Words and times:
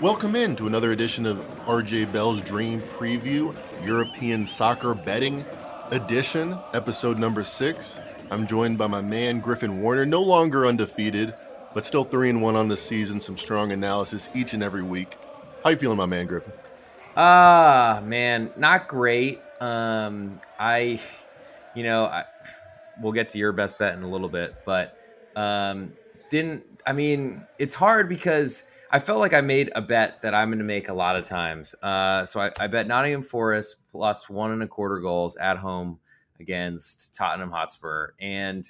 Welcome 0.00 0.34
in 0.34 0.56
to 0.56 0.66
another 0.66 0.92
edition 0.92 1.26
of 1.26 1.36
RJ 1.66 2.10
Bell's 2.10 2.40
Dream 2.40 2.80
Preview, 2.80 3.54
European 3.84 4.46
Soccer 4.46 4.94
Betting 4.94 5.44
Edition, 5.90 6.58
episode 6.72 7.18
number 7.18 7.44
six. 7.44 8.00
I'm 8.30 8.46
joined 8.46 8.78
by 8.78 8.86
my 8.86 9.02
man 9.02 9.40
Griffin 9.40 9.82
Warner, 9.82 10.06
no 10.06 10.22
longer 10.22 10.64
undefeated, 10.66 11.34
but 11.74 11.84
still 11.84 12.02
three 12.02 12.30
and 12.30 12.40
one 12.40 12.56
on 12.56 12.66
the 12.66 12.78
season. 12.78 13.20
Some 13.20 13.36
strong 13.36 13.72
analysis 13.72 14.30
each 14.34 14.54
and 14.54 14.62
every 14.62 14.80
week. 14.80 15.18
How 15.62 15.68
you 15.68 15.76
feeling, 15.76 15.98
my 15.98 16.06
man 16.06 16.24
Griffin? 16.24 16.54
Ah, 17.14 17.98
uh, 17.98 18.00
man, 18.00 18.50
not 18.56 18.88
great. 18.88 19.38
Um, 19.60 20.40
I, 20.58 20.98
you 21.74 21.82
know, 21.82 22.04
I, 22.04 22.24
we'll 23.02 23.12
get 23.12 23.28
to 23.30 23.38
your 23.38 23.52
best 23.52 23.78
bet 23.78 23.98
in 23.98 24.02
a 24.02 24.08
little 24.08 24.30
bit, 24.30 24.54
but 24.64 24.96
um, 25.36 25.92
didn't. 26.30 26.64
I 26.86 26.94
mean, 26.94 27.42
it's 27.58 27.74
hard 27.74 28.08
because 28.08 28.62
I 28.92 28.98
felt 28.98 29.20
like 29.20 29.34
I 29.34 29.40
made 29.40 29.70
a 29.76 29.82
bet 29.82 30.20
that 30.22 30.34
I'm 30.34 30.48
going 30.48 30.58
to 30.58 30.64
make 30.64 30.88
a 30.88 30.94
lot 30.94 31.16
of 31.16 31.24
times. 31.24 31.74
Uh, 31.82 32.26
so 32.26 32.40
I, 32.40 32.50
I, 32.58 32.66
bet 32.66 32.88
Nottingham 32.88 33.22
Forest 33.22 33.76
plus 33.88 34.28
one 34.28 34.50
and 34.50 34.62
a 34.64 34.66
quarter 34.66 34.98
goals 34.98 35.36
at 35.36 35.56
home 35.56 36.00
against 36.40 37.14
Tottenham 37.14 37.50
Hotspur, 37.50 38.12
and 38.20 38.64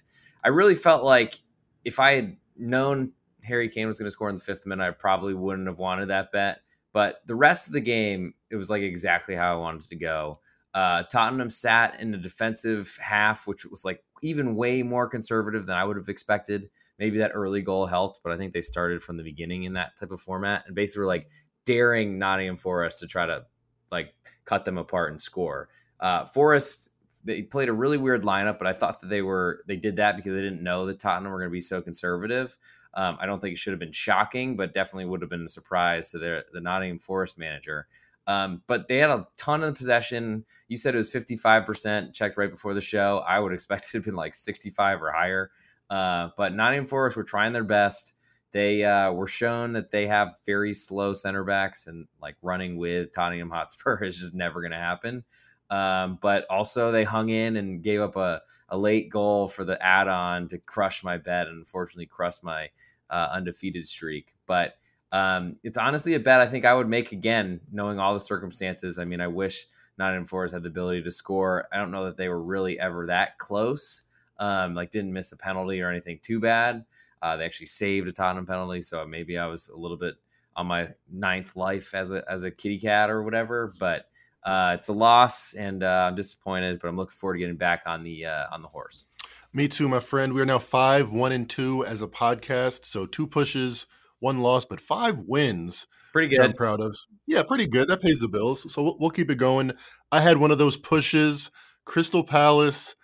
I 0.44 0.48
really 0.48 0.74
felt 0.74 1.04
like 1.04 1.40
if 1.84 1.98
I 1.98 2.12
had 2.12 2.36
known 2.56 3.12
Harry 3.42 3.68
Kane 3.68 3.86
was 3.86 3.98
going 3.98 4.06
to 4.06 4.10
score 4.10 4.28
in 4.28 4.34
the 4.34 4.42
fifth 4.42 4.66
minute, 4.66 4.84
I 4.84 4.90
probably 4.90 5.34
wouldn't 5.34 5.66
have 5.68 5.78
wanted 5.78 6.08
that 6.08 6.32
bet. 6.32 6.60
But 6.92 7.22
the 7.26 7.34
rest 7.34 7.66
of 7.66 7.72
the 7.72 7.80
game, 7.80 8.34
it 8.50 8.56
was 8.56 8.68
like 8.68 8.82
exactly 8.82 9.34
how 9.34 9.54
I 9.54 9.58
wanted 9.58 9.84
it 9.84 9.88
to 9.90 9.96
go. 9.96 10.36
Uh, 10.74 11.04
Tottenham 11.04 11.50
sat 11.50 11.98
in 12.00 12.10
the 12.10 12.18
defensive 12.18 12.96
half, 13.00 13.46
which 13.46 13.64
was 13.64 13.84
like 13.84 14.04
even 14.22 14.56
way 14.56 14.82
more 14.82 15.08
conservative 15.08 15.66
than 15.66 15.76
I 15.76 15.84
would 15.84 15.96
have 15.96 16.08
expected 16.08 16.68
maybe 17.00 17.18
that 17.18 17.32
early 17.34 17.62
goal 17.62 17.86
helped, 17.86 18.20
but 18.22 18.30
I 18.30 18.36
think 18.36 18.52
they 18.52 18.60
started 18.60 19.02
from 19.02 19.16
the 19.16 19.24
beginning 19.24 19.64
in 19.64 19.72
that 19.72 19.96
type 19.98 20.12
of 20.12 20.20
format 20.20 20.64
and 20.66 20.76
basically 20.76 21.00
were 21.00 21.06
like 21.06 21.28
daring 21.64 22.18
Nottingham 22.18 22.56
Forest 22.56 23.00
to 23.00 23.06
try 23.08 23.26
to 23.26 23.44
like 23.90 24.14
cut 24.44 24.64
them 24.64 24.78
apart 24.78 25.10
and 25.10 25.20
score. 25.20 25.70
Uh, 25.98 26.24
Forest 26.26 26.90
they 27.24 27.42
played 27.42 27.68
a 27.68 27.72
really 27.72 27.98
weird 27.98 28.22
lineup, 28.22 28.58
but 28.58 28.66
I 28.66 28.72
thought 28.72 29.00
that 29.00 29.08
they 29.08 29.22
were 29.22 29.64
they 29.66 29.76
did 29.76 29.96
that 29.96 30.16
because 30.16 30.32
they 30.32 30.40
didn't 30.40 30.62
know 30.62 30.86
that 30.86 31.00
Tottenham 31.00 31.32
were 31.32 31.38
going 31.38 31.50
to 31.50 31.52
be 31.52 31.60
so 31.60 31.82
conservative. 31.82 32.56
Um, 32.94 33.18
I 33.20 33.26
don't 33.26 33.40
think 33.40 33.54
it 33.54 33.58
should 33.58 33.72
have 33.72 33.80
been 33.80 33.92
shocking, 33.92 34.56
but 34.56 34.72
definitely 34.72 35.06
would 35.06 35.20
have 35.20 35.30
been 35.30 35.44
a 35.44 35.48
surprise 35.48 36.10
to 36.10 36.18
their, 36.18 36.44
the 36.52 36.60
Nottingham 36.60 36.98
Forest 36.98 37.38
manager. 37.38 37.86
Um, 38.26 38.62
but 38.66 38.88
they 38.88 38.98
had 38.98 39.10
a 39.10 39.26
ton 39.36 39.62
of 39.62 39.74
possession. 39.74 40.44
You 40.68 40.76
said 40.76 40.94
it 40.94 40.98
was 40.98 41.10
55%, 41.10 42.12
checked 42.12 42.36
right 42.36 42.50
before 42.50 42.74
the 42.74 42.80
show. 42.80 43.24
I 43.26 43.38
would 43.38 43.52
expect 43.52 43.84
it 43.84 43.90
to 43.90 43.98
have 43.98 44.04
been 44.04 44.14
like 44.14 44.34
65 44.34 45.02
or 45.02 45.12
higher. 45.12 45.50
Uh, 45.90 46.28
but 46.36 46.54
Nottingham 46.54 46.86
Forest 46.86 47.16
were 47.16 47.24
trying 47.24 47.52
their 47.52 47.64
best. 47.64 48.14
They 48.52 48.84
uh, 48.84 49.12
were 49.12 49.26
shown 49.26 49.72
that 49.74 49.90
they 49.90 50.06
have 50.06 50.34
very 50.46 50.72
slow 50.72 51.12
center 51.12 51.44
backs, 51.44 51.88
and 51.88 52.06
like 52.22 52.36
running 52.42 52.76
with 52.76 53.12
Tottenham 53.12 53.50
Hotspur 53.50 53.98
is 54.04 54.16
just 54.16 54.34
never 54.34 54.60
going 54.60 54.72
to 54.72 54.78
happen. 54.78 55.24
Um, 55.68 56.18
but 56.20 56.46
also, 56.48 56.90
they 56.90 57.04
hung 57.04 57.28
in 57.28 57.56
and 57.56 57.82
gave 57.82 58.00
up 58.00 58.16
a, 58.16 58.40
a 58.68 58.78
late 58.78 59.10
goal 59.10 59.48
for 59.48 59.64
the 59.64 59.80
add 59.84 60.08
on 60.08 60.48
to 60.48 60.58
crush 60.58 61.04
my 61.04 61.16
bet 61.16 61.48
and 61.48 61.58
unfortunately 61.58 62.06
crush 62.06 62.42
my 62.42 62.68
uh, 63.08 63.28
undefeated 63.32 63.86
streak. 63.86 64.34
But 64.46 64.74
um, 65.12 65.56
it's 65.62 65.78
honestly 65.78 66.14
a 66.14 66.20
bet 66.20 66.40
I 66.40 66.46
think 66.46 66.64
I 66.64 66.74
would 66.74 66.88
make 66.88 67.12
again, 67.12 67.60
knowing 67.72 67.98
all 67.98 68.14
the 68.14 68.20
circumstances. 68.20 68.98
I 68.98 69.04
mean, 69.04 69.20
I 69.20 69.28
wish 69.28 69.66
Nottingham 69.98 70.26
Forest 70.26 70.54
had 70.54 70.62
the 70.62 70.68
ability 70.68 71.02
to 71.02 71.10
score. 71.10 71.68
I 71.72 71.78
don't 71.78 71.90
know 71.90 72.04
that 72.04 72.16
they 72.16 72.28
were 72.28 72.42
really 72.42 72.78
ever 72.78 73.06
that 73.06 73.38
close 73.38 74.02
um, 74.40 74.74
like 74.74 74.90
didn't 74.90 75.12
miss 75.12 75.30
a 75.30 75.36
penalty 75.36 75.80
or 75.80 75.90
anything 75.90 76.18
too 76.22 76.40
bad. 76.40 76.84
Uh, 77.22 77.36
they 77.36 77.44
actually 77.44 77.66
saved 77.66 78.08
a 78.08 78.12
Tottenham 78.12 78.46
penalty, 78.46 78.80
so 78.80 79.06
maybe 79.06 79.38
I 79.38 79.46
was 79.46 79.68
a 79.68 79.76
little 79.76 79.98
bit 79.98 80.14
on 80.56 80.66
my 80.66 80.88
ninth 81.12 81.54
life 81.54 81.94
as 81.94 82.10
a 82.10 82.24
as 82.28 82.42
a 82.42 82.50
kitty 82.50 82.80
cat 82.80 83.10
or 83.10 83.22
whatever. 83.22 83.72
But 83.78 84.06
uh, 84.42 84.76
it's 84.78 84.88
a 84.88 84.94
loss, 84.94 85.52
and 85.52 85.84
uh, 85.84 86.04
I'm 86.04 86.14
disappointed. 86.14 86.80
But 86.80 86.88
I'm 86.88 86.96
looking 86.96 87.12
forward 87.12 87.34
to 87.34 87.40
getting 87.40 87.56
back 87.56 87.82
on 87.86 88.02
the 88.02 88.26
uh, 88.26 88.46
on 88.50 88.62
the 88.62 88.68
horse. 88.68 89.04
Me 89.52 89.68
too, 89.68 89.88
my 89.88 90.00
friend. 90.00 90.32
We 90.32 90.40
are 90.40 90.46
now 90.46 90.58
five, 90.58 91.12
one, 91.12 91.32
and 91.32 91.48
two 91.48 91.84
as 91.84 92.00
a 92.00 92.08
podcast. 92.08 92.86
So 92.86 93.04
two 93.04 93.26
pushes, 93.26 93.86
one 94.20 94.40
loss, 94.40 94.64
but 94.64 94.80
five 94.80 95.24
wins. 95.26 95.86
Pretty 96.12 96.34
good. 96.34 96.40
I'm 96.44 96.52
proud 96.54 96.80
of. 96.80 96.96
Yeah, 97.26 97.42
pretty 97.42 97.66
good. 97.66 97.88
That 97.88 98.00
pays 98.00 98.20
the 98.20 98.28
bills. 98.28 98.72
So 98.72 98.82
we'll, 98.82 98.96
we'll 98.98 99.10
keep 99.10 99.30
it 99.30 99.36
going. 99.36 99.72
I 100.10 100.20
had 100.20 100.38
one 100.38 100.50
of 100.50 100.58
those 100.58 100.76
pushes. 100.76 101.50
Crystal 101.84 102.24
Palace 102.24 102.94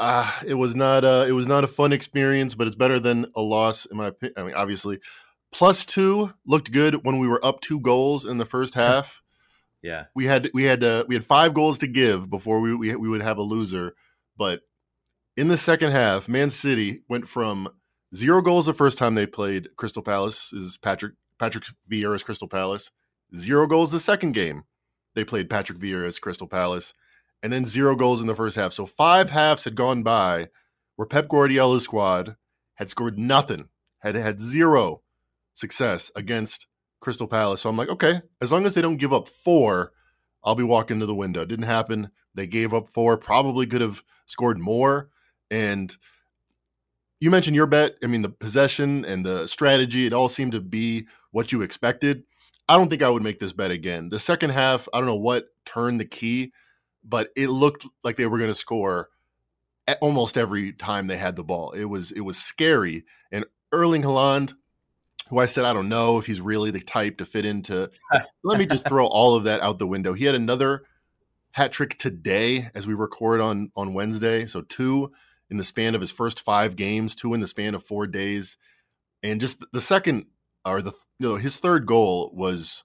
uh, 0.00 0.32
it 0.46 0.54
was 0.54 0.74
not 0.74 1.04
a, 1.04 1.26
it 1.28 1.32
was 1.32 1.46
not 1.46 1.62
a 1.62 1.68
fun 1.68 1.92
experience, 1.92 2.54
but 2.54 2.66
it's 2.66 2.74
better 2.74 2.98
than 2.98 3.26
a 3.36 3.42
loss 3.42 3.84
in 3.84 3.98
my 3.98 4.06
opinion. 4.06 4.34
I 4.38 4.42
mean, 4.44 4.54
obviously, 4.54 4.98
plus 5.52 5.84
two 5.84 6.32
looked 6.46 6.72
good 6.72 7.04
when 7.04 7.18
we 7.18 7.28
were 7.28 7.44
up 7.44 7.60
two 7.60 7.78
goals 7.80 8.24
in 8.24 8.38
the 8.38 8.46
first 8.46 8.74
half. 8.86 9.22
yeah, 9.82 10.06
we 10.14 10.24
had 10.24 10.50
we 10.54 10.64
had 10.64 10.82
uh, 10.82 11.04
we 11.06 11.14
had 11.14 11.24
five 11.24 11.52
goals 11.52 11.78
to 11.80 11.86
give 11.86 12.30
before 12.30 12.60
we, 12.60 12.74
we 12.74 12.96
we 12.96 13.10
would 13.10 13.20
have 13.20 13.36
a 13.36 13.42
loser, 13.42 13.94
but 14.38 14.62
in 15.36 15.48
the 15.48 15.58
second 15.58 15.92
half, 15.92 16.28
Man 16.28 16.48
City 16.48 17.02
went 17.06 17.28
from 17.28 17.68
zero 18.16 18.40
goals 18.40 18.66
the 18.66 18.74
first 18.74 18.96
time 18.96 19.14
they 19.14 19.26
played 19.26 19.68
Crystal 19.76 20.02
Palace 20.02 20.50
is 20.54 20.78
Patrick 20.78 21.12
Patrick 21.38 21.64
Vieira's 21.90 22.22
Crystal 22.22 22.48
Palace, 22.48 22.90
zero 23.36 23.66
goals 23.66 23.92
the 23.92 24.00
second 24.00 24.32
game 24.32 24.64
they 25.14 25.24
played 25.24 25.50
Patrick 25.50 25.78
Vieira's 25.78 26.18
Crystal 26.18 26.46
Palace 26.46 26.94
and 27.42 27.52
then 27.52 27.64
zero 27.64 27.94
goals 27.94 28.20
in 28.20 28.26
the 28.26 28.34
first 28.34 28.56
half. 28.56 28.72
So 28.72 28.86
five 28.86 29.30
halves 29.30 29.64
had 29.64 29.74
gone 29.74 30.02
by 30.02 30.48
where 30.96 31.06
Pep 31.06 31.28
Guardiola's 31.28 31.84
squad 31.84 32.36
had 32.74 32.90
scored 32.90 33.18
nothing, 33.18 33.68
had 34.00 34.14
had 34.14 34.40
zero 34.40 35.02
success 35.54 36.10
against 36.14 36.66
Crystal 37.00 37.26
Palace. 37.26 37.62
So 37.62 37.70
I'm 37.70 37.76
like, 37.76 37.88
okay, 37.88 38.22
as 38.40 38.52
long 38.52 38.66
as 38.66 38.74
they 38.74 38.82
don't 38.82 38.96
give 38.96 39.12
up 39.12 39.28
four, 39.28 39.92
I'll 40.44 40.54
be 40.54 40.62
walking 40.62 41.00
to 41.00 41.06
the 41.06 41.14
window. 41.14 41.44
Didn't 41.44 41.66
happen. 41.66 42.10
They 42.34 42.46
gave 42.46 42.72
up 42.72 42.88
four, 42.88 43.16
probably 43.16 43.66
could 43.66 43.80
have 43.80 44.02
scored 44.26 44.58
more. 44.58 45.10
And 45.50 45.94
you 47.20 47.30
mentioned 47.30 47.56
your 47.56 47.66
bet. 47.66 47.96
I 48.02 48.06
mean, 48.06 48.22
the 48.22 48.28
possession 48.28 49.04
and 49.04 49.26
the 49.26 49.46
strategy, 49.46 50.06
it 50.06 50.12
all 50.12 50.28
seemed 50.28 50.52
to 50.52 50.60
be 50.60 51.06
what 51.32 51.52
you 51.52 51.62
expected. 51.62 52.22
I 52.68 52.76
don't 52.76 52.88
think 52.88 53.02
I 53.02 53.10
would 53.10 53.22
make 53.22 53.40
this 53.40 53.52
bet 53.52 53.70
again. 53.70 54.10
The 54.10 54.20
second 54.20 54.50
half, 54.50 54.88
I 54.94 54.98
don't 54.98 55.06
know 55.06 55.16
what 55.16 55.48
turned 55.64 56.00
the 56.00 56.04
key 56.04 56.52
but 57.04 57.30
it 57.36 57.48
looked 57.48 57.86
like 58.04 58.16
they 58.16 58.26
were 58.26 58.38
going 58.38 58.50
to 58.50 58.54
score 58.54 59.08
almost 60.00 60.38
every 60.38 60.72
time 60.72 61.06
they 61.06 61.16
had 61.16 61.36
the 61.36 61.44
ball. 61.44 61.72
It 61.72 61.84
was 61.84 62.12
it 62.12 62.20
was 62.20 62.38
scary. 62.38 63.04
And 63.32 63.44
Erling 63.72 64.02
Haaland, 64.02 64.54
who 65.28 65.38
I 65.38 65.46
said 65.46 65.64
I 65.64 65.72
don't 65.72 65.88
know 65.88 66.18
if 66.18 66.26
he's 66.26 66.40
really 66.40 66.70
the 66.70 66.80
type 66.80 67.18
to 67.18 67.26
fit 67.26 67.44
into. 67.44 67.90
let 68.44 68.58
me 68.58 68.66
just 68.66 68.86
throw 68.88 69.06
all 69.06 69.34
of 69.34 69.44
that 69.44 69.60
out 69.60 69.78
the 69.78 69.86
window. 69.86 70.12
He 70.12 70.24
had 70.24 70.34
another 70.34 70.84
hat 71.52 71.72
trick 71.72 71.98
today 71.98 72.70
as 72.74 72.86
we 72.86 72.94
record 72.94 73.40
on 73.40 73.72
on 73.76 73.94
Wednesday, 73.94 74.46
so 74.46 74.62
two 74.62 75.12
in 75.50 75.56
the 75.56 75.64
span 75.64 75.94
of 75.94 76.00
his 76.00 76.12
first 76.12 76.40
five 76.40 76.76
games, 76.76 77.14
two 77.14 77.34
in 77.34 77.40
the 77.40 77.46
span 77.46 77.74
of 77.74 77.84
four 77.84 78.06
days, 78.06 78.56
and 79.22 79.40
just 79.40 79.64
the 79.72 79.80
second 79.80 80.26
or 80.64 80.82
the 80.82 80.92
you 81.18 81.28
know 81.28 81.36
his 81.36 81.56
third 81.56 81.86
goal 81.86 82.30
was 82.34 82.84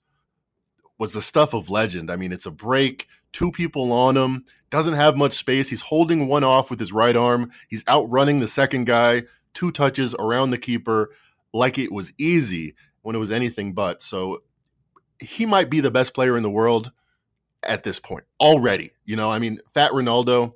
was 0.98 1.14
the 1.14 1.22
stuff 1.22 1.54
of 1.54 1.70
legend. 1.70 2.10
I 2.10 2.16
mean, 2.16 2.32
it's 2.32 2.46
a 2.46 2.52
break, 2.52 3.08
two 3.36 3.52
people 3.52 3.92
on 3.92 4.16
him, 4.16 4.46
doesn't 4.70 4.94
have 4.94 5.18
much 5.18 5.34
space. 5.34 5.70
He's 5.70 5.82
holding 5.82 6.28
one 6.28 6.46
off 6.46 6.70
with 6.70 6.80
his 6.80 6.94
right 6.94 7.16
arm. 7.16 7.52
He's 7.68 7.84
outrunning 7.88 8.40
the 8.40 8.48
second 8.48 8.86
guy, 8.86 9.24
two 9.54 9.72
touches 9.72 10.16
around 10.16 10.52
the 10.52 10.58
keeper 10.58 11.12
like 11.54 11.78
it 11.78 11.92
was 11.92 12.14
easy 12.18 12.76
when 13.02 13.16
it 13.16 13.20
was 13.20 13.32
anything 13.32 13.74
but. 13.74 14.02
So 14.02 14.44
he 15.20 15.46
might 15.46 15.70
be 15.70 15.82
the 15.82 15.92
best 15.92 16.14
player 16.14 16.38
in 16.38 16.44
the 16.44 16.50
world 16.50 16.92
at 17.62 17.84
this 17.84 18.00
point 18.00 18.24
already. 18.40 18.92
You 19.04 19.18
know, 19.18 19.30
I 19.30 19.40
mean, 19.40 19.60
Fat 19.74 19.92
Ronaldo, 19.92 20.54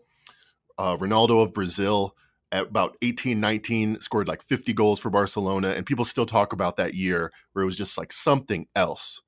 uh, 0.77 0.95
Ronaldo 0.95 1.43
of 1.43 1.53
Brazil 1.53 2.15
at 2.51 2.67
about 2.67 2.95
18, 3.01 3.41
19, 3.41 3.99
scored 3.99 4.27
like 4.27 4.41
50 4.41 4.71
goals 4.71 5.01
for 5.01 5.09
Barcelona. 5.09 5.69
And 5.69 5.85
people 5.85 6.05
still 6.05 6.25
talk 6.25 6.53
about 6.53 6.77
that 6.77 6.93
year 6.93 7.33
where 7.51 7.63
it 7.63 7.67
was 7.67 7.77
just 7.77 7.97
like 7.97 8.13
something 8.13 8.67
else 8.73 9.21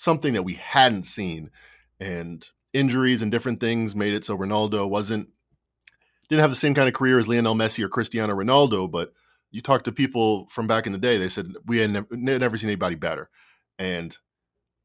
something 0.00 0.32
that 0.32 0.44
we 0.44 0.54
hadn't 0.54 1.04
seen. 1.04 1.50
And 2.00 2.48
injuries 2.72 3.22
and 3.22 3.32
different 3.32 3.60
things 3.60 3.94
made 3.94 4.14
it 4.14 4.24
so 4.24 4.36
Ronaldo 4.36 4.88
wasn't 4.88 5.28
didn't 6.28 6.42
have 6.42 6.50
the 6.50 6.56
same 6.56 6.74
kind 6.74 6.86
of 6.86 6.94
career 6.94 7.18
as 7.18 7.26
Lionel 7.26 7.56
Messi 7.56 7.82
or 7.82 7.88
Cristiano 7.88 8.34
Ronaldo, 8.34 8.88
but 8.88 9.12
you 9.50 9.60
talk 9.60 9.82
to 9.82 9.92
people 9.92 10.46
from 10.48 10.68
back 10.68 10.86
in 10.86 10.92
the 10.92 10.98
day, 10.98 11.18
they 11.18 11.28
said 11.28 11.54
we 11.66 11.78
had 11.78 11.90
never, 11.90 12.06
never 12.12 12.56
seen 12.56 12.70
anybody 12.70 12.94
better. 12.94 13.28
And 13.80 14.16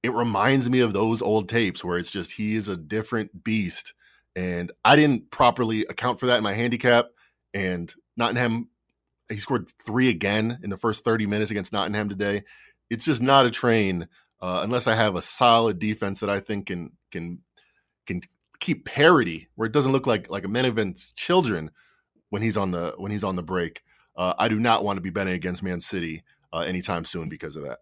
it 0.02 0.12
reminds 0.14 0.70
me 0.70 0.80
of 0.80 0.94
those 0.94 1.22
old 1.22 1.48
tapes 1.48 1.84
where 1.84 2.00
it's 2.00 2.10
just 2.10 2.32
he 2.32 2.56
is 2.56 2.68
a 2.68 2.76
different 2.76 3.44
beast. 3.44 3.94
And 4.36 4.72
I 4.84 4.96
didn't 4.96 5.30
properly 5.30 5.82
account 5.82 6.20
for 6.20 6.26
that 6.26 6.38
in 6.38 6.44
my 6.44 6.54
handicap. 6.54 7.10
And 7.54 7.94
Nottingham, 8.18 8.70
he 9.30 9.38
scored 9.38 9.70
three 9.86 10.10
again 10.10 10.60
in 10.64 10.72
the 10.72 10.78
first 10.78 11.04
30 11.04 11.28
minutes 11.28 11.52
against 11.52 11.74
Nottingham 11.74 12.10
today. 12.10 12.44
It's 12.90 13.06
just 13.06 13.22
not 13.22 13.46
a 13.46 13.52
train 13.52 14.08
uh, 14.42 14.62
unless 14.64 14.88
I 14.88 14.96
have 14.96 15.16
a 15.16 15.22
solid 15.22 15.80
defense 15.80 16.20
that 16.20 16.30
I 16.30 16.40
think 16.40 16.68
can 16.68 16.92
can 17.12 17.42
can 18.06 18.22
keep 18.60 18.86
parity 18.86 19.48
where 19.56 19.66
it 19.66 19.72
doesn't 19.72 19.92
look 19.92 20.08
like 20.08 20.30
like 20.30 20.44
a 20.44 20.48
man 20.48 20.66
event's 20.66 21.12
children 21.14 21.72
when 22.30 22.42
he's 22.42 22.58
on 22.58 22.72
the 22.72 22.94
when 22.98 23.12
he's 23.12 23.24
on 23.24 23.36
the 23.36 23.44
break. 23.44 23.84
Uh, 24.16 24.34
I 24.38 24.48
do 24.48 24.60
not 24.60 24.84
want 24.84 24.98
to 24.98 25.02
be 25.02 25.10
betting 25.10 25.34
against 25.34 25.62
Man 25.62 25.82
City 25.82 26.24
uh, 26.54 26.60
anytime 26.60 27.06
soon 27.06 27.30
because 27.30 27.56
of 27.56 27.64
that. 27.64 27.80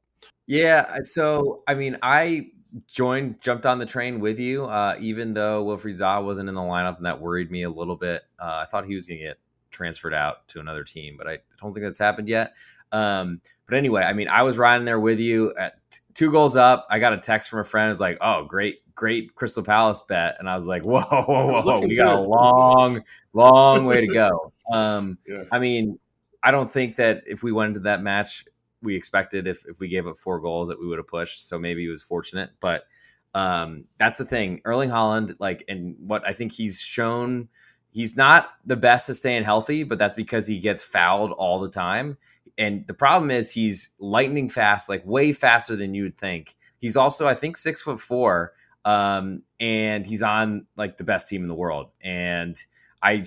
Yeah, 0.48 0.98
so 1.04 1.64
I 1.68 1.76
mean, 1.76 1.98
I 2.02 2.48
joined, 2.88 3.42
jumped 3.42 3.66
on 3.66 3.80
the 3.80 3.86
train 3.86 4.20
with 4.20 4.40
you, 4.40 4.66
uh, 4.66 4.98
even 5.00 5.34
though 5.34 5.66
Wilfried 5.66 6.00
Zaha 6.00 6.24
wasn't 6.24 6.50
in 6.50 6.56
the 6.56 6.62
lineup, 6.62 6.98
and 6.98 7.06
that 7.06 7.22
worried 7.22 7.52
me 7.52 7.64
a 7.64 7.70
little 7.70 7.96
bit. 7.96 8.24
Uh, 8.40 8.64
I 8.64 8.66
thought 8.66 8.86
he 8.86 8.96
was 8.96 9.08
going 9.08 9.20
to 9.20 9.26
get 9.26 9.38
transferred 9.72 10.14
out 10.14 10.48
to 10.50 10.60
another 10.60 10.84
team, 10.84 11.16
but 11.18 11.28
I 11.28 11.40
don't 11.62 11.74
think 11.74 11.86
that's 11.86 12.00
happened 12.00 12.28
yet. 12.28 12.54
Um, 12.92 13.42
but 13.68 13.78
anyway, 13.78 14.04
I 14.04 14.14
mean, 14.14 14.28
I 14.28 14.44
was 14.44 14.58
riding 14.58 14.86
there 14.86 15.00
with 15.00 15.20
you 15.20 15.54
at 15.58 15.78
t- 15.90 16.00
two 16.14 16.32
goals 16.32 16.56
up. 16.56 16.86
I 16.90 17.00
got 17.00 17.14
a 17.14 17.18
text 17.18 17.50
from 17.50 17.60
a 17.60 17.64
friend. 17.64 17.88
It 17.88 17.92
was 17.92 18.00
like, 18.00 18.18
"Oh, 18.22 18.46
great, 18.46 18.83
great 18.96 19.36
Crystal 19.36 19.64
Palace 19.64 20.02
bet," 20.02 20.38
and 20.40 20.50
I 20.50 20.56
was 20.56 20.68
like, 20.68 20.84
"Whoa, 20.86 21.02
whoa, 21.02 21.62
whoa, 21.62 21.80
we 21.80 21.96
got 21.96 22.18
good. 22.18 22.26
a 22.26 22.30
long, 22.30 23.04
long 23.34 23.86
way 23.86 24.02
to 24.02 24.08
go." 24.08 24.52
Um, 24.72 25.18
yeah. 25.28 25.44
I 25.52 25.60
mean, 25.60 26.00
I 26.42 26.50
don't 26.50 26.72
think 26.72 26.96
that 26.96 27.24
if 27.28 27.44
we 27.44 27.52
went 27.52 27.68
into 27.68 27.82
that 27.82 28.02
match, 28.02 28.46
we 28.82 28.96
expected 28.96 29.46
if 29.46 29.66
if 29.68 29.82
we 29.82 29.90
gave 29.90 30.08
up 30.08 30.18
four 30.18 30.40
goals 30.40 30.70
that 30.70 30.80
we 30.80 30.88
would 30.88 30.98
have 30.98 31.08
pushed. 31.08 31.50
So 31.50 31.60
maybe 31.60 31.82
he 31.82 31.90
was 31.90 32.02
fortunate, 32.02 32.52
but 32.62 32.86
um, 33.34 33.86
that's 33.98 34.20
the 34.20 34.26
thing. 34.26 34.62
Erling 34.66 34.90
Haaland, 34.90 35.36
like, 35.40 35.64
and 35.68 35.96
what 36.00 36.26
I 36.28 36.34
think 36.34 36.52
he's 36.52 36.80
shown, 36.80 37.50
he's 37.90 38.16
not 38.16 38.50
the 38.66 38.76
best 38.76 39.10
at 39.10 39.16
staying 39.16 39.44
healthy, 39.44 39.84
but 39.84 39.98
that's 39.98 40.16
because 40.16 40.46
he 40.46 40.60
gets 40.60 40.84
fouled 40.84 41.32
all 41.32 41.60
the 41.60 41.70
time. 41.70 42.18
And 42.58 42.86
the 42.86 42.94
problem 42.94 43.32
is 43.32 43.52
he's 43.52 43.92
lightning 44.00 44.50
fast, 44.50 44.88
like 44.88 45.04
way 45.06 45.32
faster 45.32 45.76
than 45.76 45.94
you 45.94 46.04
would 46.04 46.18
think. 46.18 46.56
He's 46.78 46.96
also, 46.96 47.28
I 47.28 47.34
think, 47.34 47.58
six 47.58 47.82
foot 47.82 48.00
four, 48.00 48.54
um, 48.86 49.44
and 49.60 50.06
he's 50.06 50.22
on 50.22 50.68
like 50.76 50.98
the 50.98 51.04
best 51.04 51.28
team 51.28 51.42
in 51.42 51.48
the 51.48 51.56
world. 51.56 51.92
And 52.02 52.58
I, 53.02 53.24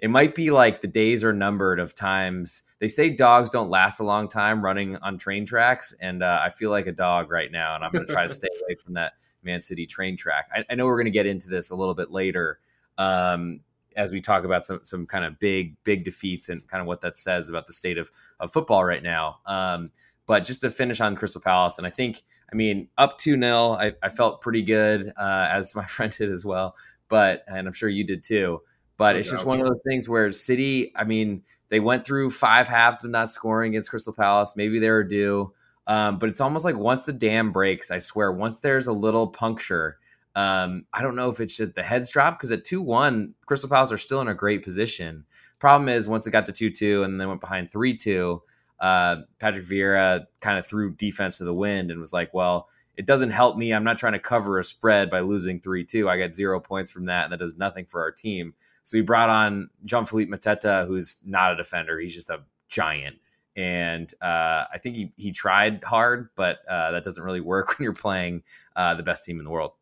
it 0.00 0.10
might 0.10 0.34
be 0.34 0.50
like 0.50 0.80
the 0.80 0.88
days 0.88 1.24
are 1.24 1.32
numbered 1.32 1.78
of 1.78 1.94
times. 1.94 2.62
They 2.78 2.88
say 2.88 3.10
dogs 3.10 3.50
don't 3.50 3.68
last 3.68 4.00
a 4.00 4.04
long 4.04 4.28
time 4.28 4.64
running 4.64 4.96
on 4.96 5.18
train 5.18 5.44
tracks, 5.44 5.94
and 6.00 6.22
uh, 6.22 6.40
I 6.42 6.48
feel 6.48 6.70
like 6.70 6.86
a 6.86 6.92
dog 6.92 7.30
right 7.30 7.52
now, 7.52 7.74
and 7.74 7.84
I'm 7.84 7.92
going 7.92 8.06
to 8.06 8.12
try 8.12 8.26
to 8.26 8.32
stay 8.34 8.48
away 8.64 8.76
from 8.82 8.94
that 8.94 9.14
Man 9.42 9.60
City 9.60 9.86
train 9.86 10.16
track. 10.16 10.48
I, 10.54 10.64
I 10.70 10.74
know 10.74 10.86
we're 10.86 10.96
going 10.96 11.04
to 11.04 11.10
get 11.10 11.26
into 11.26 11.48
this 11.48 11.70
a 11.70 11.76
little 11.76 11.94
bit 11.94 12.10
later 12.10 12.58
um, 12.96 13.60
as 13.96 14.10
we 14.10 14.20
talk 14.20 14.44
about 14.44 14.64
some 14.64 14.80
some 14.84 15.06
kind 15.06 15.24
of 15.24 15.38
big 15.38 15.76
big 15.84 16.04
defeats 16.04 16.48
and 16.48 16.66
kind 16.68 16.80
of 16.80 16.86
what 16.86 17.02
that 17.02 17.18
says 17.18 17.48
about 17.48 17.66
the 17.66 17.72
state 17.72 17.98
of 17.98 18.10
of 18.38 18.52
football 18.52 18.84
right 18.84 19.02
now. 19.02 19.40
Um, 19.46 19.90
but 20.26 20.44
just 20.44 20.60
to 20.62 20.70
finish 20.70 21.00
on 21.00 21.16
Crystal 21.16 21.40
Palace, 21.40 21.76
and 21.76 21.86
I 21.86 21.90
think 21.90 22.22
I 22.52 22.56
mean 22.56 22.88
up 22.98 23.18
two 23.18 23.38
0 23.38 23.72
I, 23.72 23.92
I, 24.02 24.08
felt 24.08 24.40
pretty 24.40 24.62
good 24.62 25.12
uh, 25.16 25.48
as 25.50 25.74
my 25.76 25.84
friend 25.86 26.12
did 26.12 26.30
as 26.30 26.44
well. 26.44 26.74
But 27.08 27.44
and 27.46 27.66
I'm 27.66 27.72
sure 27.72 27.88
you 27.88 28.04
did 28.04 28.22
too. 28.22 28.62
But 28.96 29.16
it's 29.16 29.30
just 29.30 29.46
one 29.46 29.60
of 29.60 29.66
those 29.66 29.80
things 29.86 30.10
where 30.10 30.30
City, 30.30 30.92
I 30.94 31.04
mean, 31.04 31.42
they 31.70 31.80
went 31.80 32.04
through 32.04 32.30
five 32.30 32.68
halves 32.68 33.02
of 33.02 33.10
not 33.10 33.30
scoring 33.30 33.72
against 33.72 33.88
Crystal 33.88 34.12
Palace. 34.12 34.54
Maybe 34.56 34.78
they 34.78 34.90
were 34.90 35.04
due. 35.04 35.54
Um, 35.86 36.18
but 36.18 36.28
it's 36.28 36.40
almost 36.40 36.66
like 36.66 36.76
once 36.76 37.04
the 37.04 37.12
dam 37.12 37.50
breaks, 37.50 37.90
I 37.90 37.98
swear, 37.98 38.30
once 38.30 38.60
there's 38.60 38.88
a 38.88 38.92
little 38.92 39.28
puncture, 39.28 39.98
um, 40.36 40.84
I 40.92 41.02
don't 41.02 41.16
know 41.16 41.30
if 41.30 41.40
it's 41.40 41.56
just 41.56 41.74
the 41.74 41.82
heads 41.82 42.10
drop 42.10 42.38
because 42.38 42.52
at 42.52 42.64
2 42.64 42.82
1, 42.82 43.34
Crystal 43.46 43.70
Palace 43.70 43.90
are 43.90 43.98
still 43.98 44.20
in 44.20 44.28
a 44.28 44.34
great 44.34 44.62
position. 44.62 45.24
Problem 45.58 45.88
is, 45.88 46.06
once 46.06 46.26
it 46.26 46.30
got 46.30 46.46
to 46.46 46.52
2 46.52 46.70
2 46.70 47.02
and 47.02 47.20
then 47.20 47.28
went 47.28 47.40
behind 47.40 47.72
3 47.72 47.96
2, 47.96 48.42
uh, 48.80 49.16
Patrick 49.38 49.66
Vieira 49.66 50.26
kind 50.40 50.58
of 50.58 50.66
threw 50.66 50.92
defense 50.92 51.38
to 51.38 51.44
the 51.44 51.54
wind 51.54 51.90
and 51.90 52.00
was 52.00 52.12
like, 52.12 52.32
well, 52.32 52.68
it 52.96 53.06
doesn't 53.06 53.30
help 53.30 53.56
me. 53.56 53.72
I'm 53.72 53.84
not 53.84 53.98
trying 53.98 54.12
to 54.14 54.18
cover 54.18 54.58
a 54.58 54.64
spread 54.64 55.10
by 55.10 55.20
losing 55.20 55.60
3 55.60 55.84
2. 55.84 56.08
I 56.08 56.18
got 56.18 56.34
zero 56.34 56.60
points 56.60 56.90
from 56.90 57.06
that, 57.06 57.24
and 57.24 57.32
that 57.32 57.38
does 57.38 57.56
nothing 57.56 57.86
for 57.86 58.00
our 58.02 58.12
team. 58.12 58.54
So 58.82 58.96
he 58.96 59.02
brought 59.02 59.30
on 59.30 59.70
Jean-Philippe 59.84 60.30
Mateta, 60.30 60.86
who's 60.86 61.18
not 61.24 61.52
a 61.52 61.56
defender. 61.56 61.98
He's 61.98 62.14
just 62.14 62.30
a 62.30 62.40
giant 62.68 63.16
and 63.56 64.12
uh, 64.22 64.64
I 64.72 64.78
think 64.78 64.96
he 64.96 65.12
he 65.16 65.32
tried 65.32 65.82
hard, 65.84 66.30
but 66.36 66.58
uh, 66.68 66.92
that 66.92 67.04
doesn't 67.04 67.22
really 67.22 67.40
work 67.40 67.68
when 67.78 67.84
you're 67.84 67.92
playing 67.92 68.42
uh, 68.76 68.94
the 68.94 69.02
best 69.02 69.24
team 69.24 69.38
in 69.38 69.44
the 69.44 69.50
world. 69.50 69.72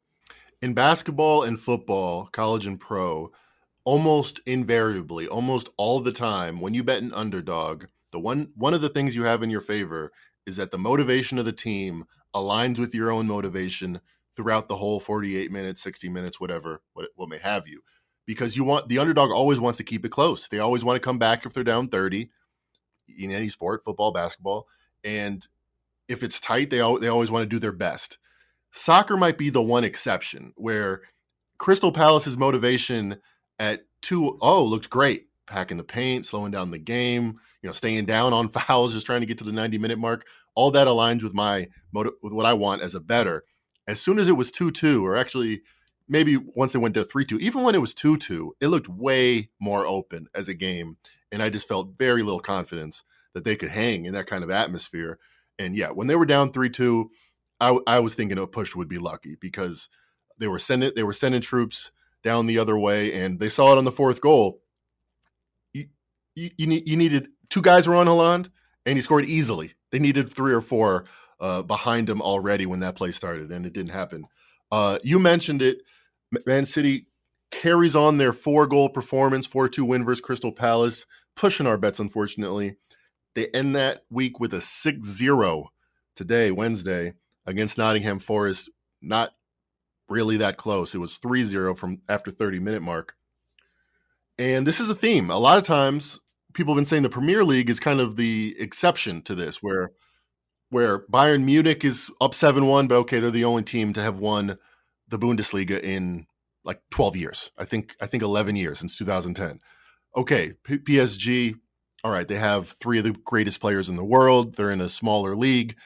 In 0.61 0.75
basketball 0.75 1.45
and 1.45 1.61
football, 1.61 2.27
college 2.33 2.67
and 2.67 2.81
pro, 2.81 3.31
almost 3.85 4.41
invariably, 4.45 5.29
almost 5.29 5.69
all 5.77 6.01
the 6.01 6.13
time, 6.13 6.61
when 6.61 6.75
you 6.75 6.83
bet 6.83 7.03
an 7.03 7.15
underdog, 7.15 7.85
the 8.13 8.21
one 8.21 8.53
one 8.55 8.75
of 8.75 8.81
the 8.81 8.89
things 8.89 9.17
you 9.17 9.25
have 9.25 9.43
in 9.43 9.51
your 9.51 9.61
favor 9.61 10.11
is 10.47 10.57
that 10.57 10.71
the 10.71 10.79
motivation 10.79 11.39
of 11.39 11.45
the 11.45 11.53
team 11.53 12.05
aligns 12.35 12.79
with 12.79 12.95
your 12.95 13.11
own 13.11 13.27
motivation 13.27 14.01
throughout 14.35 14.69
the 14.69 14.77
whole 14.77 15.01
48 15.01 15.51
minutes, 15.51 15.83
60 15.83 16.09
minutes, 16.09 16.41
whatever, 16.41 16.81
what, 16.93 17.09
what 17.17 17.29
may 17.29 17.39
have 17.39 17.67
you. 17.67 17.83
Because 18.27 18.57
you 18.57 18.65
want 18.65 18.89
the 18.89 18.99
underdog 18.99 19.31
always 19.31 19.61
wants 19.61 19.79
to 19.79 19.85
keep 19.85 20.05
it 20.05 20.11
close. 20.11 20.49
They 20.49 20.59
always 20.59 20.85
want 20.85 20.97
to 20.97 21.05
come 21.05 21.19
back 21.19 21.45
if 21.45 21.53
they're 21.53 21.65
down 21.65 21.89
30 21.89 22.31
in 23.19 23.31
any 23.31 23.49
sport, 23.49 23.85
football, 23.85 24.13
basketball, 24.13 24.69
and 25.03 25.47
if 26.09 26.23
it's 26.23 26.41
tight, 26.41 26.71
they 26.71 26.79
they 27.01 27.09
always 27.09 27.31
want 27.31 27.43
to 27.43 27.49
do 27.49 27.59
their 27.59 27.73
best. 27.73 28.19
Soccer 28.71 29.17
might 29.17 29.39
be 29.39 29.51
the 29.51 29.63
one 29.63 29.85
exception 29.85 30.53
where 30.57 31.03
Crystal 31.59 31.93
Palace's 31.93 32.37
motivation 32.37 33.21
at 33.59 33.83
2-0 34.03 34.41
looked 34.69 34.91
great, 34.91 35.29
packing 35.47 35.79
the 35.79 35.85
paint, 35.85 36.27
slowing 36.27 36.53
down 36.53 36.71
the 36.71 36.79
game, 36.79 37.41
you 37.63 37.69
know, 37.69 37.73
staying 37.73 38.07
down 38.07 38.33
on 38.33 38.49
fouls, 38.51 38.95
just 38.95 39.07
trying 39.07 39.21
to 39.21 39.27
get 39.27 39.39
to 39.39 39.45
the 39.45 39.53
90 39.53 39.79
minute 39.79 39.99
mark. 39.99 40.27
All 40.55 40.71
that 40.73 40.87
aligns 40.87 41.23
with 41.23 41.35
my 41.35 41.69
motive, 41.93 42.15
with 42.23 42.33
what 42.33 42.47
I 42.47 42.55
want 42.55 42.83
as 42.83 42.95
a 42.95 43.01
better. 43.01 43.45
As 43.87 44.01
soon 44.01 44.19
as 44.19 44.29
it 44.29 44.37
was 44.37 44.53
2-2 44.53 45.03
or 45.03 45.17
actually 45.17 45.63
maybe 46.09 46.37
once 46.37 46.73
they 46.73 46.79
went 46.79 46.95
to 46.95 47.05
3-2, 47.05 47.41
even 47.41 47.63
when 47.63 47.75
it 47.75 47.81
was 47.81 47.95
2-2, 47.95 48.51
it 48.61 48.69
looked 48.69 48.89
way 48.89 49.51
more 49.61 49.87
open 49.87 50.27
as 50.35 50.49
a 50.49 50.55
game 50.55 50.97
and 51.31 51.43
I 51.43 51.51
just 51.51 51.69
felt 51.69 51.99
very 51.99 52.23
little 52.23 52.41
confidence 52.41 53.05
that 53.35 53.45
they 53.45 53.57
could 53.57 53.71
hang 53.71 54.07
in 54.07 54.15
that 54.15 54.27
kind 54.27 54.43
of 54.43 54.51
atmosphere. 54.51 55.19
And 55.59 55.77
yeah, 55.77 55.89
when 55.89 56.07
they 56.07 56.17
were 56.17 56.27
down 56.27 56.53
three 56.53 56.71
two, 56.71 57.11
I, 57.61 57.79
I 57.87 58.01
was 58.01 58.15
thinking 58.15 58.39
a 58.39 58.47
push 58.47 58.75
would 58.75 58.89
be 58.89 58.99
lucky 58.99 59.37
because 59.41 59.89
they 60.39 60.49
were 60.49 60.59
sending 60.59 60.93
they 60.95 61.03
were 61.03 61.13
sending 61.13 61.41
troops 61.41 61.91
down 62.23 62.47
the 62.47 62.59
other 62.59 62.79
way, 62.79 63.13
and 63.15 63.39
they 63.39 63.49
saw 63.49 63.73
it 63.73 63.79
on 63.79 63.85
the 63.85 63.93
fourth 63.93 64.21
goal. 64.21 64.61
You, 65.73 65.85
you, 66.35 66.51
you 66.57 66.97
needed 66.97 67.29
two 67.51 67.63
guys 67.63 67.87
were 67.89 67.95
on 67.95 68.07
Haaland, 68.07 68.51
and 68.87 68.97
he 68.97 69.03
scored 69.03 69.25
easily. 69.25 69.75
They 69.91 69.99
needed 69.99 70.33
three 70.33 70.53
or 70.53 70.61
four 70.61 71.07
uh, 71.41 71.63
behind 71.63 72.09
him 72.09 72.21
already 72.21 72.67
when 72.67 72.81
that 72.81 72.97
play 72.97 73.11
started, 73.11 73.51
and 73.51 73.65
it 73.65 73.73
didn't 73.73 73.93
happen. 73.93 74.27
Uh, 74.71 74.99
you 75.03 75.19
mentioned 75.19 75.63
it. 75.63 75.79
Man 76.47 76.67
City 76.67 77.07
carries 77.51 77.97
on 77.97 78.19
their 78.19 78.33
four 78.33 78.67
goal 78.67 78.89
performance, 78.89 79.47
4 79.47 79.69
2 79.69 79.85
win 79.85 80.05
versus 80.05 80.21
Crystal 80.21 80.53
Palace, 80.53 81.07
pushing 81.37 81.67
our 81.67 81.79
bets, 81.79 82.01
unfortunately. 82.01 82.77
They 83.35 83.47
end 83.49 83.77
that 83.77 84.03
week 84.11 84.41
with 84.41 84.53
a 84.53 84.61
6 84.61 85.07
0 85.07 85.71
today, 86.15 86.51
Wednesday, 86.51 87.15
against 87.47 87.79
Nottingham 87.79 88.19
Forest. 88.19 88.69
Not 89.01 89.33
really 90.09 90.39
that 90.39 90.57
close. 90.57 90.95
It 90.95 90.99
was 90.99 91.17
3 91.17 91.45
0 91.45 91.75
from 91.75 92.03
after 92.09 92.31
30 92.31 92.59
minute 92.59 92.83
mark. 92.83 93.15
And 94.39 94.67
this 94.67 94.81
is 94.81 94.91
a 94.91 94.95
theme. 94.95 95.31
A 95.31 95.39
lot 95.39 95.59
of 95.59 95.65
times, 95.65 96.21
people 96.55 96.75
have 96.75 96.79
been 96.79 96.85
saying 96.85 97.03
the 97.03 97.09
Premier 97.09 97.45
League 97.45 97.71
is 97.71 97.81
kind 97.81 98.01
of 98.01 98.17
the 98.17 98.57
exception 98.59 99.23
to 99.23 99.35
this, 99.35 99.63
where 99.63 99.91
where 100.71 101.07
Bayern 101.07 101.45
Munich 101.45 101.85
is 101.85 102.11
up 102.21 102.35
7 102.35 102.67
1, 102.67 102.89
but 102.89 102.97
okay, 102.97 103.21
they're 103.21 103.31
the 103.31 103.45
only 103.45 103.63
team 103.63 103.93
to 103.95 104.03
have 104.03 104.19
won 104.19 104.59
the 105.09 105.19
Bundesliga 105.19 105.81
in 105.81 106.27
like 106.65 106.81
12 106.91 107.17
years. 107.17 107.51
I 107.57 107.65
think 107.65 107.97
I 108.01 108.07
think 108.07 108.23
11 108.23 108.57
years 108.57 108.79
since 108.79 108.97
2010. 108.99 109.61
Okay, 110.17 110.53
P- 110.65 110.79
PSG, 110.79 111.55
all 112.05 112.11
right, 112.11 112.29
they 112.29 112.37
have 112.37 112.69
three 112.69 112.99
of 112.99 113.05
the 113.05 113.17
greatest 113.25 113.61
players 113.61 113.89
in 113.89 113.97
the 113.97 114.05
world. 114.05 114.57
They're 114.57 114.71
in 114.71 114.81
a 114.81 114.89
smaller 114.89 115.37
league. 115.37 115.77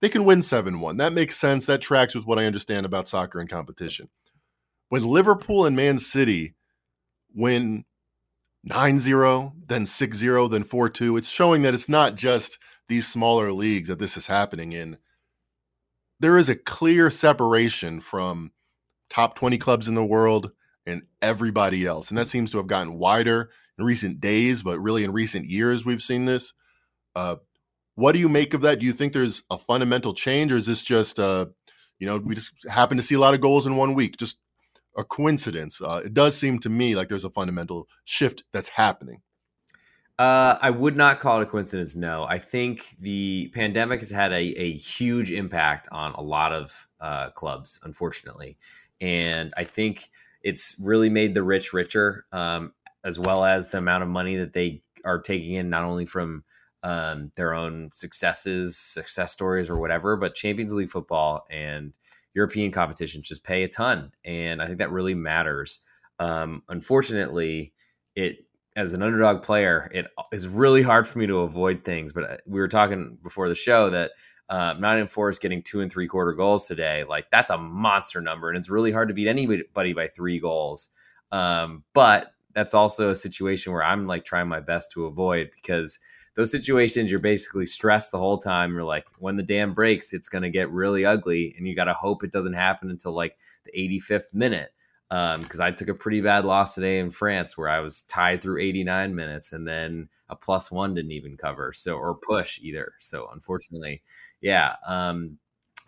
They 0.00 0.08
can 0.08 0.24
win 0.24 0.40
7-1. 0.40 0.96
That 0.96 1.12
makes 1.12 1.36
sense. 1.36 1.66
That 1.66 1.82
tracks 1.82 2.14
with 2.14 2.24
what 2.24 2.38
I 2.38 2.46
understand 2.46 2.86
about 2.86 3.08
soccer 3.08 3.38
and 3.38 3.50
competition. 3.50 4.08
When 4.88 5.04
Liverpool 5.04 5.66
and 5.66 5.76
Man 5.76 5.98
City 5.98 6.54
win 7.34 7.84
9-0, 8.68 9.52
then 9.68 9.84
6-0, 9.84 10.50
then 10.50 10.64
4-2, 10.64 11.18
it's 11.18 11.28
showing 11.28 11.62
that 11.62 11.74
it's 11.74 11.88
not 11.88 12.14
just 12.14 12.58
these 12.88 13.08
smaller 13.08 13.52
leagues 13.52 13.88
that 13.88 13.98
this 13.98 14.16
is 14.16 14.26
happening 14.26 14.72
in. 14.72 14.98
There 16.18 16.36
is 16.36 16.48
a 16.48 16.56
clear 16.56 17.08
separation 17.08 18.00
from 18.00 18.52
top 19.08 19.34
20 19.34 19.56
clubs 19.58 19.88
in 19.88 19.94
the 19.94 20.04
world 20.04 20.52
and 20.86 21.02
everybody 21.22 21.86
else. 21.86 22.10
And 22.10 22.18
that 22.18 22.28
seems 22.28 22.50
to 22.50 22.58
have 22.58 22.66
gotten 22.66 22.98
wider 22.98 23.50
in 23.78 23.84
recent 23.84 24.20
days, 24.20 24.62
but 24.62 24.78
really 24.78 25.04
in 25.04 25.12
recent 25.12 25.46
years, 25.46 25.84
we've 25.84 26.02
seen 26.02 26.26
this. 26.26 26.52
Uh, 27.16 27.36
what 27.94 28.12
do 28.12 28.18
you 28.18 28.28
make 28.28 28.54
of 28.54 28.60
that? 28.62 28.78
Do 28.80 28.86
you 28.86 28.92
think 28.92 29.12
there's 29.12 29.42
a 29.50 29.58
fundamental 29.58 30.14
change, 30.14 30.52
or 30.52 30.56
is 30.56 30.66
this 30.66 30.82
just, 30.82 31.18
uh, 31.18 31.46
you 31.98 32.06
know, 32.06 32.18
we 32.18 32.34
just 32.34 32.68
happen 32.68 32.96
to 32.96 33.02
see 33.02 33.14
a 33.14 33.20
lot 33.20 33.34
of 33.34 33.40
goals 33.40 33.66
in 33.66 33.76
one 33.76 33.94
week? 33.94 34.16
Just 34.16 34.38
a 34.96 35.04
coincidence. 35.04 35.80
Uh, 35.80 36.02
it 36.04 36.14
does 36.14 36.36
seem 36.36 36.58
to 36.60 36.68
me 36.68 36.94
like 36.96 37.08
there's 37.08 37.24
a 37.24 37.30
fundamental 37.30 37.88
shift 38.04 38.44
that's 38.52 38.68
happening. 38.68 39.22
Uh, 40.18 40.58
I 40.60 40.68
would 40.68 40.96
not 40.96 41.18
call 41.18 41.40
it 41.40 41.44
a 41.44 41.46
coincidence. 41.46 41.96
No, 41.96 42.24
I 42.24 42.38
think 42.38 42.90
the 43.00 43.50
pandemic 43.54 44.00
has 44.00 44.10
had 44.10 44.32
a, 44.32 44.36
a 44.60 44.72
huge 44.72 45.32
impact 45.32 45.88
on 45.90 46.12
a 46.12 46.20
lot 46.20 46.52
of 46.52 46.88
uh, 47.00 47.30
clubs, 47.30 47.80
unfortunately 47.82 48.58
and 49.00 49.52
I 49.56 49.64
think 49.64 50.10
it's 50.42 50.80
really 50.82 51.08
made 51.08 51.34
the 51.34 51.42
rich 51.42 51.72
richer, 51.72 52.26
um, 52.32 52.72
as 53.04 53.18
well 53.18 53.44
as 53.44 53.70
the 53.70 53.78
amount 53.78 54.02
of 54.02 54.08
money 54.08 54.36
that 54.36 54.52
they 54.52 54.82
are 55.04 55.20
taking 55.20 55.54
in, 55.54 55.70
not 55.70 55.84
only 55.84 56.04
from 56.04 56.44
um, 56.82 57.32
their 57.36 57.54
own 57.54 57.90
successes, 57.94 58.76
success 58.76 59.32
stories, 59.32 59.70
or 59.70 59.78
whatever. 59.78 60.16
But 60.16 60.34
Champions 60.34 60.74
League 60.74 60.90
football 60.90 61.46
and 61.50 61.92
European 62.34 62.70
competitions 62.70 63.24
just 63.24 63.44
pay 63.44 63.62
a 63.62 63.68
ton, 63.68 64.12
and 64.24 64.62
I 64.62 64.66
think 64.66 64.78
that 64.78 64.92
really 64.92 65.14
matters. 65.14 65.84
Um, 66.18 66.62
unfortunately, 66.68 67.72
it 68.14 68.46
as 68.76 68.92
an 68.92 69.02
underdog 69.02 69.42
player, 69.42 69.90
it 69.92 70.06
is 70.32 70.46
really 70.46 70.82
hard 70.82 71.06
for 71.06 71.18
me 71.18 71.26
to 71.26 71.40
avoid 71.40 71.84
things. 71.84 72.12
But 72.12 72.30
uh, 72.30 72.36
we 72.46 72.60
were 72.60 72.68
talking 72.68 73.18
before 73.22 73.48
the 73.48 73.54
show 73.54 73.90
that 73.90 74.12
uh, 74.48 74.74
Nottingham 74.78 75.08
Forest 75.08 75.40
getting 75.40 75.62
two 75.62 75.80
and 75.80 75.90
three 75.90 76.06
quarter 76.06 76.32
goals 76.32 76.66
today, 76.66 77.04
like 77.04 77.30
that's 77.30 77.50
a 77.50 77.58
monster 77.58 78.20
number, 78.20 78.48
and 78.48 78.56
it's 78.56 78.70
really 78.70 78.92
hard 78.92 79.08
to 79.08 79.14
beat 79.14 79.28
anybody 79.28 79.92
by 79.92 80.06
three 80.08 80.38
goals. 80.38 80.88
Um, 81.32 81.84
but 81.94 82.32
that's 82.54 82.74
also 82.74 83.10
a 83.10 83.14
situation 83.14 83.72
where 83.72 83.84
I'm 83.84 84.06
like 84.06 84.24
trying 84.24 84.48
my 84.48 84.60
best 84.60 84.90
to 84.92 85.06
avoid 85.06 85.50
because 85.54 85.98
those 86.34 86.50
situations 86.50 87.10
you're 87.10 87.20
basically 87.20 87.66
stressed 87.66 88.12
the 88.12 88.18
whole 88.18 88.38
time. 88.38 88.72
You're 88.72 88.84
like, 88.84 89.06
when 89.18 89.36
the 89.36 89.42
dam 89.42 89.74
breaks, 89.74 90.12
it's 90.12 90.28
going 90.28 90.42
to 90.42 90.50
get 90.50 90.70
really 90.70 91.04
ugly, 91.04 91.54
and 91.56 91.66
you 91.66 91.74
got 91.74 91.84
to 91.84 91.94
hope 91.94 92.22
it 92.22 92.32
doesn't 92.32 92.52
happen 92.52 92.90
until 92.90 93.12
like 93.12 93.36
the 93.64 93.72
85th 93.72 94.34
minute. 94.34 94.72
Because 95.08 95.58
um, 95.58 95.66
I 95.66 95.72
took 95.72 95.88
a 95.88 95.94
pretty 95.94 96.20
bad 96.20 96.44
loss 96.44 96.76
today 96.76 97.00
in 97.00 97.10
France 97.10 97.58
where 97.58 97.68
I 97.68 97.80
was 97.80 98.02
tied 98.02 98.40
through 98.40 98.62
89 98.62 99.14
minutes, 99.14 99.52
and 99.52 99.66
then 99.66 100.08
a 100.28 100.36
plus 100.36 100.70
one 100.70 100.94
didn't 100.94 101.10
even 101.10 101.36
cover, 101.36 101.72
so 101.72 101.96
or 101.96 102.14
push 102.14 102.60
either. 102.62 102.92
So 103.00 103.28
unfortunately, 103.32 104.02
yeah, 104.40 104.76
um, 104.86 105.38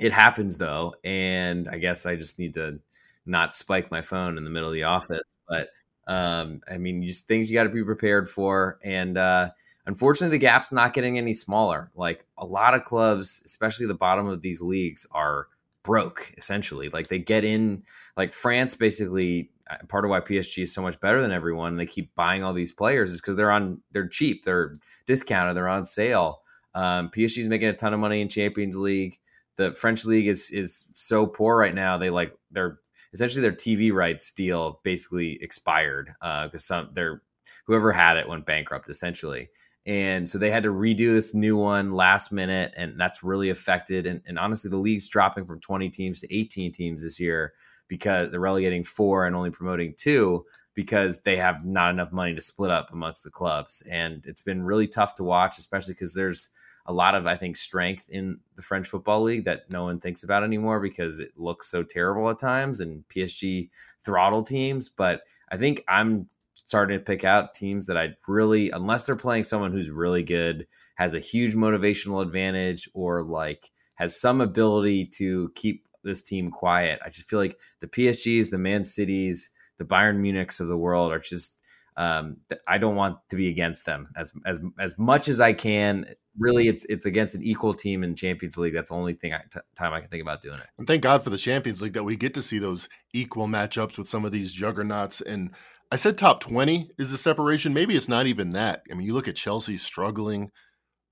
it 0.00 0.12
happens 0.12 0.58
though, 0.58 0.96
and 1.04 1.68
I 1.68 1.78
guess 1.78 2.04
I 2.04 2.16
just 2.16 2.40
need 2.40 2.54
to 2.54 2.80
not 3.24 3.54
spike 3.54 3.92
my 3.92 4.02
phone 4.02 4.36
in 4.36 4.42
the 4.42 4.50
middle 4.50 4.68
of 4.68 4.74
the 4.74 4.82
office, 4.82 5.36
but 5.48 5.68
um, 6.06 6.60
I 6.68 6.78
mean, 6.78 7.02
just 7.02 7.26
things 7.26 7.50
you 7.50 7.54
got 7.54 7.64
to 7.64 7.68
be 7.68 7.84
prepared 7.84 8.28
for. 8.28 8.78
And 8.82 9.16
uh, 9.16 9.50
unfortunately, 9.86 10.36
the 10.36 10.40
gap's 10.40 10.72
not 10.72 10.94
getting 10.94 11.18
any 11.18 11.32
smaller. 11.32 11.90
Like 11.94 12.26
a 12.38 12.46
lot 12.46 12.74
of 12.74 12.84
clubs, 12.84 13.42
especially 13.44 13.86
the 13.86 13.94
bottom 13.94 14.26
of 14.26 14.42
these 14.42 14.60
leagues, 14.60 15.06
are 15.12 15.48
broke 15.82 16.32
essentially. 16.36 16.88
Like 16.88 17.08
they 17.08 17.18
get 17.18 17.44
in, 17.44 17.82
like 18.16 18.32
France 18.32 18.74
basically. 18.74 19.50
Uh, 19.70 19.76
part 19.88 20.04
of 20.04 20.10
why 20.10 20.18
PSG 20.18 20.64
is 20.64 20.74
so 20.74 20.82
much 20.82 20.98
better 20.98 21.22
than 21.22 21.30
everyone, 21.30 21.76
they 21.76 21.86
keep 21.86 22.12
buying 22.16 22.42
all 22.42 22.52
these 22.52 22.72
players, 22.72 23.12
is 23.12 23.20
because 23.20 23.36
they're 23.36 23.52
on, 23.52 23.80
they're 23.92 24.08
cheap, 24.08 24.44
they're 24.44 24.74
discounted, 25.06 25.56
they're 25.56 25.68
on 25.68 25.84
sale. 25.84 26.42
Um, 26.74 27.10
PSG 27.10 27.38
is 27.38 27.48
making 27.48 27.68
a 27.68 27.72
ton 27.72 27.94
of 27.94 28.00
money 28.00 28.20
in 28.20 28.28
Champions 28.28 28.76
League. 28.76 29.18
The 29.56 29.72
French 29.74 30.04
league 30.04 30.26
is 30.26 30.50
is 30.50 30.86
so 30.94 31.26
poor 31.26 31.56
right 31.56 31.74
now. 31.74 31.98
They 31.98 32.10
like 32.10 32.34
they're 32.50 32.78
essentially 33.12 33.42
their 33.42 33.52
TV 33.52 33.92
rights 33.92 34.32
deal 34.32 34.80
basically 34.82 35.38
expired 35.42 36.14
because 36.20 36.54
uh, 36.54 36.58
some 36.58 36.90
their 36.94 37.22
whoever 37.66 37.92
had 37.92 38.16
it 38.16 38.28
went 38.28 38.46
bankrupt 38.46 38.88
essentially. 38.88 39.48
And 39.84 40.28
so 40.28 40.38
they 40.38 40.50
had 40.50 40.62
to 40.62 40.68
redo 40.68 41.12
this 41.12 41.34
new 41.34 41.56
one 41.56 41.92
last 41.92 42.30
minute, 42.30 42.72
and 42.76 42.98
that's 42.98 43.24
really 43.24 43.50
affected. 43.50 44.06
And, 44.06 44.20
and 44.26 44.38
honestly, 44.38 44.70
the 44.70 44.76
league's 44.76 45.08
dropping 45.08 45.44
from 45.44 45.60
20 45.60 45.88
teams 45.88 46.20
to 46.20 46.34
18 46.34 46.70
teams 46.72 47.02
this 47.02 47.18
year 47.18 47.52
because 47.88 48.30
they're 48.30 48.38
relegating 48.38 48.84
four 48.84 49.26
and 49.26 49.34
only 49.34 49.50
promoting 49.50 49.94
two 49.96 50.44
because 50.74 51.22
they 51.22 51.36
have 51.36 51.64
not 51.64 51.90
enough 51.90 52.12
money 52.12 52.34
to 52.34 52.40
split 52.40 52.70
up 52.70 52.90
amongst 52.92 53.24
the 53.24 53.30
clubs. 53.30 53.82
And 53.90 54.24
it's 54.24 54.42
been 54.42 54.62
really 54.62 54.86
tough 54.86 55.14
to 55.16 55.24
watch, 55.24 55.58
especially 55.58 55.94
because 55.94 56.14
there's 56.14 56.50
a 56.86 56.92
lot 56.92 57.14
of 57.14 57.26
I 57.26 57.36
think 57.36 57.56
strength 57.56 58.08
in 58.08 58.38
the 58.56 58.62
French 58.62 58.88
football 58.88 59.22
league 59.22 59.44
that 59.44 59.70
no 59.70 59.84
one 59.84 60.00
thinks 60.00 60.22
about 60.22 60.42
anymore 60.42 60.80
because 60.80 61.20
it 61.20 61.32
looks 61.36 61.68
so 61.68 61.82
terrible 61.82 62.28
at 62.30 62.38
times 62.38 62.80
and 62.80 63.04
PSG 63.08 63.68
throttle 64.04 64.42
teams. 64.42 64.88
But 64.88 65.22
I 65.50 65.56
think 65.56 65.84
I'm 65.88 66.28
starting 66.64 66.98
to 66.98 67.04
pick 67.04 67.24
out 67.24 67.54
teams 67.54 67.86
that 67.86 67.96
I 67.96 68.10
really, 68.26 68.70
unless 68.70 69.04
they're 69.04 69.16
playing 69.16 69.44
someone 69.44 69.72
who's 69.72 69.90
really 69.90 70.22
good, 70.22 70.66
has 70.96 71.14
a 71.14 71.20
huge 71.20 71.54
motivational 71.54 72.22
advantage, 72.22 72.88
or 72.94 73.22
like 73.22 73.70
has 73.94 74.18
some 74.18 74.40
ability 74.40 75.06
to 75.06 75.50
keep 75.54 75.86
this 76.04 76.22
team 76.22 76.50
quiet. 76.50 77.00
I 77.04 77.08
just 77.08 77.28
feel 77.28 77.38
like 77.38 77.58
the 77.80 77.88
PSGs, 77.88 78.50
the 78.50 78.58
Man 78.58 78.84
Cities, 78.84 79.50
the 79.78 79.84
Bayern 79.84 80.18
Munichs 80.18 80.60
of 80.60 80.68
the 80.68 80.76
world 80.76 81.12
are 81.12 81.18
just 81.18 81.58
um, 81.96 82.38
I 82.66 82.78
don't 82.78 82.96
want 82.96 83.18
to 83.28 83.36
be 83.36 83.48
against 83.48 83.84
them 83.84 84.08
as 84.16 84.32
as 84.46 84.60
as 84.80 84.94
much 84.98 85.28
as 85.28 85.40
I 85.40 85.52
can. 85.52 86.06
Really, 86.38 86.68
it's 86.68 86.86
it's 86.86 87.04
against 87.04 87.34
an 87.34 87.42
equal 87.42 87.74
team 87.74 88.02
in 88.02 88.16
Champions 88.16 88.56
League. 88.56 88.72
That's 88.72 88.90
the 88.90 88.96
only 88.96 89.12
thing 89.12 89.34
I, 89.34 89.42
t- 89.52 89.60
time 89.76 89.92
I 89.92 90.00
can 90.00 90.08
think 90.08 90.22
about 90.22 90.40
doing 90.40 90.58
it. 90.58 90.66
And 90.78 90.86
thank 90.86 91.02
God 91.02 91.22
for 91.22 91.28
the 91.28 91.36
Champions 91.36 91.82
League 91.82 91.92
that 91.92 92.04
we 92.04 92.16
get 92.16 92.32
to 92.34 92.42
see 92.42 92.58
those 92.58 92.88
equal 93.12 93.46
matchups 93.46 93.98
with 93.98 94.08
some 94.08 94.24
of 94.24 94.32
these 94.32 94.52
juggernauts. 94.52 95.20
And 95.20 95.50
I 95.92 95.96
said 95.96 96.16
top 96.16 96.40
twenty 96.40 96.88
is 96.98 97.10
the 97.10 97.18
separation. 97.18 97.74
Maybe 97.74 97.94
it's 97.94 98.08
not 98.08 98.26
even 98.26 98.52
that. 98.52 98.82
I 98.90 98.94
mean, 98.94 99.06
you 99.06 99.12
look 99.12 99.28
at 99.28 99.36
Chelsea 99.36 99.76
struggling, 99.76 100.50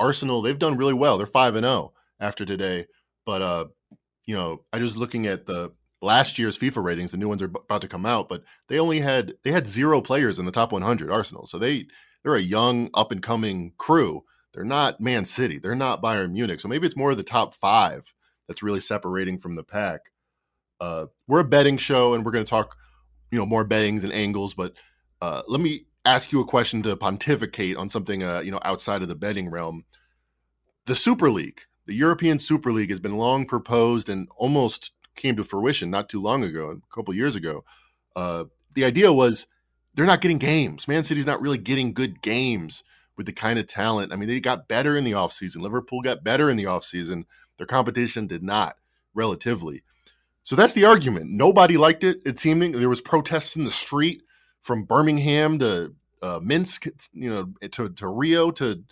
Arsenal 0.01 0.41
they've 0.41 0.59
done 0.59 0.79
really 0.79 0.95
well. 0.95 1.19
They're 1.19 1.27
five 1.27 1.55
and 1.55 1.67
zero 1.67 1.75
oh 1.77 1.93
after 2.19 2.47
today, 2.47 2.87
but 3.27 3.43
uh, 3.43 3.67
you 4.27 4.35
know, 4.35 4.65
I 4.73 4.79
was 4.79 4.97
looking 4.97 5.27
at 5.27 5.45
the 5.45 5.75
last 6.01 6.39
year's 6.39 6.59
FIFA 6.59 6.83
ratings. 6.83 7.11
The 7.11 7.19
new 7.19 7.29
ones 7.29 7.43
are 7.43 7.53
about 7.55 7.83
to 7.83 7.89
come 7.89 8.07
out, 8.07 8.31
but 8.31 8.43
they 8.69 8.79
only 8.79 9.01
had 9.01 9.35
they 9.45 9.53
had 9.53 9.69
zero 9.69 10.01
players 10.01 10.39
in 10.39 10.47
the 10.47 10.51
top 10.51 10.73
100. 10.73 11.11
Arsenal, 11.11 11.47
so 11.47 11.59
they 11.59 11.85
they're 12.25 12.35
a 12.35 12.41
young 12.41 12.89
up 12.95 13.13
and 13.13 13.21
coming 13.21 13.75
crew. 13.77 14.25
They're 14.55 14.65
not 14.65 14.99
Man 14.99 15.27
City. 15.27 15.59
They're 15.59 15.75
not 15.75 16.03
Bayern 16.03 16.33
Munich. 16.33 16.59
So 16.59 16.69
maybe 16.69 16.87
it's 16.87 16.97
more 16.97 17.11
of 17.11 17.19
the 17.19 17.23
top 17.23 17.53
five 17.53 18.15
that's 18.49 18.63
really 18.63 18.81
separating 18.81 19.39
from 19.39 19.57
the 19.57 19.63
pack. 19.63 20.01
Uh, 20.81 21.07
we're 21.29 21.41
a 21.41 21.45
betting 21.45 21.77
show, 21.77 22.15
and 22.15 22.25
we're 22.25 22.33
going 22.33 22.45
to 22.45 22.51
talk, 22.51 22.75
you 23.31 23.39
know, 23.39 23.47
more 23.47 23.65
bettings 23.65 24.05
and 24.05 24.13
angles. 24.13 24.55
But 24.55 24.75
uh, 25.21 25.43
let 25.49 25.61
me 25.61 25.87
ask 26.05 26.33
you 26.33 26.41
a 26.41 26.47
question 26.47 26.83
to 26.83 26.97
pontificate 26.97 27.77
on 27.77 27.91
something, 27.91 28.23
uh, 28.23 28.41
you 28.41 28.51
know, 28.51 28.61
outside 28.65 29.03
of 29.03 29.09
the 29.09 29.15
betting 29.15 29.51
realm. 29.51 29.85
The 30.87 30.95
Super 30.95 31.31
League, 31.31 31.63
the 31.87 31.95
European 31.95 32.39
Super 32.39 32.73
League, 32.73 32.91
has 32.91 33.01
been 33.01 33.17
long 33.17 33.47
proposed 33.47 34.09
and 34.09 34.29
almost 34.37 34.93
came 35.15 35.37
to 35.37 35.45
fruition 35.45 35.91
not 35.91 36.09
too 36.09 36.21
long 36.21 36.43
ago, 36.43 36.71
a 36.71 36.95
couple 36.95 37.15
years 37.15 37.37
ago. 37.37 37.65
Uh, 38.17 38.45
the 38.75 38.85
idea 38.85 39.13
was 39.13 39.47
they're 39.95 40.07
not 40.07 40.21
getting 40.21 40.39
games. 40.39 40.89
Man 40.89 41.05
City's 41.05 41.27
not 41.27 41.41
really 41.41 41.59
getting 41.59 41.93
good 41.93 42.23
games 42.23 42.83
with 43.17 43.27
the 43.27 43.33
kind 43.33 43.59
of 43.59 43.67
talent. 43.67 44.13
I 44.13 44.17
mean, 44.17 44.29
they 44.29 44.41
got 44.41 44.69
better 44.69 44.97
in 44.97 45.05
the 45.05 45.13
offseason. 45.13 45.57
Liverpool 45.59 46.01
got 46.01 46.25
better 46.25 46.49
in 46.49 46.57
the 46.57 46.65
offseason. 46.65 47.25
Their 47.59 47.67
competition 47.67 48.27
did 48.27 48.43
not, 48.43 48.77
relatively. 49.15 49.83
So 50.42 50.56
that's 50.56 50.73
the 50.73 50.85
argument. 50.85 51.30
Nobody 51.30 51.76
liked 51.76 52.04
it. 52.04 52.20
It 52.25 52.38
seemed 52.38 52.75
there 52.75 52.88
was 52.88 53.00
protests 53.00 53.56
in 53.56 53.64
the 53.64 53.70
street 53.70 54.23
from 54.61 54.85
Birmingham 54.85 55.59
to 55.61 55.94
uh, 56.23 56.40
Minsk, 56.42 56.87
you 57.12 57.30
know, 57.30 57.68
to, 57.68 57.88
to 57.90 58.09
Rio 58.09 58.50
to 58.52 58.82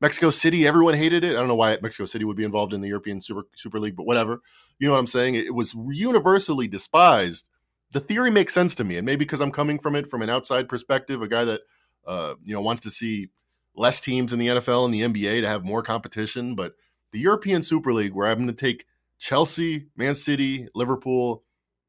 Mexico 0.00 0.30
City. 0.30 0.66
Everyone 0.66 0.94
hated 0.94 1.24
it. 1.24 1.32
I 1.32 1.38
don't 1.38 1.48
know 1.48 1.54
why 1.54 1.76
Mexico 1.82 2.04
City 2.06 2.24
would 2.24 2.36
be 2.36 2.44
involved 2.44 2.72
in 2.72 2.80
the 2.80 2.88
European 2.88 3.20
Super 3.20 3.42
Super 3.56 3.78
League, 3.80 3.96
but 3.96 4.06
whatever. 4.06 4.40
You 4.78 4.86
know 4.86 4.94
what 4.94 5.00
I'm 5.00 5.06
saying? 5.06 5.34
It 5.34 5.54
was 5.54 5.74
universally 5.74 6.68
despised. 6.68 7.48
The 7.92 8.00
theory 8.00 8.30
makes 8.30 8.54
sense 8.54 8.74
to 8.76 8.84
me, 8.84 8.96
and 8.96 9.06
maybe 9.06 9.24
because 9.24 9.40
I'm 9.40 9.50
coming 9.50 9.78
from 9.78 9.96
it 9.96 10.08
from 10.08 10.22
an 10.22 10.30
outside 10.30 10.68
perspective, 10.68 11.22
a 11.22 11.28
guy 11.28 11.44
that 11.44 11.62
uh, 12.06 12.34
you 12.44 12.54
know 12.54 12.60
wants 12.60 12.82
to 12.82 12.90
see 12.90 13.28
less 13.74 14.00
teams 14.00 14.32
in 14.32 14.38
the 14.38 14.48
NFL 14.48 14.84
and 14.84 14.94
the 14.94 15.02
NBA 15.02 15.40
to 15.40 15.48
have 15.48 15.64
more 15.64 15.82
competition. 15.82 16.54
But 16.54 16.74
the 17.12 17.20
European 17.20 17.62
Super 17.62 17.92
League, 17.92 18.14
where 18.14 18.28
I'm 18.28 18.38
going 18.38 18.48
to 18.48 18.52
take 18.52 18.84
Chelsea, 19.18 19.88
Man 19.96 20.14
City, 20.14 20.68
Liverpool, 20.74 21.44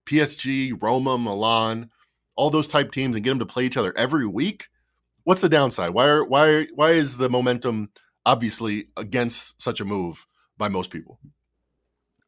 PSG, 0.06 0.82
Roma, 0.82 1.18
Milan, 1.18 1.90
all 2.36 2.50
those 2.50 2.68
type 2.68 2.92
teams, 2.92 3.16
and 3.16 3.24
get 3.24 3.32
them 3.32 3.40
to 3.40 3.46
play 3.46 3.66
each 3.66 3.78
other 3.78 3.96
every 3.98 4.26
week. 4.26 4.68
What's 5.24 5.42
the 5.42 5.50
downside? 5.50 5.92
Why 5.92 6.08
are 6.08 6.26
why 6.26 6.68
why 6.74 6.92
is 6.92 7.18
the 7.18 7.30
momentum 7.30 7.92
obviously 8.26 8.86
against 8.98 9.62
such 9.62 9.80
a 9.80 9.86
move 9.86 10.26
by 10.58 10.70
most 10.70 10.90
people? 10.90 11.20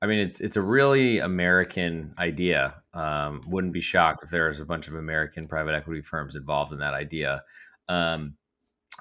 I 0.01 0.07
mean, 0.07 0.19
it's 0.19 0.41
it's 0.41 0.55
a 0.55 0.61
really 0.61 1.19
American 1.19 2.13
idea. 2.17 2.81
Um, 2.93 3.43
wouldn't 3.47 3.73
be 3.73 3.81
shocked 3.81 4.23
if 4.23 4.29
there 4.29 4.47
was 4.47 4.59
a 4.59 4.65
bunch 4.65 4.87
of 4.87 4.95
American 4.95 5.47
private 5.47 5.75
equity 5.75 6.01
firms 6.01 6.35
involved 6.35 6.73
in 6.73 6.79
that 6.79 6.93
idea. 6.93 7.43
Um, 7.87 8.35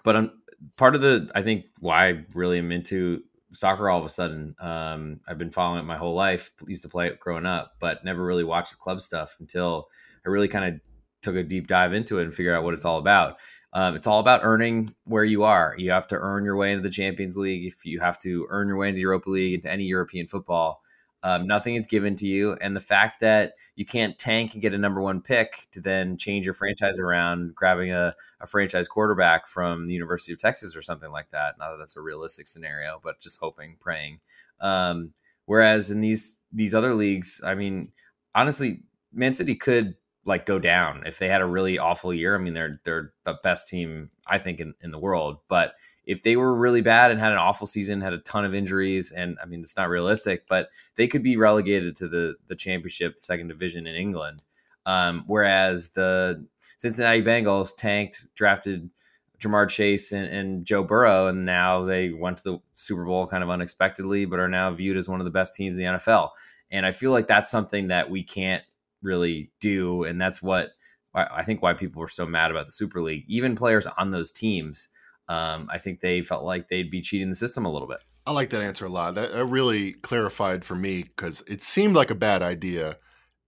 but 0.04 0.16
I'm, 0.16 0.30
part 0.76 0.94
of 0.94 1.00
the, 1.00 1.30
I 1.34 1.42
think, 1.42 1.66
why 1.78 2.08
I 2.08 2.24
really 2.34 2.58
am 2.58 2.72
into 2.72 3.22
soccer 3.52 3.88
all 3.88 4.00
of 4.00 4.06
a 4.06 4.10
sudden. 4.10 4.54
Um, 4.60 5.20
I've 5.26 5.38
been 5.38 5.50
following 5.50 5.80
it 5.80 5.86
my 5.86 5.96
whole 5.96 6.14
life. 6.14 6.52
Used 6.66 6.82
to 6.82 6.88
play 6.88 7.08
it 7.08 7.20
growing 7.20 7.46
up, 7.46 7.74
but 7.80 8.04
never 8.04 8.24
really 8.24 8.44
watched 8.44 8.70
the 8.70 8.76
club 8.76 9.00
stuff 9.00 9.36
until 9.40 9.88
I 10.26 10.30
really 10.30 10.48
kind 10.48 10.74
of 10.74 10.80
took 11.22 11.36
a 11.36 11.42
deep 11.42 11.66
dive 11.66 11.92
into 11.92 12.18
it 12.18 12.24
and 12.24 12.34
figure 12.34 12.54
out 12.54 12.64
what 12.64 12.74
it's 12.74 12.84
all 12.84 12.98
about. 12.98 13.36
Um, 13.72 13.94
it's 13.94 14.06
all 14.06 14.20
about 14.20 14.40
earning 14.42 14.90
where 15.04 15.24
you 15.24 15.44
are. 15.44 15.74
You 15.78 15.92
have 15.92 16.08
to 16.08 16.16
earn 16.16 16.44
your 16.44 16.56
way 16.56 16.72
into 16.72 16.82
the 16.82 16.90
Champions 16.90 17.36
League. 17.36 17.66
If 17.66 17.84
you 17.84 18.00
have 18.00 18.18
to 18.20 18.46
earn 18.50 18.68
your 18.68 18.76
way 18.76 18.88
into 18.88 18.96
the 18.96 19.02
Europa 19.02 19.30
League, 19.30 19.54
into 19.54 19.70
any 19.70 19.84
European 19.84 20.26
football, 20.26 20.82
um, 21.22 21.46
nothing 21.46 21.74
is 21.74 21.86
given 21.86 22.14
to 22.16 22.26
you, 22.26 22.54
and 22.60 22.74
the 22.74 22.80
fact 22.80 23.20
that 23.20 23.52
you 23.74 23.84
can't 23.84 24.18
tank 24.18 24.52
and 24.54 24.62
get 24.62 24.74
a 24.74 24.78
number 24.78 25.00
one 25.00 25.20
pick 25.20 25.66
to 25.72 25.80
then 25.80 26.16
change 26.16 26.44
your 26.44 26.54
franchise 26.54 26.98
around, 26.98 27.54
grabbing 27.54 27.92
a, 27.92 28.12
a 28.40 28.46
franchise 28.46 28.88
quarterback 28.88 29.46
from 29.46 29.86
the 29.86 29.92
University 29.94 30.32
of 30.32 30.38
Texas 30.38 30.76
or 30.76 30.82
something 30.82 31.10
like 31.10 31.30
that. 31.30 31.58
Not 31.58 31.72
that 31.72 31.78
that's 31.78 31.96
a 31.96 32.00
realistic 32.00 32.46
scenario, 32.46 33.00
but 33.02 33.20
just 33.20 33.38
hoping, 33.40 33.76
praying. 33.80 34.20
Um, 34.60 35.12
whereas 35.46 35.90
in 35.90 36.00
these 36.00 36.36
these 36.52 36.74
other 36.74 36.94
leagues, 36.94 37.40
I 37.44 37.54
mean, 37.54 37.92
honestly, 38.34 38.82
Man 39.12 39.34
City 39.34 39.54
could 39.54 39.96
like 40.24 40.46
go 40.46 40.58
down 40.58 41.06
if 41.06 41.18
they 41.18 41.28
had 41.28 41.40
a 41.40 41.46
really 41.46 41.78
awful 41.78 42.12
year. 42.12 42.34
I 42.34 42.38
mean, 42.38 42.54
they're 42.54 42.80
they're 42.84 43.12
the 43.24 43.38
best 43.42 43.68
team 43.68 44.10
I 44.26 44.38
think 44.38 44.60
in, 44.60 44.74
in 44.82 44.90
the 44.90 44.98
world, 44.98 45.38
but 45.48 45.74
if 46.04 46.22
they 46.22 46.36
were 46.36 46.54
really 46.54 46.80
bad 46.80 47.10
and 47.10 47.20
had 47.20 47.32
an 47.32 47.38
awful 47.38 47.66
season, 47.66 48.00
had 48.00 48.12
a 48.12 48.18
ton 48.18 48.44
of 48.44 48.54
injuries, 48.54 49.12
and 49.12 49.36
I 49.42 49.46
mean 49.46 49.60
it's 49.60 49.76
not 49.76 49.88
realistic, 49.88 50.46
but 50.48 50.68
they 50.96 51.06
could 51.06 51.22
be 51.22 51.36
relegated 51.36 51.96
to 51.96 52.08
the 52.08 52.36
the 52.46 52.56
championship, 52.56 53.16
the 53.16 53.22
second 53.22 53.48
division 53.48 53.86
in 53.86 53.94
England. 53.94 54.44
Um, 54.86 55.24
whereas 55.26 55.90
the 55.90 56.46
Cincinnati 56.78 57.22
Bengals 57.22 57.76
tanked, 57.76 58.26
drafted 58.34 58.90
Ja'Marr 59.38 59.68
Chase 59.68 60.12
and, 60.12 60.26
and, 60.26 60.64
Joe 60.64 60.82
Burrow, 60.82 61.28
and 61.28 61.44
now 61.44 61.84
they 61.84 62.10
went 62.10 62.38
to 62.38 62.42
the 62.42 62.58
Super 62.74 63.04
Bowl 63.04 63.26
kind 63.26 63.42
of 63.42 63.50
unexpectedly, 63.50 64.24
but 64.24 64.38
are 64.38 64.48
now 64.48 64.70
viewed 64.70 64.96
as 64.96 65.08
one 65.08 65.20
of 65.20 65.24
the 65.24 65.30
best 65.30 65.54
teams 65.54 65.78
in 65.78 65.84
the 65.84 65.98
NFL. 65.98 66.30
And 66.70 66.86
I 66.86 66.92
feel 66.92 67.10
like 67.10 67.26
that's 67.26 67.50
something 67.50 67.88
that 67.88 68.10
we 68.10 68.22
can't 68.22 68.62
really 69.02 69.50
do, 69.60 70.04
and 70.04 70.20
that's 70.20 70.42
what 70.42 70.70
I 71.12 71.42
think 71.42 71.60
why 71.60 71.74
people 71.74 72.00
were 72.00 72.08
so 72.08 72.24
mad 72.24 72.50
about 72.50 72.66
the 72.66 72.72
Super 72.72 73.02
League. 73.02 73.24
Even 73.26 73.56
players 73.56 73.86
on 73.86 74.12
those 74.12 74.30
teams, 74.30 74.88
um, 75.30 75.68
I 75.70 75.78
think 75.78 76.00
they 76.00 76.22
felt 76.22 76.42
like 76.42 76.68
they'd 76.68 76.90
be 76.90 77.00
cheating 77.00 77.28
the 77.28 77.36
system 77.36 77.64
a 77.64 77.70
little 77.70 77.86
bit. 77.86 78.00
I 78.26 78.32
like 78.32 78.50
that 78.50 78.62
answer 78.62 78.86
a 78.86 78.88
lot. 78.88 79.14
That, 79.14 79.32
that 79.32 79.46
really 79.46 79.92
clarified 79.92 80.64
for 80.64 80.74
me 80.74 81.04
because 81.04 81.44
it 81.46 81.62
seemed 81.62 81.94
like 81.94 82.10
a 82.10 82.16
bad 82.16 82.42
idea, 82.42 82.98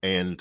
and 0.01 0.41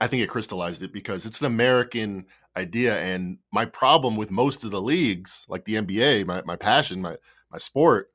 I 0.00 0.08
think 0.08 0.24
it 0.24 0.28
crystallized 0.28 0.82
it 0.82 0.92
because 0.92 1.24
it's 1.24 1.40
an 1.40 1.46
American 1.46 2.26
idea. 2.56 3.00
And 3.00 3.38
my 3.52 3.64
problem 3.64 4.16
with 4.16 4.32
most 4.32 4.64
of 4.64 4.72
the 4.72 4.82
leagues, 4.82 5.46
like 5.48 5.66
the 5.66 5.76
NBA, 5.76 6.26
my, 6.26 6.42
my 6.44 6.56
passion, 6.56 7.00
my 7.00 7.16
my 7.48 7.58
sport, 7.58 8.10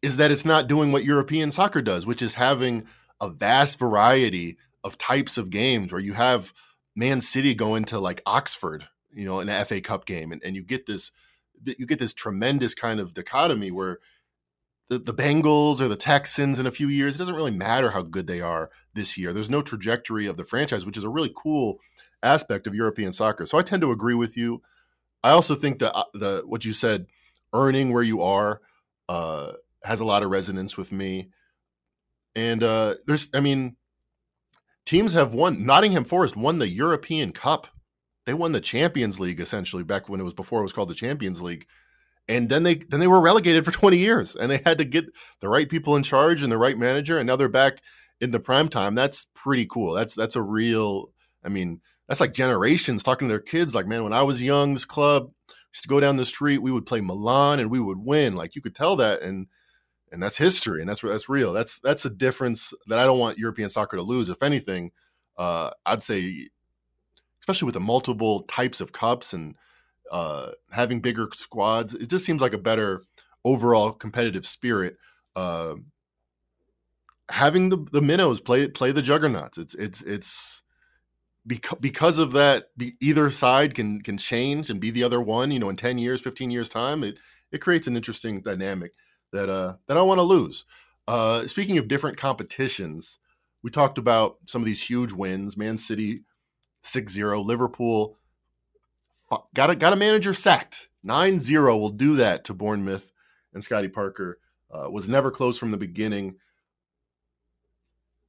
is 0.00 0.16
that 0.16 0.30
it's 0.30 0.46
not 0.46 0.68
doing 0.68 0.92
what 0.92 1.04
European 1.04 1.50
soccer 1.50 1.82
does, 1.82 2.06
which 2.06 2.22
is 2.22 2.36
having 2.36 2.86
a 3.20 3.28
vast 3.28 3.78
variety 3.78 4.56
of 4.82 4.96
types 4.96 5.36
of 5.36 5.50
games 5.50 5.92
where 5.92 6.00
you 6.00 6.14
have 6.14 6.54
Man 6.94 7.20
City 7.20 7.54
go 7.54 7.74
into 7.74 7.98
like 7.98 8.22
Oxford, 8.24 8.88
you 9.12 9.26
know, 9.26 9.40
in 9.40 9.50
an 9.50 9.64
FA 9.66 9.82
Cup 9.82 10.06
game, 10.06 10.32
and, 10.32 10.42
and 10.42 10.56
you 10.56 10.62
get 10.62 10.86
this 10.86 11.12
you 11.64 11.86
get 11.86 11.98
this 11.98 12.14
tremendous 12.14 12.74
kind 12.74 13.00
of 13.00 13.14
dichotomy 13.14 13.70
where 13.70 13.98
the, 14.88 14.98
the 14.98 15.14
Bengals 15.14 15.80
or 15.80 15.88
the 15.88 15.96
Texans 15.96 16.60
in 16.60 16.66
a 16.66 16.70
few 16.70 16.88
years, 16.88 17.14
it 17.14 17.18
doesn't 17.18 17.34
really 17.34 17.50
matter 17.50 17.90
how 17.90 18.02
good 18.02 18.26
they 18.26 18.40
are 18.40 18.70
this 18.94 19.18
year. 19.18 19.32
There's 19.32 19.50
no 19.50 19.62
trajectory 19.62 20.26
of 20.26 20.36
the 20.36 20.44
franchise, 20.44 20.86
which 20.86 20.96
is 20.96 21.04
a 21.04 21.08
really 21.08 21.32
cool 21.34 21.80
aspect 22.22 22.66
of 22.66 22.74
European 22.74 23.12
soccer. 23.12 23.46
So 23.46 23.58
I 23.58 23.62
tend 23.62 23.82
to 23.82 23.90
agree 23.90 24.14
with 24.14 24.36
you. 24.36 24.62
I 25.24 25.30
also 25.30 25.54
think 25.54 25.80
that 25.80 25.94
uh, 25.94 26.04
the 26.14 26.42
what 26.46 26.64
you 26.64 26.72
said, 26.72 27.06
earning 27.52 27.92
where 27.92 28.02
you 28.02 28.22
are, 28.22 28.60
uh, 29.08 29.52
has 29.82 30.00
a 30.00 30.04
lot 30.04 30.22
of 30.22 30.30
resonance 30.30 30.76
with 30.76 30.92
me. 30.92 31.30
And 32.34 32.62
uh, 32.62 32.96
there's, 33.06 33.30
I 33.34 33.40
mean, 33.40 33.76
teams 34.84 35.14
have 35.14 35.34
won. 35.34 35.64
Nottingham 35.64 36.04
Forest 36.04 36.36
won 36.36 36.58
the 36.58 36.68
European 36.68 37.32
Cup. 37.32 37.66
They 38.26 38.34
won 38.34 38.52
the 38.52 38.60
Champions 38.60 39.18
League 39.20 39.40
essentially 39.40 39.84
back 39.84 40.08
when 40.08 40.20
it 40.20 40.24
was 40.24 40.34
before 40.34 40.60
it 40.60 40.64
was 40.64 40.72
called 40.72 40.90
the 40.90 40.94
Champions 40.94 41.40
League. 41.40 41.66
And 42.28 42.50
then 42.50 42.64
they 42.64 42.76
then 42.76 43.00
they 43.00 43.06
were 43.06 43.20
relegated 43.20 43.64
for 43.64 43.70
20 43.72 43.96
years 43.96 44.34
and 44.36 44.50
they 44.50 44.60
had 44.64 44.78
to 44.78 44.84
get 44.84 45.06
the 45.40 45.48
right 45.48 45.68
people 45.68 45.96
in 45.96 46.02
charge 46.02 46.42
and 46.42 46.52
the 46.52 46.58
right 46.58 46.76
manager 46.76 47.18
and 47.18 47.26
now 47.26 47.36
they're 47.36 47.48
back 47.48 47.80
in 48.20 48.32
the 48.32 48.40
prime 48.40 48.68
time. 48.68 48.94
That's 48.94 49.26
pretty 49.34 49.66
cool. 49.66 49.94
That's 49.94 50.14
that's 50.14 50.36
a 50.36 50.42
real 50.42 51.10
I 51.44 51.48
mean, 51.48 51.80
that's 52.08 52.20
like 52.20 52.34
generations 52.34 53.02
talking 53.02 53.28
to 53.28 53.32
their 53.32 53.40
kids. 53.40 53.74
Like, 53.74 53.86
man, 53.86 54.02
when 54.02 54.12
I 54.12 54.22
was 54.22 54.42
young, 54.42 54.74
this 54.74 54.84
club 54.84 55.30
used 55.72 55.82
to 55.82 55.88
go 55.88 56.00
down 56.00 56.16
the 56.16 56.24
street, 56.24 56.62
we 56.62 56.72
would 56.72 56.86
play 56.86 57.00
Milan 57.00 57.60
and 57.60 57.70
we 57.70 57.80
would 57.80 57.98
win. 57.98 58.34
Like 58.34 58.56
you 58.56 58.62
could 58.62 58.74
tell 58.74 58.96
that, 58.96 59.22
and 59.22 59.46
and 60.12 60.22
that's 60.22 60.38
history, 60.38 60.80
and 60.80 60.88
that's 60.88 61.02
that's 61.02 61.28
real. 61.28 61.52
That's 61.52 61.78
that's 61.80 62.04
a 62.04 62.10
difference 62.10 62.72
that 62.86 62.98
I 62.98 63.04
don't 63.04 63.18
want 63.18 63.38
European 63.38 63.70
soccer 63.70 63.96
to 63.96 64.02
lose. 64.02 64.28
If 64.28 64.42
anything, 64.42 64.90
uh, 65.36 65.70
I'd 65.84 66.02
say, 66.02 66.48
especially 67.46 67.66
with 67.66 67.74
the 67.74 67.80
multiple 67.80 68.40
types 68.42 68.80
of 68.80 68.90
cups 68.90 69.32
and 69.32 69.54
uh, 70.10 70.50
having 70.72 71.00
bigger 71.00 71.28
squads, 71.32 71.94
it 71.94 72.10
just 72.10 72.24
seems 72.24 72.42
like 72.42 72.52
a 72.52 72.58
better 72.58 73.04
overall 73.44 73.92
competitive 73.92 74.44
spirit. 74.44 74.96
Uh, 75.36 75.76
having 77.28 77.68
the 77.68 77.78
the 77.92 78.02
minnows 78.02 78.40
play 78.40 78.66
play 78.68 78.90
the 78.90 79.00
juggernauts, 79.02 79.58
it's 79.58 79.76
it's 79.76 80.02
it's 80.02 80.62
because 81.46 81.78
because 81.80 82.18
of 82.18 82.32
that, 82.32 82.70
either 83.00 83.30
side 83.30 83.76
can 83.76 84.00
can 84.00 84.18
change 84.18 84.68
and 84.68 84.80
be 84.80 84.90
the 84.90 85.04
other 85.04 85.20
one. 85.20 85.52
You 85.52 85.60
know, 85.60 85.70
in 85.70 85.76
ten 85.76 85.98
years, 85.98 86.20
fifteen 86.20 86.50
years 86.50 86.68
time, 86.68 87.04
it 87.04 87.16
it 87.52 87.58
creates 87.58 87.86
an 87.86 87.96
interesting 87.96 88.40
dynamic 88.40 88.92
that 89.32 89.48
uh 89.48 89.74
that 89.86 89.96
I 89.96 90.02
want 90.02 90.18
to 90.18 90.22
lose. 90.22 90.64
Uh, 91.06 91.46
speaking 91.46 91.78
of 91.78 91.86
different 91.86 92.16
competitions, 92.16 93.20
we 93.62 93.70
talked 93.70 93.98
about 93.98 94.38
some 94.46 94.62
of 94.62 94.66
these 94.66 94.82
huge 94.82 95.12
wins. 95.12 95.56
Man 95.56 95.78
City 95.78 96.24
6-0, 96.86 97.44
Liverpool 97.44 98.16
got 99.54 99.70
a 99.70 99.76
got 99.76 99.92
a 99.92 99.96
manager 99.96 100.32
sacked. 100.32 100.88
9-0 101.04 101.78
will 101.78 101.90
do 101.90 102.16
that 102.16 102.44
to 102.44 102.54
Bournemouth 102.54 103.12
and 103.52 103.62
Scotty 103.62 103.88
Parker. 103.88 104.38
Uh, 104.70 104.90
was 104.90 105.08
never 105.08 105.30
close 105.30 105.56
from 105.56 105.70
the 105.70 105.76
beginning 105.76 106.36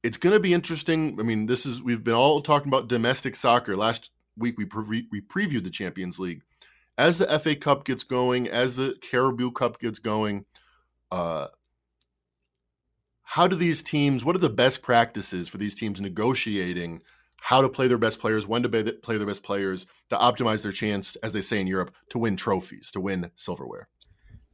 it's 0.02 0.18
going 0.18 0.32
to 0.32 0.40
be 0.40 0.54
interesting. 0.54 1.18
I 1.18 1.22
mean, 1.22 1.46
this 1.46 1.66
is 1.66 1.82
we've 1.82 2.04
been 2.04 2.14
all 2.14 2.40
talking 2.40 2.68
about 2.68 2.88
domestic 2.88 3.36
soccer. 3.36 3.76
Last 3.76 4.10
week 4.36 4.56
we 4.56 4.64
pre- 4.64 5.08
we 5.10 5.20
previewed 5.20 5.64
the 5.64 5.70
Champions 5.70 6.18
League. 6.18 6.42
As 6.96 7.18
the 7.18 7.38
FA 7.38 7.54
Cup 7.54 7.84
gets 7.84 8.04
going, 8.04 8.48
as 8.48 8.76
the 8.76 8.96
Carabao 9.00 9.50
Cup 9.50 9.78
gets 9.78 9.98
going, 9.98 10.44
uh, 11.10 11.48
how 13.22 13.46
do 13.46 13.56
these 13.56 13.82
teams? 13.82 14.24
What 14.24 14.34
are 14.34 14.40
the 14.40 14.48
best 14.48 14.82
practices 14.82 15.48
for 15.48 15.58
these 15.58 15.74
teams 15.74 16.00
negotiating 16.00 17.02
how 17.40 17.62
to 17.62 17.68
play 17.68 17.88
their 17.88 17.98
best 17.98 18.20
players, 18.20 18.46
when 18.46 18.62
to 18.62 18.68
play 18.68 19.16
their 19.16 19.26
best 19.26 19.42
players 19.42 19.86
to 20.10 20.16
optimize 20.16 20.62
their 20.62 20.72
chance, 20.72 21.16
as 21.16 21.32
they 21.32 21.40
say 21.40 21.60
in 21.60 21.66
Europe, 21.66 21.94
to 22.10 22.18
win 22.18 22.36
trophies, 22.36 22.90
to 22.92 23.00
win 23.00 23.30
silverware? 23.36 23.88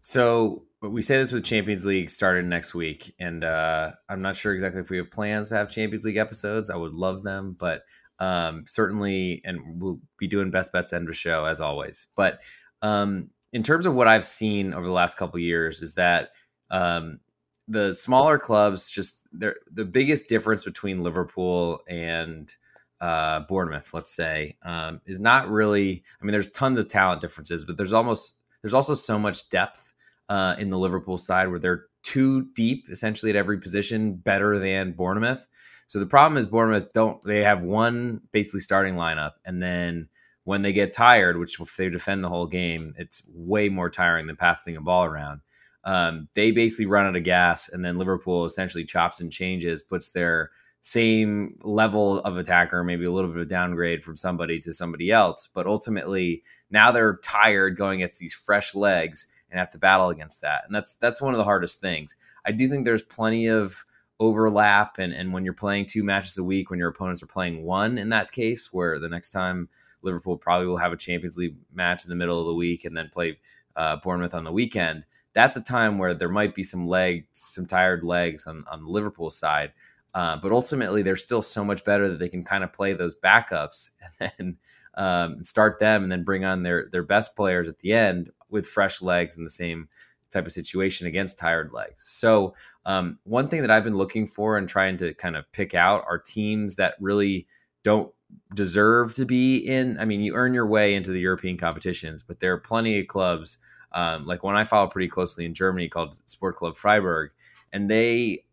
So 0.00 0.64
we 0.82 1.00
say 1.00 1.16
this 1.16 1.32
with 1.32 1.44
Champions 1.44 1.86
League 1.86 2.10
started 2.10 2.44
next 2.44 2.74
week, 2.74 3.14
and 3.18 3.42
uh, 3.42 3.90
I'm 4.08 4.20
not 4.20 4.36
sure 4.36 4.52
exactly 4.52 4.82
if 4.82 4.90
we 4.90 4.98
have 4.98 5.10
plans 5.10 5.48
to 5.48 5.56
have 5.56 5.70
Champions 5.70 6.04
League 6.04 6.18
episodes. 6.18 6.68
I 6.68 6.76
would 6.76 6.92
love 6.92 7.22
them, 7.22 7.56
but 7.58 7.82
um, 8.18 8.64
certainly, 8.66 9.40
and 9.44 9.80
we'll 9.80 10.00
be 10.18 10.28
doing 10.28 10.50
best 10.50 10.72
bets 10.72 10.92
end 10.92 11.08
of 11.08 11.16
show 11.16 11.46
as 11.46 11.60
always. 11.60 12.08
But 12.14 12.40
um, 12.82 13.30
in 13.52 13.62
terms 13.62 13.86
of 13.86 13.94
what 13.94 14.08
I've 14.08 14.26
seen 14.26 14.74
over 14.74 14.86
the 14.86 14.92
last 14.92 15.16
couple 15.16 15.40
years, 15.40 15.80
is 15.80 15.94
that 15.94 16.30
um, 16.70 17.20
the 17.66 17.92
smaller 17.92 18.38
clubs 18.38 18.90
just 18.90 19.22
the 19.32 19.84
biggest 19.84 20.28
difference 20.28 20.64
between 20.64 21.02
Liverpool 21.02 21.80
and 21.88 22.54
uh, 23.00 23.40
Bournemouth, 23.40 23.92
let's 23.92 24.14
say, 24.14 24.56
um, 24.62 25.00
is 25.06 25.20
not 25.20 25.48
really. 25.48 26.02
I 26.20 26.24
mean, 26.24 26.32
there's 26.32 26.50
tons 26.50 26.78
of 26.78 26.88
talent 26.88 27.20
differences, 27.20 27.64
but 27.64 27.76
there's 27.76 27.92
almost 27.92 28.38
there's 28.62 28.74
also 28.74 28.94
so 28.94 29.18
much 29.18 29.48
depth 29.48 29.94
uh, 30.28 30.56
in 30.58 30.70
the 30.70 30.78
Liverpool 30.78 31.18
side 31.18 31.48
where 31.48 31.58
they're 31.58 31.86
too 32.02 32.46
deep 32.54 32.86
essentially 32.90 33.30
at 33.30 33.36
every 33.36 33.58
position, 33.58 34.14
better 34.14 34.58
than 34.58 34.92
Bournemouth. 34.92 35.46
So 35.86 35.98
the 35.98 36.06
problem 36.06 36.38
is 36.38 36.46
Bournemouth 36.46 36.92
don't 36.92 37.22
they 37.24 37.42
have 37.44 37.62
one 37.62 38.20
basically 38.32 38.60
starting 38.60 38.94
lineup, 38.94 39.32
and 39.44 39.62
then 39.62 40.08
when 40.44 40.62
they 40.62 40.72
get 40.72 40.92
tired, 40.92 41.38
which 41.38 41.58
if 41.58 41.76
they 41.76 41.88
defend 41.88 42.22
the 42.22 42.28
whole 42.28 42.46
game, 42.46 42.94
it's 42.98 43.22
way 43.34 43.68
more 43.68 43.90
tiring 43.90 44.26
than 44.26 44.36
passing 44.36 44.76
a 44.76 44.80
ball 44.80 45.04
around. 45.04 45.40
Um, 45.84 46.28
they 46.34 46.50
basically 46.50 46.86
run 46.86 47.06
out 47.06 47.16
of 47.16 47.24
gas, 47.24 47.68
and 47.68 47.84
then 47.84 47.98
Liverpool 47.98 48.44
essentially 48.44 48.84
chops 48.84 49.20
and 49.20 49.32
changes, 49.32 49.82
puts 49.82 50.10
their 50.10 50.50
same 50.86 51.56
level 51.62 52.20
of 52.20 52.36
attacker, 52.36 52.84
maybe 52.84 53.06
a 53.06 53.10
little 53.10 53.30
bit 53.30 53.40
of 53.40 53.48
downgrade 53.48 54.04
from 54.04 54.18
somebody 54.18 54.60
to 54.60 54.74
somebody 54.74 55.10
else. 55.10 55.48
But 55.54 55.66
ultimately, 55.66 56.42
now 56.70 56.92
they're 56.92 57.16
tired 57.22 57.78
going 57.78 58.02
against 58.02 58.20
these 58.20 58.34
fresh 58.34 58.74
legs 58.74 59.32
and 59.50 59.58
have 59.58 59.70
to 59.70 59.78
battle 59.78 60.10
against 60.10 60.42
that. 60.42 60.64
And 60.66 60.74
that's 60.74 60.96
that's 60.96 61.22
one 61.22 61.32
of 61.32 61.38
the 61.38 61.44
hardest 61.44 61.80
things. 61.80 62.16
I 62.44 62.52
do 62.52 62.68
think 62.68 62.84
there's 62.84 63.02
plenty 63.02 63.46
of 63.46 63.82
overlap 64.20 64.98
and, 64.98 65.14
and 65.14 65.32
when 65.32 65.42
you're 65.42 65.54
playing 65.54 65.86
two 65.86 66.04
matches 66.04 66.36
a 66.36 66.44
week, 66.44 66.68
when 66.68 66.78
your 66.78 66.90
opponents 66.90 67.22
are 67.22 67.28
playing 67.28 67.64
one 67.64 67.96
in 67.96 68.10
that 68.10 68.30
case, 68.30 68.70
where 68.70 68.98
the 68.98 69.08
next 69.08 69.30
time 69.30 69.70
Liverpool 70.02 70.36
probably 70.36 70.66
will 70.66 70.76
have 70.76 70.92
a 70.92 70.98
Champions 70.98 71.38
League 71.38 71.56
match 71.72 72.04
in 72.04 72.10
the 72.10 72.16
middle 72.16 72.38
of 72.38 72.46
the 72.46 72.54
week 72.54 72.84
and 72.84 72.94
then 72.94 73.08
play 73.10 73.38
uh, 73.74 73.96
Bournemouth 74.04 74.34
on 74.34 74.44
the 74.44 74.52
weekend. 74.52 75.04
That's 75.32 75.56
a 75.56 75.62
time 75.62 75.96
where 75.96 76.12
there 76.12 76.28
might 76.28 76.54
be 76.54 76.62
some 76.62 76.84
legs, 76.84 77.24
some 77.32 77.64
tired 77.64 78.04
legs 78.04 78.46
on, 78.46 78.66
on 78.70 78.84
the 78.84 78.90
Liverpool 78.90 79.30
side. 79.30 79.72
Uh, 80.14 80.36
but 80.36 80.52
ultimately, 80.52 81.02
they're 81.02 81.16
still 81.16 81.42
so 81.42 81.64
much 81.64 81.84
better 81.84 82.08
that 82.08 82.18
they 82.18 82.28
can 82.28 82.44
kind 82.44 82.62
of 82.62 82.72
play 82.72 82.92
those 82.92 83.16
backups 83.16 83.90
and 84.20 84.30
then 84.38 84.56
um, 84.96 85.42
start 85.42 85.78
them 85.78 86.04
and 86.04 86.12
then 86.12 86.22
bring 86.24 86.44
on 86.44 86.62
their 86.62 86.88
their 86.92 87.02
best 87.02 87.34
players 87.34 87.68
at 87.68 87.78
the 87.78 87.92
end 87.92 88.30
with 88.48 88.66
fresh 88.66 89.02
legs 89.02 89.36
in 89.36 89.44
the 89.44 89.50
same 89.50 89.88
type 90.30 90.46
of 90.46 90.52
situation 90.52 91.06
against 91.06 91.38
tired 91.38 91.72
legs. 91.72 92.04
So, 92.06 92.54
um, 92.86 93.18
one 93.24 93.48
thing 93.48 93.62
that 93.62 93.70
I've 93.70 93.84
been 93.84 93.96
looking 93.96 94.26
for 94.26 94.56
and 94.56 94.68
trying 94.68 94.96
to 94.98 95.14
kind 95.14 95.36
of 95.36 95.50
pick 95.52 95.74
out 95.74 96.04
are 96.06 96.18
teams 96.18 96.76
that 96.76 96.94
really 97.00 97.46
don't 97.82 98.12
deserve 98.54 99.14
to 99.14 99.24
be 99.24 99.58
in. 99.58 99.98
I 99.98 100.04
mean, 100.04 100.20
you 100.20 100.34
earn 100.34 100.54
your 100.54 100.66
way 100.66 100.94
into 100.94 101.12
the 101.12 101.20
European 101.20 101.56
competitions, 101.56 102.22
but 102.22 102.40
there 102.40 102.52
are 102.52 102.58
plenty 102.58 103.00
of 103.00 103.06
clubs. 103.06 103.58
Um, 103.92 104.26
like 104.26 104.42
one 104.42 104.56
I 104.56 104.64
follow 104.64 104.88
pretty 104.88 105.08
closely 105.08 105.44
in 105.44 105.54
Germany 105.54 105.88
called 105.88 106.20
Sport 106.28 106.56
Club 106.56 106.76
Freiburg, 106.76 107.30
and 107.72 107.88
they 107.88 108.43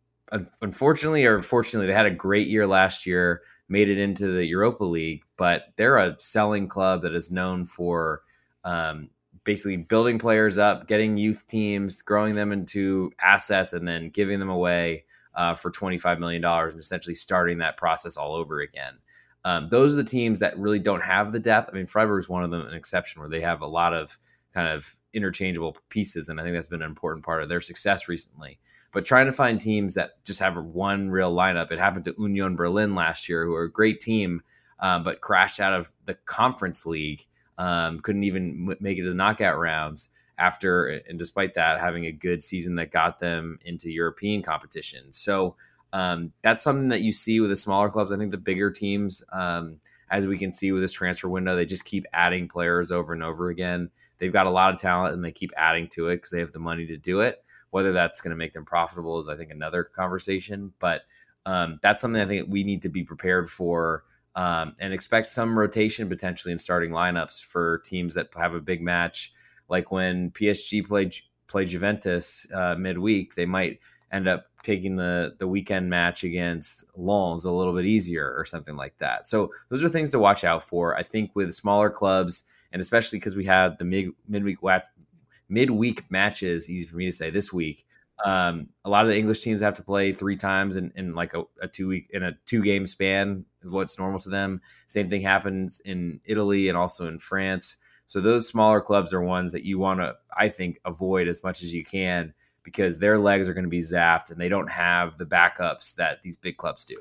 unfortunately 0.62 1.26
or 1.26 1.42
fortunately 1.42 1.88
they 1.88 1.94
had 1.94 2.06
a 2.06 2.12
great 2.12 2.48
year 2.48 2.68
last 2.68 3.06
year, 3.06 3.42
made 3.70 3.90
it 3.90 3.98
into 3.98 4.28
the 4.28 4.46
Europa 4.46 4.84
League, 4.84 5.24
but 5.38 5.68
they're 5.78 5.98
a 5.98 6.16
selling 6.20 6.68
club 6.68 7.02
that 7.02 7.14
is 7.14 7.32
known 7.32 7.66
for 7.66 8.22
um, 8.64 9.10
basically 9.44 9.78
building 9.78 10.20
players 10.20 10.58
up, 10.58 10.88
getting 10.88 11.18
youth 11.18 11.48
teams, 11.48 12.02
growing 12.02 12.36
them 12.36 12.52
into 12.52 13.12
assets, 13.22 13.74
and 13.74 13.88
then 13.88 14.10
giving 14.10 14.40
them 14.40 14.50
away 14.50 15.06
uh, 15.36 15.56
for 15.56 15.72
$25 15.72 16.20
million 16.20 16.44
and 16.44 16.80
essentially 16.80 17.16
starting 17.16 17.58
that 17.60 17.78
process 17.78 18.18
all 18.18 18.36
over 18.36 18.60
again. 18.60 18.94
Um, 19.44 19.70
those 19.70 19.94
are 19.94 19.98
the 19.98 20.04
teams 20.04 20.40
that 20.40 20.58
really 20.60 20.80
don't 20.80 21.04
have 21.04 21.32
the 21.32 21.40
depth. 21.40 21.70
I 21.72 21.76
mean, 21.76 21.88
Freiburg 21.88 22.24
is 22.24 22.30
one 22.30 22.44
of 22.44 22.52
them, 22.52 22.62
an 22.62 22.74
exception 22.74 23.22
where 23.22 23.30
they 23.30 23.42
have 23.42 23.62
a 23.62 23.68
lot 23.68 23.94
of 23.94 24.18
kind 24.54 24.68
of 24.68 24.96
interchangeable 25.14 25.76
pieces, 25.90 26.30
and 26.30 26.40
I 26.40 26.44
think 26.44 26.56
that's 26.56 26.68
been 26.68 26.82
an 26.82 26.90
important 26.90 27.26
part 27.26 27.44
of 27.44 27.50
their 27.50 27.62
success 27.62 28.08
recently. 28.08 28.60
But 28.92 29.06
trying 29.06 29.28
to 29.28 29.32
find 29.32 29.60
teams 29.60 29.94
that 29.94 30.24
just 30.26 30.40
have 30.40 30.58
one 30.58 31.10
real 31.10 31.34
lineup. 31.34 31.72
It 31.72 31.80
happened 31.80 32.06
to 32.06 32.16
Union 32.18 32.56
Berlin 32.56 32.96
last 32.96 33.30
year, 33.30 33.46
who 33.46 33.54
are 33.54 33.64
a 33.64 33.72
great 33.72 34.02
team, 34.02 34.42
um, 34.80 35.04
but 35.04 35.22
crashed 35.22 35.60
out 35.60 35.74
of 35.74 35.92
the 36.06 36.16
conference 36.26 36.86
league. 36.86 37.26
Um, 37.58 38.00
couldn't 38.00 38.24
even 38.24 38.76
make 38.80 38.98
it 38.98 39.04
to 39.04 39.10
the 39.10 39.16
knockout 39.16 39.60
rounds 39.60 40.10
after, 40.38 40.88
and 40.88 41.20
despite 41.20 41.54
that, 41.54 41.80
having 41.80 42.06
a 42.06 42.12
good 42.12 42.42
season 42.42 42.76
that 42.76 42.92
got 42.92 43.20
them 43.20 43.60
into 43.64 43.92
European 43.92 44.42
competition. 44.42 45.12
So 45.12 45.56
um, 45.94 46.34
that's 46.42 46.64
something 46.64 46.90
that 46.90 47.02
you 47.02 47.12
see 47.12 47.40
with 47.40 47.50
the 47.50 47.56
smaller 47.56 47.90
clubs. 47.90 48.12
I 48.12 48.18
think 48.18 48.32
the 48.32 48.38
bigger 48.38 48.72
teams, 48.72 49.24
um, 49.32 49.80
as 50.10 50.26
we 50.26 50.38
can 50.38 50.52
see 50.52 50.72
with 50.72 50.82
this 50.82 50.94
transfer 50.94 51.30
window, 51.30 51.56
they 51.56 51.66
just 51.66 51.86
keep 51.86 52.06
adding 52.14 52.48
players 52.48 52.92
over 52.92 53.14
and 53.14 53.24
over 53.24 53.50
again. 53.50 53.90
They've 54.22 54.32
got 54.32 54.46
a 54.46 54.52
lot 54.52 54.72
of 54.72 54.80
talent 54.80 55.16
and 55.16 55.26
they 55.26 55.32
keep 55.32 55.52
adding 55.58 55.88
to 55.94 56.10
it 56.10 56.18
because 56.18 56.30
they 56.30 56.40
have 56.40 56.54
the 56.54 56.60
money 56.60 56.86
to 56.86 56.96
do 56.96 57.22
it. 57.22 57.44
Whether 57.72 57.92
that's 57.92 58.22
going 58.22 58.30
to 58.30 58.38
make 58.38 58.54
them 58.54 58.66
profitable 58.66 59.18
is, 59.18 59.28
I 59.28 59.36
think, 59.36 59.50
another 59.50 59.84
conversation. 59.84 60.72
But 60.78 61.02
um, 61.48 61.80
that's 61.82 62.02
something 62.02 62.22
I 62.22 62.28
think 62.28 62.48
we 62.48 62.64
need 62.64 62.84
to 62.84 62.90
be 62.90 63.04
prepared 63.04 63.50
for 63.50 64.04
um, 64.36 64.76
and 64.80 64.94
expect 64.94 65.26
some 65.26 65.58
rotation 65.58 66.08
potentially 66.08 66.52
in 66.52 66.60
starting 66.60 66.92
lineups 66.92 67.44
for 67.44 67.80
teams 67.80 68.14
that 68.14 68.30
have 68.38 68.54
a 68.54 68.62
big 68.62 68.84
match. 68.84 69.34
Like 69.70 69.92
when 69.92 70.30
PSG 70.32 70.88
played 70.88 71.16
played 71.48 71.70
Juventus 71.70 72.46
uh, 72.54 72.76
midweek, 72.76 73.34
they 73.34 73.48
might 73.48 73.80
end 74.12 74.28
up 74.28 74.46
taking 74.62 74.98
the 74.98 75.36
the 75.40 75.48
weekend 75.48 75.90
match 75.90 76.24
against 76.24 76.86
Lens 76.96 77.46
a 77.46 77.52
little 77.52 77.74
bit 77.74 77.86
easier 77.86 78.36
or 78.38 78.46
something 78.46 78.76
like 78.76 78.98
that. 79.00 79.26
So 79.26 79.52
those 79.70 79.84
are 79.84 79.90
things 79.90 80.12
to 80.12 80.20
watch 80.20 80.44
out 80.44 80.64
for. 80.64 80.96
I 80.96 81.02
think 81.02 81.32
with 81.36 81.52
smaller 81.54 81.90
clubs 81.90 82.44
and 82.72 82.82
especially 82.82 83.20
because 83.20 83.36
we 83.36 83.46
have 83.46 83.78
the 83.78 83.86
mid 83.86 84.10
midweek 84.28 84.60
midweek 85.50 86.10
matches, 86.10 86.70
easy 86.70 86.86
for 86.86 86.96
me 86.96 87.06
to 87.06 87.12
say 87.12 87.30
this 87.30 87.52
week. 87.52 87.86
Um, 88.24 88.70
a 88.86 88.90
lot 88.90 89.04
of 89.04 89.10
the 89.10 89.18
English 89.18 89.42
teams 89.42 89.62
have 89.62 89.74
to 89.76 89.84
play 89.84 90.14
three 90.14 90.38
times 90.38 90.76
in, 90.76 90.92
in 90.96 91.16
like 91.16 91.34
a, 91.34 91.44
a 91.62 91.68
two 91.68 91.88
week 91.88 92.10
in 92.12 92.24
a 92.24 92.34
two 92.46 92.62
game 92.62 92.86
span 92.86 93.46
of 93.64 93.72
what's 93.72 93.98
normal 93.98 94.20
to 94.20 94.30
them. 94.30 94.62
Same 94.88 95.10
thing 95.10 95.22
happens 95.22 95.82
in 95.86 96.20
Italy 96.26 96.70
and 96.70 96.78
also 96.78 97.08
in 97.08 97.20
France. 97.20 97.78
So 98.06 98.20
those 98.20 98.48
smaller 98.48 98.82
clubs 98.82 99.14
are 99.14 99.22
ones 99.22 99.54
that 99.54 99.64
you 99.64 99.80
want 99.80 100.02
to, 100.02 100.18
I 100.38 100.50
think, 100.50 100.80
avoid 100.86 101.28
as 101.28 101.44
much 101.44 101.64
as 101.64 101.74
you 101.74 101.86
can 101.86 102.34
because 102.64 103.00
their 103.00 103.18
legs 103.18 103.48
are 103.48 103.54
going 103.54 103.64
to 103.64 103.70
be 103.70 103.80
zapped 103.80 104.30
and 104.30 104.40
they 104.40 104.50
don't 104.50 104.70
have 104.70 105.18
the 105.18 105.26
backups 105.26 105.96
that 105.96 106.22
these 106.22 106.38
big 106.38 106.58
clubs 106.58 106.86
do. 106.86 106.98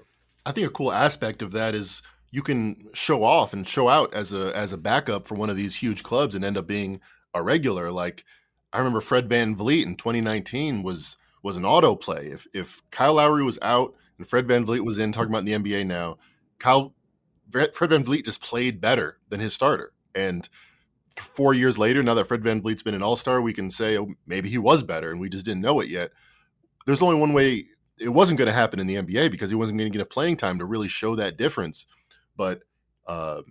I 0.47 0.53
think 0.53 0.67
a 0.67 0.71
cool 0.71 0.93
aspect 0.93 1.43
of 1.43 1.53
that 1.53 1.75
is 1.75 2.03
you 2.31 2.43
can 2.43 2.89
show 2.95 3.25
off 3.25 3.53
and 3.53 3.67
show 3.67 3.89
out 3.89 4.15
as 4.15 4.33
a 4.33 4.57
as 4.57 4.73
a 4.73 4.79
backup 4.79 5.27
for 5.27 5.35
one 5.35 5.51
of 5.51 5.57
these 5.57 5.77
huge 5.77 6.03
clubs 6.03 6.35
and 6.35 6.45
end 6.45 6.57
up 6.57 6.67
being 6.67 7.01
a 7.35 7.43
regular. 7.43 7.91
Like 7.91 8.25
I 8.73 8.79
remember 8.79 9.01
Fred 9.01 9.29
VanVleet 9.29 9.85
in 9.85 9.97
2019 9.97 10.83
was 10.83 11.17
was 11.43 11.57
an 11.57 11.65
autoplay. 11.65 12.33
If 12.33 12.47
if 12.55 12.83
Kyle 12.91 13.15
Lowry 13.15 13.43
was 13.43 13.59
out 13.63 13.95
and 14.19 14.29
Fred 14.29 14.47
VanVleet 14.47 14.85
was 14.85 14.99
in, 14.99 15.13
talking 15.13 15.31
about 15.31 15.47
in 15.47 15.63
the 15.63 15.71
NBA 15.71 15.87
now, 15.87 16.19
Kyle 16.59 16.95
Fred 17.51 17.73
VanVleet 17.73 18.25
just 18.25 18.43
played 18.43 18.81
better 18.81 19.19
than 19.29 19.41
his 19.41 19.55
starter. 19.55 19.93
And 20.15 20.49
four 21.17 21.55
years 21.55 21.79
later, 21.79 22.03
now 22.03 22.15
that 22.15 22.27
Fred 22.27 22.43
VanVleet's 22.43 22.83
been 22.83 22.95
an 22.95 23.03
All 23.03 23.17
Star, 23.17 23.41
we 23.41 23.53
can 23.53 23.71
say 23.71 23.99
oh, 23.99 24.15
maybe 24.27 24.49
he 24.49 24.59
was 24.59 24.83
better, 24.83 25.11
and 25.11 25.21
we 25.21 25.29
just 25.29 25.45
didn't 25.45 25.63
know 25.63 25.81
it 25.81 25.89
yet. 25.89 26.11
There's 26.87 27.03
only 27.03 27.17
one 27.17 27.33
way 27.33 27.67
it 27.99 28.09
wasn't 28.09 28.39
going 28.39 28.47
to 28.47 28.55
happen 28.55 28.81
in 28.81 28.87
the 28.87 28.97
NBA 28.97 29.31
because 29.31 29.51
he 29.51 29.57
wasn't 29.57 29.79
going 29.79 29.91
to 29.91 29.93
get 29.93 30.01
enough 30.01 30.11
playing 30.11 30.37
time 30.37 30.59
to 30.59 30.65
really 30.65 30.89
show 30.89 31.15
that 31.17 31.37
difference. 31.37 31.87
But 32.41 32.63
uh, 33.07 33.43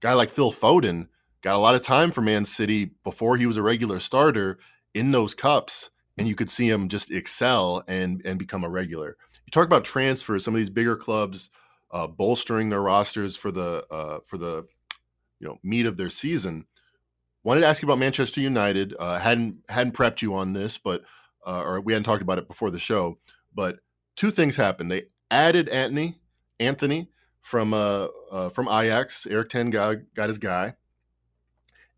guy 0.00 0.14
like 0.14 0.30
Phil 0.30 0.50
Foden 0.50 1.08
got 1.42 1.56
a 1.56 1.58
lot 1.58 1.74
of 1.74 1.82
time 1.82 2.10
for 2.10 2.22
Man 2.22 2.46
City 2.46 2.92
before 3.04 3.36
he 3.36 3.44
was 3.44 3.58
a 3.58 3.62
regular 3.62 4.00
starter 4.00 4.58
in 4.94 5.10
those 5.10 5.34
cups, 5.34 5.90
and 6.16 6.26
you 6.26 6.34
could 6.34 6.48
see 6.48 6.66
him 6.66 6.88
just 6.88 7.10
excel 7.10 7.84
and 7.86 8.22
and 8.24 8.38
become 8.38 8.64
a 8.64 8.70
regular. 8.70 9.18
You 9.44 9.50
talk 9.50 9.66
about 9.66 9.84
transfers, 9.84 10.42
some 10.42 10.54
of 10.54 10.58
these 10.58 10.70
bigger 10.70 10.96
clubs 10.96 11.50
uh, 11.90 12.06
bolstering 12.06 12.70
their 12.70 12.80
rosters 12.80 13.36
for 13.36 13.50
the 13.50 13.84
uh, 13.90 14.20
for 14.24 14.38
the 14.38 14.66
you 15.38 15.46
know 15.46 15.58
meat 15.62 15.84
of 15.84 15.98
their 15.98 16.08
season 16.08 16.64
wanted 17.42 17.60
to 17.60 17.66
ask 17.66 17.82
you 17.82 17.88
about 17.88 17.98
Manchester 17.98 18.40
United. 18.40 18.94
Uh, 18.98 19.18
hadn't 19.18 19.58
hadn't 19.68 19.92
prepped 19.92 20.22
you 20.22 20.34
on 20.34 20.54
this, 20.54 20.78
but 20.78 21.02
uh, 21.46 21.60
or 21.62 21.82
we 21.82 21.92
hadn't 21.92 22.04
talked 22.04 22.22
about 22.22 22.38
it 22.38 22.48
before 22.48 22.70
the 22.70 22.78
show. 22.78 23.18
But 23.54 23.80
two 24.16 24.30
things 24.30 24.56
happened. 24.56 24.90
They 24.90 25.08
added 25.30 25.68
Antony 25.68 26.20
Antony 26.58 27.10
from 27.42 27.74
uh, 27.74 28.06
uh 28.30 28.50
from 28.50 28.68
Ajax. 28.68 29.26
Erik 29.26 29.48
ten 29.48 29.70
got, 29.70 29.96
got 30.14 30.28
his 30.28 30.38
guy, 30.38 30.74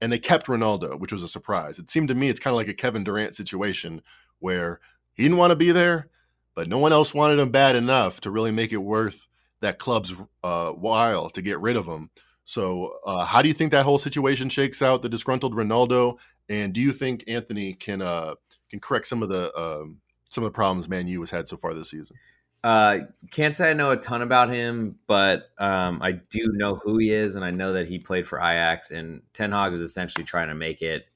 and 0.00 0.12
they 0.12 0.18
kept 0.18 0.46
Ronaldo, 0.46 0.98
which 0.98 1.12
was 1.12 1.22
a 1.22 1.28
surprise. 1.28 1.78
It 1.78 1.90
seemed 1.90 2.08
to 2.08 2.14
me 2.14 2.28
it's 2.28 2.40
kind 2.40 2.52
of 2.52 2.58
like 2.58 2.68
a 2.68 2.74
Kevin 2.74 3.04
Durant 3.04 3.34
situation 3.34 4.02
where 4.38 4.80
he 5.14 5.22
didn't 5.22 5.38
want 5.38 5.50
to 5.50 5.56
be 5.56 5.72
there, 5.72 6.08
but 6.54 6.68
no 6.68 6.78
one 6.78 6.92
else 6.92 7.14
wanted 7.14 7.38
him 7.38 7.50
bad 7.50 7.76
enough 7.76 8.20
to 8.22 8.30
really 8.30 8.50
make 8.50 8.72
it 8.72 8.78
worth 8.78 9.26
that 9.60 9.78
club's 9.78 10.12
uh, 10.42 10.70
while 10.70 11.30
to 11.30 11.42
get 11.42 11.60
rid 11.60 11.76
of 11.76 11.86
him. 11.86 12.10
So, 12.44 12.98
uh, 13.06 13.24
how 13.24 13.40
do 13.40 13.48
you 13.48 13.54
think 13.54 13.70
that 13.70 13.84
whole 13.84 13.98
situation 13.98 14.48
shakes 14.48 14.82
out? 14.82 15.02
The 15.02 15.08
disgruntled 15.08 15.54
Ronaldo, 15.54 16.16
and 16.48 16.72
do 16.72 16.80
you 16.80 16.92
think 16.92 17.24
Antony 17.28 17.74
can 17.74 18.02
uh, 18.02 18.34
can 18.68 18.80
correct 18.80 19.06
some 19.06 19.22
of 19.22 19.28
the 19.28 19.56
um, 19.56 20.00
some 20.28 20.42
of 20.42 20.52
the 20.52 20.54
problems 20.54 20.88
Man 20.88 21.06
U 21.06 21.20
has 21.20 21.30
had 21.30 21.48
so 21.48 21.56
far 21.56 21.72
this 21.72 21.90
season? 21.90 22.16
Uh, 22.64 22.98
can't 23.30 23.56
say 23.56 23.70
I 23.70 23.72
know 23.72 23.90
a 23.90 23.96
ton 23.96 24.22
about 24.22 24.50
him, 24.50 24.96
but 25.06 25.50
um, 25.58 26.00
I 26.00 26.12
do 26.12 26.42
know 26.52 26.76
who 26.76 26.98
he 26.98 27.10
is, 27.10 27.34
and 27.34 27.44
I 27.44 27.50
know 27.50 27.72
that 27.72 27.88
he 27.88 27.98
played 27.98 28.26
for 28.26 28.38
Ajax. 28.38 28.90
And 28.90 29.22
Ten 29.32 29.52
Hag 29.52 29.72
is 29.72 29.80
essentially 29.80 30.24
trying 30.24 30.48
to 30.48 30.54
make 30.54 30.80
it 30.80 31.06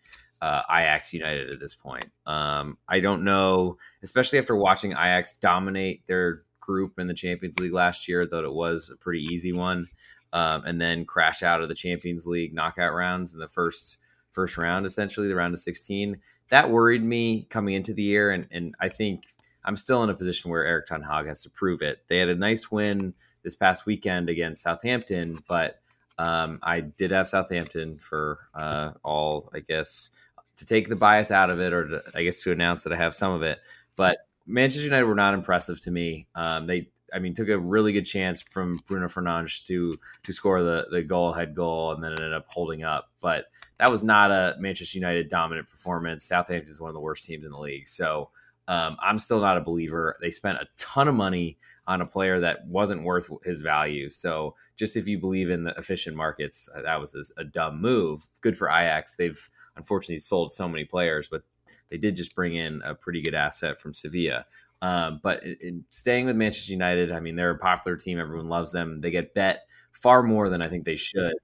uh, 0.43 0.63
Ajax 0.69 1.13
United 1.13 1.51
at 1.51 1.61
this 1.61 1.75
point. 1.75 2.07
Um, 2.27 2.79
I 2.89 3.01
don't 3.01 3.23
know, 3.23 3.79
especially 4.03 4.39
after 4.39 4.57
watching 4.57 4.93
Ajax 4.93 5.39
dominate 5.39 6.07
their 6.07 6.43
group 6.61 6.99
in 6.99 7.07
the 7.07 7.15
Champions 7.15 7.61
League 7.61 7.73
last 7.73 8.09
year, 8.09 8.27
though 8.27 8.45
it 8.45 8.53
was 8.53 8.91
a 8.93 8.97
pretty 8.97 9.25
easy 9.31 9.53
one 9.53 9.87
um, 10.33 10.65
and 10.67 10.81
then 10.81 11.05
crash 11.05 11.43
out 11.43 11.63
of 11.63 11.69
the 11.69 11.75
Champions 11.75 12.27
League 12.27 12.55
knockout 12.55 12.95
rounds 12.95 13.33
in 13.33 13.41
the 13.41 13.49
first 13.49 13.99
first 14.33 14.59
round, 14.59 14.85
essentially 14.85 15.29
the 15.29 15.35
round 15.35 15.55
of 15.55 15.61
16. 15.61 16.19
That 16.51 16.71
worried 16.71 17.03
me 17.03 17.47
coming 17.49 17.75
into 17.75 17.95
the 17.95 18.03
year, 18.03 18.31
and 18.31 18.47
and 18.51 18.75
I 18.81 18.89
think 18.89 19.23
I'm 19.67 19.77
still 19.77 20.03
in 20.05 20.11
a 20.11 20.15
position 20.15 20.51
where 20.51 20.65
Erik 20.65 20.87
Ten 20.87 21.03
Hag 21.03 21.27
has 21.27 21.43
to 21.43 21.51
prove 21.51 21.83
it. 21.83 22.05
They 22.09 22.19
had 22.19 22.29
a 22.29 22.35
nice 22.35 22.71
win 22.71 23.15
this 23.43 23.57
past 23.57 23.85
weekend 23.85 24.31
against 24.31 24.63
Southampton, 24.63 25.41
but 25.49 25.81
um, 26.19 26.61
I 26.63 26.81
did 26.81 27.11
have 27.11 27.29
Southampton 27.29 27.99
for 27.99 28.39
uh, 28.55 28.93
all, 29.03 29.51
I 29.53 29.61
guess, 29.61 30.11
to 30.57 30.65
take 30.65 30.89
the 30.89 30.97
bias 30.97 31.31
out 31.31 31.51
of 31.51 31.61
it, 31.61 31.73
or 31.73 31.89
to, 31.89 32.03
I 32.15 32.23
guess 32.23 32.43
to 32.43 32.53
announce 32.53 32.85
that 32.85 32.93
I 32.93 32.97
have 32.97 33.15
some 33.15 33.33
of 33.33 33.43
it. 33.43 33.59
But 33.97 34.19
Manchester 34.47 34.85
United 34.85 35.05
were 35.05 35.15
not 35.15 35.35
impressive 35.35 35.81
to 35.83 35.91
me. 35.91 36.29
Um, 36.35 36.67
they 36.67 36.89
I 37.13 37.19
mean, 37.19 37.35
took 37.35 37.49
a 37.49 37.59
really 37.59 37.93
good 37.93 38.07
chance 38.07 38.43
from 38.43 38.81
Bruno 38.87 39.07
Fernandes 39.07 39.65
to 39.67 39.99
to 40.25 40.33
score 40.33 40.63
the 40.63 40.87
the 40.91 41.03
goal 41.03 41.33
head 41.33 41.55
goal, 41.55 41.93
and 41.93 42.03
then 42.03 42.13
ended 42.13 42.33
up 42.33 42.47
holding 42.49 42.83
up. 42.83 43.11
But 43.21 43.47
that 43.79 43.91
was 43.91 44.03
not 44.03 44.31
a 44.31 44.57
Manchester 44.59 44.99
United 44.99 45.29
dominant 45.29 45.69
performance. 45.69 46.25
Southampton 46.25 46.71
is 46.71 46.81
one 46.81 46.89
of 46.89 46.95
the 46.95 47.01
worst 47.01 47.25
teams 47.25 47.45
in 47.45 47.51
the 47.51 47.59
league, 47.59 47.89
so 47.89 48.31
um, 48.69 48.97
I'm 49.01 49.19
still 49.19 49.41
not 49.41 49.57
a 49.57 49.61
believer. 49.61 50.17
They 50.21 50.31
spent 50.31 50.57
a 50.57 50.67
ton 50.77 51.09
of 51.09 51.15
money 51.15 51.59
on 51.87 52.01
a 52.01 52.07
player 52.07 52.41
that 52.41 52.67
wasn't 52.67 53.05
worth 53.05 53.31
his 53.45 53.61
value. 53.61 54.11
So 54.11 54.55
just 54.77 54.97
if 54.97 55.07
you 55.07 55.19
believe 55.19 55.51
in 55.51 55.65
the 55.65 55.75
efficient 55.79 56.17
markets, 56.17 56.69
uh, 56.75 56.83
that 56.83 57.01
was 57.01 57.33
a, 57.37 57.45
dumb 57.45 57.81
move. 57.81 58.27
Good 58.41 58.57
for 58.57 58.69
Ajax. 58.69 59.15
They've 59.15 59.51
unfortunately 59.77 60.19
sold 60.19 60.53
so 60.53 60.69
many 60.69 60.85
players, 60.85 61.29
but 61.29 61.43
they 61.89 61.97
did 61.97 62.17
just 62.17 62.35
bring 62.35 62.57
in 62.57 62.83
a 62.85 62.95
pretty 62.95 63.23
good 63.23 63.35
asset 63.35 63.81
from 63.81 63.95
Sevilla. 63.95 64.45
Um, 64.83 65.21
but 65.23 65.45
in, 65.45 65.57
in 65.61 65.85
staying 65.91 66.27
with 66.27 66.37
Manchester 66.37 66.73
United, 66.73 67.13
I 67.13 67.21
mean, 67.21 67.37
they're 67.37 67.51
a 67.51 67.59
popular 67.59 67.97
team. 67.97 68.19
Everyone 68.19 68.49
loves 68.49 68.73
them. 68.73 69.01
They 69.01 69.13
get 69.13 69.35
bet 69.35 69.61
far 69.93 70.23
more 70.23 70.49
than 70.49 70.63
I 70.63 70.69
think 70.69 70.85
they 70.85 70.97
should. 70.97 71.35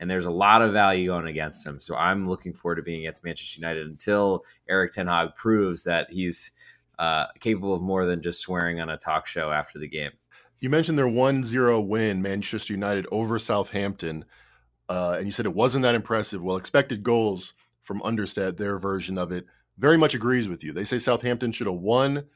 And 0.00 0.10
there's 0.10 0.26
a 0.26 0.32
lot 0.32 0.62
of 0.62 0.72
value 0.72 1.06
going 1.06 1.28
against 1.28 1.64
them. 1.64 1.78
So 1.78 1.94
I'm 1.94 2.28
looking 2.28 2.52
forward 2.52 2.76
to 2.76 2.82
being 2.82 3.02
against 3.02 3.24
Manchester 3.24 3.60
United 3.60 3.86
until 3.86 4.44
Erik 4.68 4.90
Ten 4.92 5.06
Hag 5.06 5.36
proves 5.36 5.84
that 5.84 6.10
he's 6.10 6.50
uh, 7.02 7.26
capable 7.40 7.74
of 7.74 7.82
more 7.82 8.06
than 8.06 8.22
just 8.22 8.40
swearing 8.40 8.80
on 8.80 8.88
a 8.88 8.96
talk 8.96 9.26
show 9.26 9.50
after 9.50 9.80
the 9.80 9.88
game. 9.88 10.12
You 10.60 10.70
mentioned 10.70 10.96
their 10.96 11.08
1 11.08 11.42
0 11.42 11.80
win, 11.80 12.22
Manchester 12.22 12.72
United 12.72 13.06
over 13.10 13.40
Southampton. 13.40 14.24
Uh, 14.88 15.16
and 15.18 15.26
you 15.26 15.32
said 15.32 15.46
it 15.46 15.54
wasn't 15.54 15.82
that 15.82 15.96
impressive. 15.96 16.44
Well, 16.44 16.56
expected 16.56 17.02
goals 17.02 17.54
from 17.82 18.00
Understat, 18.02 18.56
their 18.56 18.78
version 18.78 19.18
of 19.18 19.32
it, 19.32 19.46
very 19.78 19.96
much 19.98 20.14
agrees 20.14 20.48
with 20.48 20.62
you. 20.62 20.72
They 20.72 20.84
say 20.84 21.00
Southampton 21.00 21.50
should 21.50 21.66
have 21.66 21.80
won 21.80 22.26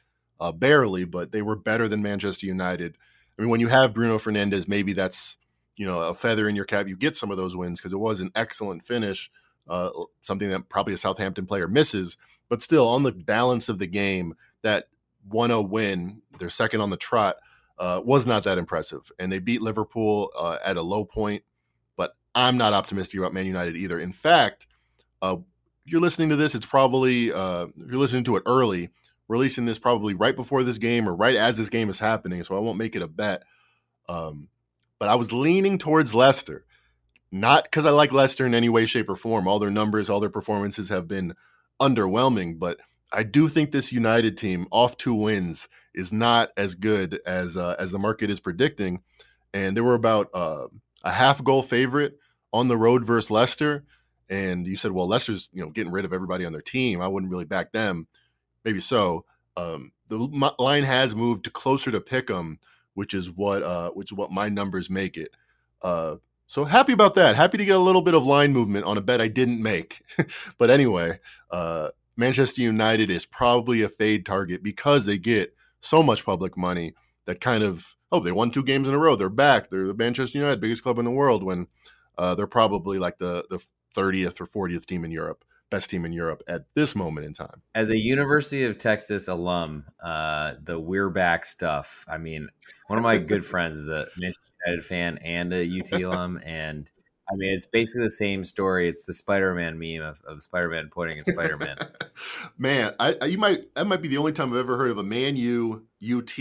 uh, 0.41 0.51
barely, 0.51 1.05
but 1.05 1.31
they 1.31 1.43
were 1.43 1.55
better 1.55 1.87
than 1.87 2.03
Manchester 2.03 2.47
United. 2.47 2.97
I 3.39 3.43
mean, 3.43 3.51
when 3.51 3.61
you 3.61 3.69
have 3.69 3.95
Bruno 3.95 4.19
Fernandes, 4.19 4.67
maybe 4.67 4.95
that's 4.95 5.39
you 5.77 5.87
know 5.87 6.01
a 6.01 6.15
feather 6.15 6.49
in 6.49 6.57
your 6.57 6.65
cap. 6.65 6.89
You 6.89 6.97
get 6.97 7.15
some 7.15 7.31
of 7.31 7.37
those 7.37 7.55
wins 7.55 7.79
because 7.79 7.93
it 7.93 7.99
was 8.01 8.21
an 8.21 8.33
excellent 8.35 8.83
finish. 8.83 9.31
uh, 9.69 9.91
something 10.23 10.49
that 10.51 10.69
probably 10.69 10.95
a 10.95 10.99
Southampton 10.99 11.47
player 11.47 11.69
misses. 11.69 12.17
But 12.49 12.63
still, 12.63 12.89
on 12.89 13.03
the 13.03 13.13
balance 13.13 13.69
of 13.69 13.79
the 13.79 13.87
game, 13.87 14.35
that 14.67 14.89
1 15.29 15.49
0 15.49 15.63
win, 15.63 16.23
their 16.39 16.51
second 16.51 16.81
on 16.81 16.91
the 16.91 16.97
trot, 16.97 17.37
uh, 17.79 18.01
was 18.05 18.27
not 18.27 18.45
that 18.45 18.59
impressive. 18.59 19.11
And 19.19 19.31
they 19.31 19.39
beat 19.39 19.63
Liverpool 19.63 20.31
uh, 20.39 20.59
at 20.65 20.77
a 20.77 20.83
low 20.83 21.05
point. 21.05 21.43
But 21.97 22.15
I'm 22.35 22.57
not 22.57 22.73
optimistic 22.73 23.19
about 23.19 23.35
Man 23.35 23.47
United 23.47 23.77
either. 23.77 23.99
In 23.99 24.13
fact, 24.13 24.67
uh, 25.23 25.37
if 25.85 25.93
you're 25.93 26.01
listening 26.01 26.31
to 26.31 26.37
this, 26.37 26.55
it's 26.55 26.67
probably, 26.67 27.33
uh, 27.33 27.67
if 27.77 27.91
you're 27.91 28.01
listening 28.01 28.25
to 28.25 28.37
it 28.37 28.43
early, 28.47 28.91
releasing 29.29 29.65
this 29.65 29.79
probably 29.79 30.15
right 30.15 30.37
before 30.37 30.63
this 30.63 30.79
game 30.79 31.09
or 31.09 31.15
right 31.15 31.37
as 31.37 31.57
this 31.57 31.71
game 31.71 31.89
is 31.89 31.99
happening. 31.99 32.43
So 32.45 32.57
I 32.57 32.61
won't 32.61 32.79
make 32.79 32.97
it 32.97 33.03
a 33.03 33.09
bet. 33.09 33.43
Um, 34.09 34.49
but 34.99 35.09
I 35.09 35.15
was 35.15 35.33
leaning 35.33 35.79
towards 35.79 36.15
Leicester. 36.15 36.65
Not 37.33 37.65
because 37.65 37.87
I 37.87 37.91
like 37.91 38.13
Leicester 38.13 38.47
in 38.47 38.55
any 38.55 38.69
way, 38.69 38.87
shape, 38.87 39.09
or 39.09 39.17
form. 39.17 39.49
All 39.49 39.59
their 39.59 39.71
numbers, 39.71 40.09
all 40.09 40.21
their 40.21 40.31
performances 40.31 40.89
have 40.89 41.09
been 41.09 41.35
underwhelming, 41.81 42.59
but 42.59 42.79
I 43.13 43.23
do 43.23 43.49
think 43.49 43.71
this 43.71 43.93
United 43.93 44.37
team, 44.37 44.67
off 44.71 44.97
two 44.97 45.15
wins, 45.15 45.69
is 45.95 46.13
not 46.13 46.51
as 46.57 46.75
good 46.75 47.21
as 47.27 47.57
uh, 47.57 47.77
as 47.79 47.93
the 47.93 47.99
market 47.99 48.31
is 48.31 48.41
predicting. 48.41 49.01
And 49.55 49.77
they 49.77 49.81
were 49.81 49.95
about 49.95 50.29
uh, 50.35 50.67
a 51.03 51.11
half 51.11 51.43
goal 51.43 51.63
favorite 51.63 52.19
on 52.53 52.69
the 52.69 52.77
road 52.77 53.05
versus 53.05 53.31
Leicester. 53.31 53.85
And 54.29 54.67
you 54.67 54.77
said, 54.77 54.93
well, 54.93 55.07
Leicester's 55.07 55.49
you 55.53 55.63
know 55.63 55.71
getting 55.71 55.93
rid 55.93 56.05
of 56.05 56.13
everybody 56.13 56.45
on 56.45 56.53
their 56.53 56.63
team. 56.63 57.01
I 57.01 57.09
wouldn't 57.09 57.33
really 57.33 57.45
back 57.45 57.73
them. 57.73 58.07
Maybe 58.65 58.81
so. 58.81 59.25
Um, 59.57 59.93
the 60.09 60.53
line 60.59 60.85
has 60.85 61.15
moved 61.15 61.45
to 61.45 61.51
closer 61.51 61.91
to 61.91 62.01
pick 62.01 62.27
them, 62.27 62.59
which 62.95 63.15
is 63.15 63.31
what 63.31 63.63
uh, 63.63 63.91
which 63.91 64.13
is 64.13 64.17
what 64.17 64.31
my 64.31 64.49
numbers 64.49 64.91
make 64.91 65.17
it. 65.17 65.31
Uh, 65.81 66.17
so 66.47 66.65
happy 66.65 66.93
about 66.93 67.15
that. 67.15 67.35
Happy 67.37 67.59
to 67.59 67.65
get 67.65 67.77
a 67.77 67.81
little 67.81 68.03
bit 68.03 68.15
of 68.15 68.25
line 68.25 68.53
movement 68.53 68.85
on 68.85 68.99
a 68.99 69.01
bet 69.01 69.21
I 69.21 69.29
didn't 69.29 69.63
make. 69.63 70.03
but 70.59 70.71
anyway, 70.71 71.19
uh, 71.51 71.89
Manchester 72.17 72.63
United 72.63 73.11
is 73.11 73.27
probably 73.27 73.83
a 73.83 73.89
fade 73.89 74.25
target 74.25 74.63
because 74.63 75.07
they 75.07 75.19
get 75.19 75.55
so 75.81 76.03
much 76.03 76.25
public 76.25 76.57
money 76.57 76.95
that 77.27 77.41
kind 77.41 77.63
of, 77.63 77.97
oh, 78.11 78.21
they 78.21 78.33
won 78.33 78.51
two 78.51 78.63
games 78.63 78.89
in 78.89 78.95
a 78.95 78.99
row. 78.99 79.17
They're 79.17 79.29
back. 79.29 79.71
They're 79.71 79.87
the 79.87 79.95
Manchester 79.95 80.39
United, 80.39 80.61
biggest 80.61 80.83
club 80.83 80.99
in 80.99 81.05
the 81.05 81.11
world, 81.11 81.43
when 81.43 81.67
uh, 82.17 82.35
they're 82.35 82.47
probably 82.47 82.99
like 82.99 83.19
the, 83.19 83.45
the 83.51 83.59
30th 83.95 84.41
or 84.41 84.69
40th 84.69 84.87
team 84.87 85.05
in 85.05 85.11
Europe 85.11 85.45
best 85.71 85.91
team 85.91 86.05
in 86.05 86.13
Europe 86.13 86.43
at 86.49 86.65
this 86.75 86.95
moment 86.95 87.27
in 87.27 87.33
time. 87.33 87.63
As 87.75 87.91
a 87.91 87.97
University 87.97 88.65
of 88.65 88.79
Texas 88.79 89.29
alum, 89.29 89.85
uh, 90.03 90.55
the 90.63 90.79
we're 90.79 91.11
back 91.11 91.45
stuff. 91.45 92.05
I 92.09 92.19
mean, 92.19 92.49
one 92.87 92.99
of 92.99 93.03
my 93.03 93.19
good 93.33 93.45
friends 93.45 93.77
is 93.77 93.89
a 93.89 94.07
Manchester 94.17 94.43
United 94.67 94.85
fan 94.85 95.19
and 95.19 95.53
a 95.53 95.65
UT 95.65 96.01
alum, 96.03 96.41
and 96.45 96.91
I 97.31 97.35
mean, 97.35 97.53
it's 97.53 97.67
basically 97.67 98.07
the 98.07 98.11
same 98.11 98.45
story. 98.45 98.89
It's 98.89 99.05
the 99.05 99.13
Spider-Man 99.13 99.79
meme 99.79 100.03
of, 100.03 100.21
of 100.27 100.43
Spider-Man 100.43 100.91
pointing 100.93 101.19
at 101.19 101.27
Spider-Man. 101.27 101.77
Man, 102.59 102.95
I, 103.01 103.17
I, 103.21 103.25
you 103.27 103.39
might 103.39 103.75
that 103.75 103.87
might 103.87 104.03
be 104.03 104.09
the 104.09 104.19
only 104.19 104.33
time 104.33 104.53
I've 104.53 104.59
ever 104.59 104.77
heard 104.77 104.91
of 104.91 104.99
a 104.99 105.03
Man 105.03 105.37
U 105.37 105.87
UT 106.03 106.39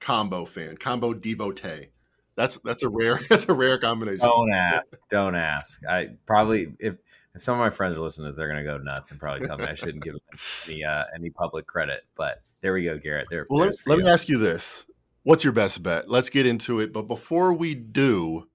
combo 0.00 0.44
fan, 0.44 0.76
combo 0.76 1.12
devotee. 1.14 1.88
That's 2.36 2.58
that's 2.58 2.82
a 2.82 2.88
rare 2.88 3.20
that's 3.28 3.48
a 3.48 3.54
rare 3.54 3.78
combination. 3.78 4.20
Don't 4.20 4.52
ask. 4.52 4.94
Don't 5.10 5.34
ask. 5.34 5.84
I 5.86 6.10
probably 6.26 6.74
if 6.78 6.94
if 7.34 7.42
some 7.42 7.54
of 7.54 7.60
my 7.60 7.70
friends 7.70 7.98
are 7.98 8.00
listening 8.00 8.26
to 8.26 8.30
this, 8.30 8.36
they're 8.36 8.50
going 8.50 8.64
to 8.64 8.70
go 8.70 8.78
nuts 8.78 9.10
and 9.10 9.20
probably 9.20 9.46
tell 9.46 9.56
me 9.56 9.64
I 9.64 9.74
shouldn't 9.74 10.02
give 10.02 10.14
them 10.14 10.38
any 10.66 10.84
uh, 10.84 11.04
any 11.14 11.30
public 11.30 11.66
credit. 11.66 12.04
But 12.16 12.42
there 12.60 12.72
we 12.72 12.84
go, 12.84 12.98
Garrett. 12.98 13.28
There. 13.30 13.46
Well, 13.50 13.66
let, 13.66 13.74
let 13.86 13.98
me 13.98 14.08
ask 14.08 14.28
you 14.28 14.38
this: 14.38 14.84
What's 15.22 15.44
your 15.44 15.52
best 15.52 15.82
bet? 15.82 16.08
Let's 16.08 16.30
get 16.30 16.46
into 16.46 16.80
it. 16.80 16.92
But 16.92 17.02
before 17.02 17.52
we 17.52 17.74
do, 17.74 18.48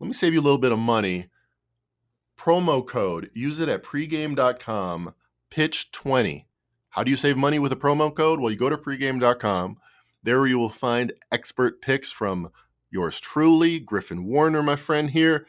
let 0.00 0.06
me 0.06 0.12
save 0.12 0.32
you 0.32 0.40
a 0.40 0.42
little 0.42 0.58
bit 0.58 0.72
of 0.72 0.78
money. 0.78 1.28
Promo 2.38 2.86
code. 2.86 3.30
Use 3.34 3.60
it 3.60 3.68
at 3.68 3.82
pregame.com. 3.82 5.14
Pitch 5.50 5.90
twenty. 5.92 6.46
How 6.90 7.02
do 7.02 7.10
you 7.10 7.16
save 7.16 7.36
money 7.36 7.58
with 7.58 7.72
a 7.72 7.76
promo 7.76 8.14
code? 8.14 8.40
Well, 8.40 8.50
you 8.50 8.56
go 8.56 8.70
to 8.70 8.76
pregame.com. 8.76 9.78
There 10.22 10.46
you 10.46 10.58
will 10.58 10.70
find 10.70 11.12
expert 11.30 11.80
picks 11.80 12.10
from 12.10 12.50
yours 12.90 13.20
truly, 13.20 13.78
Griffin 13.78 14.24
Warner, 14.24 14.62
my 14.62 14.76
friend 14.76 15.10
here, 15.10 15.46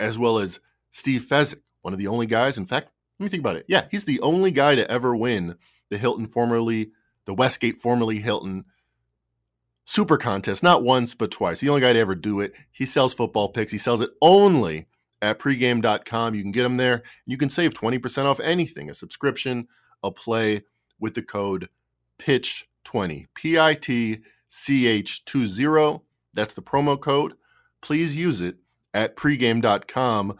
as 0.00 0.18
well 0.18 0.38
as 0.38 0.60
Steve 0.90 1.22
Fezzik 1.22 1.60
one 1.86 1.92
of 1.92 2.00
the 2.00 2.08
only 2.08 2.26
guys. 2.26 2.58
In 2.58 2.66
fact, 2.66 2.90
let 3.20 3.24
me 3.24 3.28
think 3.28 3.42
about 3.42 3.54
it. 3.54 3.64
Yeah, 3.68 3.86
he's 3.92 4.06
the 4.06 4.20
only 4.20 4.50
guy 4.50 4.74
to 4.74 4.90
ever 4.90 5.14
win 5.14 5.56
the 5.88 5.98
Hilton, 5.98 6.26
formerly 6.26 6.90
the 7.26 7.34
Westgate, 7.34 7.80
formerly 7.80 8.18
Hilton 8.18 8.64
Super 9.86 10.18
Contest, 10.18 10.62
not 10.62 10.82
once 10.82 11.14
but 11.14 11.30
twice. 11.30 11.60
The 11.60 11.68
only 11.70 11.80
guy 11.80 11.94
to 11.94 11.98
ever 11.98 12.14
do 12.14 12.40
it. 12.40 12.52
He 12.70 12.84
sells 12.84 13.14
football 13.14 13.48
picks. 13.48 13.72
He 13.72 13.78
sells 13.78 14.00
it 14.02 14.10
only 14.20 14.86
at 15.22 15.38
pregame.com. 15.38 16.34
You 16.34 16.42
can 16.42 16.52
get 16.52 16.66
him 16.66 16.76
there. 16.76 17.02
You 17.24 17.38
can 17.38 17.48
save 17.48 17.72
20% 17.72 18.24
off 18.26 18.40
anything, 18.40 18.90
a 18.90 18.94
subscription, 18.94 19.68
a 20.02 20.10
play 20.10 20.62
with 21.00 21.14
the 21.14 21.22
code 21.22 21.68
PITCH20. 22.18 23.26
P 23.34 23.58
I 23.58 23.74
T 23.74 24.18
C 24.48 24.86
H 24.86 25.24
20. 25.24 26.00
That's 26.34 26.54
the 26.54 26.62
promo 26.62 27.00
code. 27.00 27.34
Please 27.80 28.16
use 28.16 28.42
it 28.42 28.56
at 28.92 29.16
pregame.com 29.16 30.38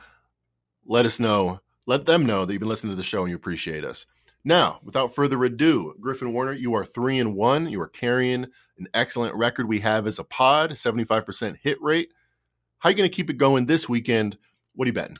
let 0.87 1.07
us 1.07 1.21
know, 1.21 1.61
let 1.87 2.07
them 2.07 2.25
know 2.25 2.45
that 2.45 2.53
you've 2.53 2.61
been 2.61 2.69
listening 2.69 2.93
to 2.93 2.97
the 2.97 3.03
show 3.03 3.23
and 3.23 3.31
you 3.31 3.37
appreciate 3.37 3.85
us. 3.85 4.07
Now, 4.45 4.79
without 4.85 5.15
further 5.15 5.43
ado, 5.45 5.95
Griffin 6.01 6.33
Warner, 6.33 6.53
you 6.53 6.75
are 6.75 6.85
three 6.85 7.19
and 7.19 7.35
one. 7.35 7.69
You 7.69 7.81
are 7.81 7.89
carrying 7.89 8.47
an 8.79 8.89
excellent 8.95 9.35
record 9.35 9.69
we 9.69 9.81
have 9.81 10.07
as 10.07 10.19
a 10.19 10.25
pod, 10.25 10.71
75% 10.71 11.57
hit 11.61 11.81
rate. 11.81 12.11
How 12.79 12.89
are 12.89 12.93
you 12.93 12.97
going 12.97 13.09
to 13.09 13.15
keep 13.15 13.31
it 13.31 13.39
going 13.39 13.67
this 13.67 13.89
weekend? 13.89 14.39
What 14.75 14.87
are 14.87 14.89
you 14.89 14.93
betting? 14.93 15.17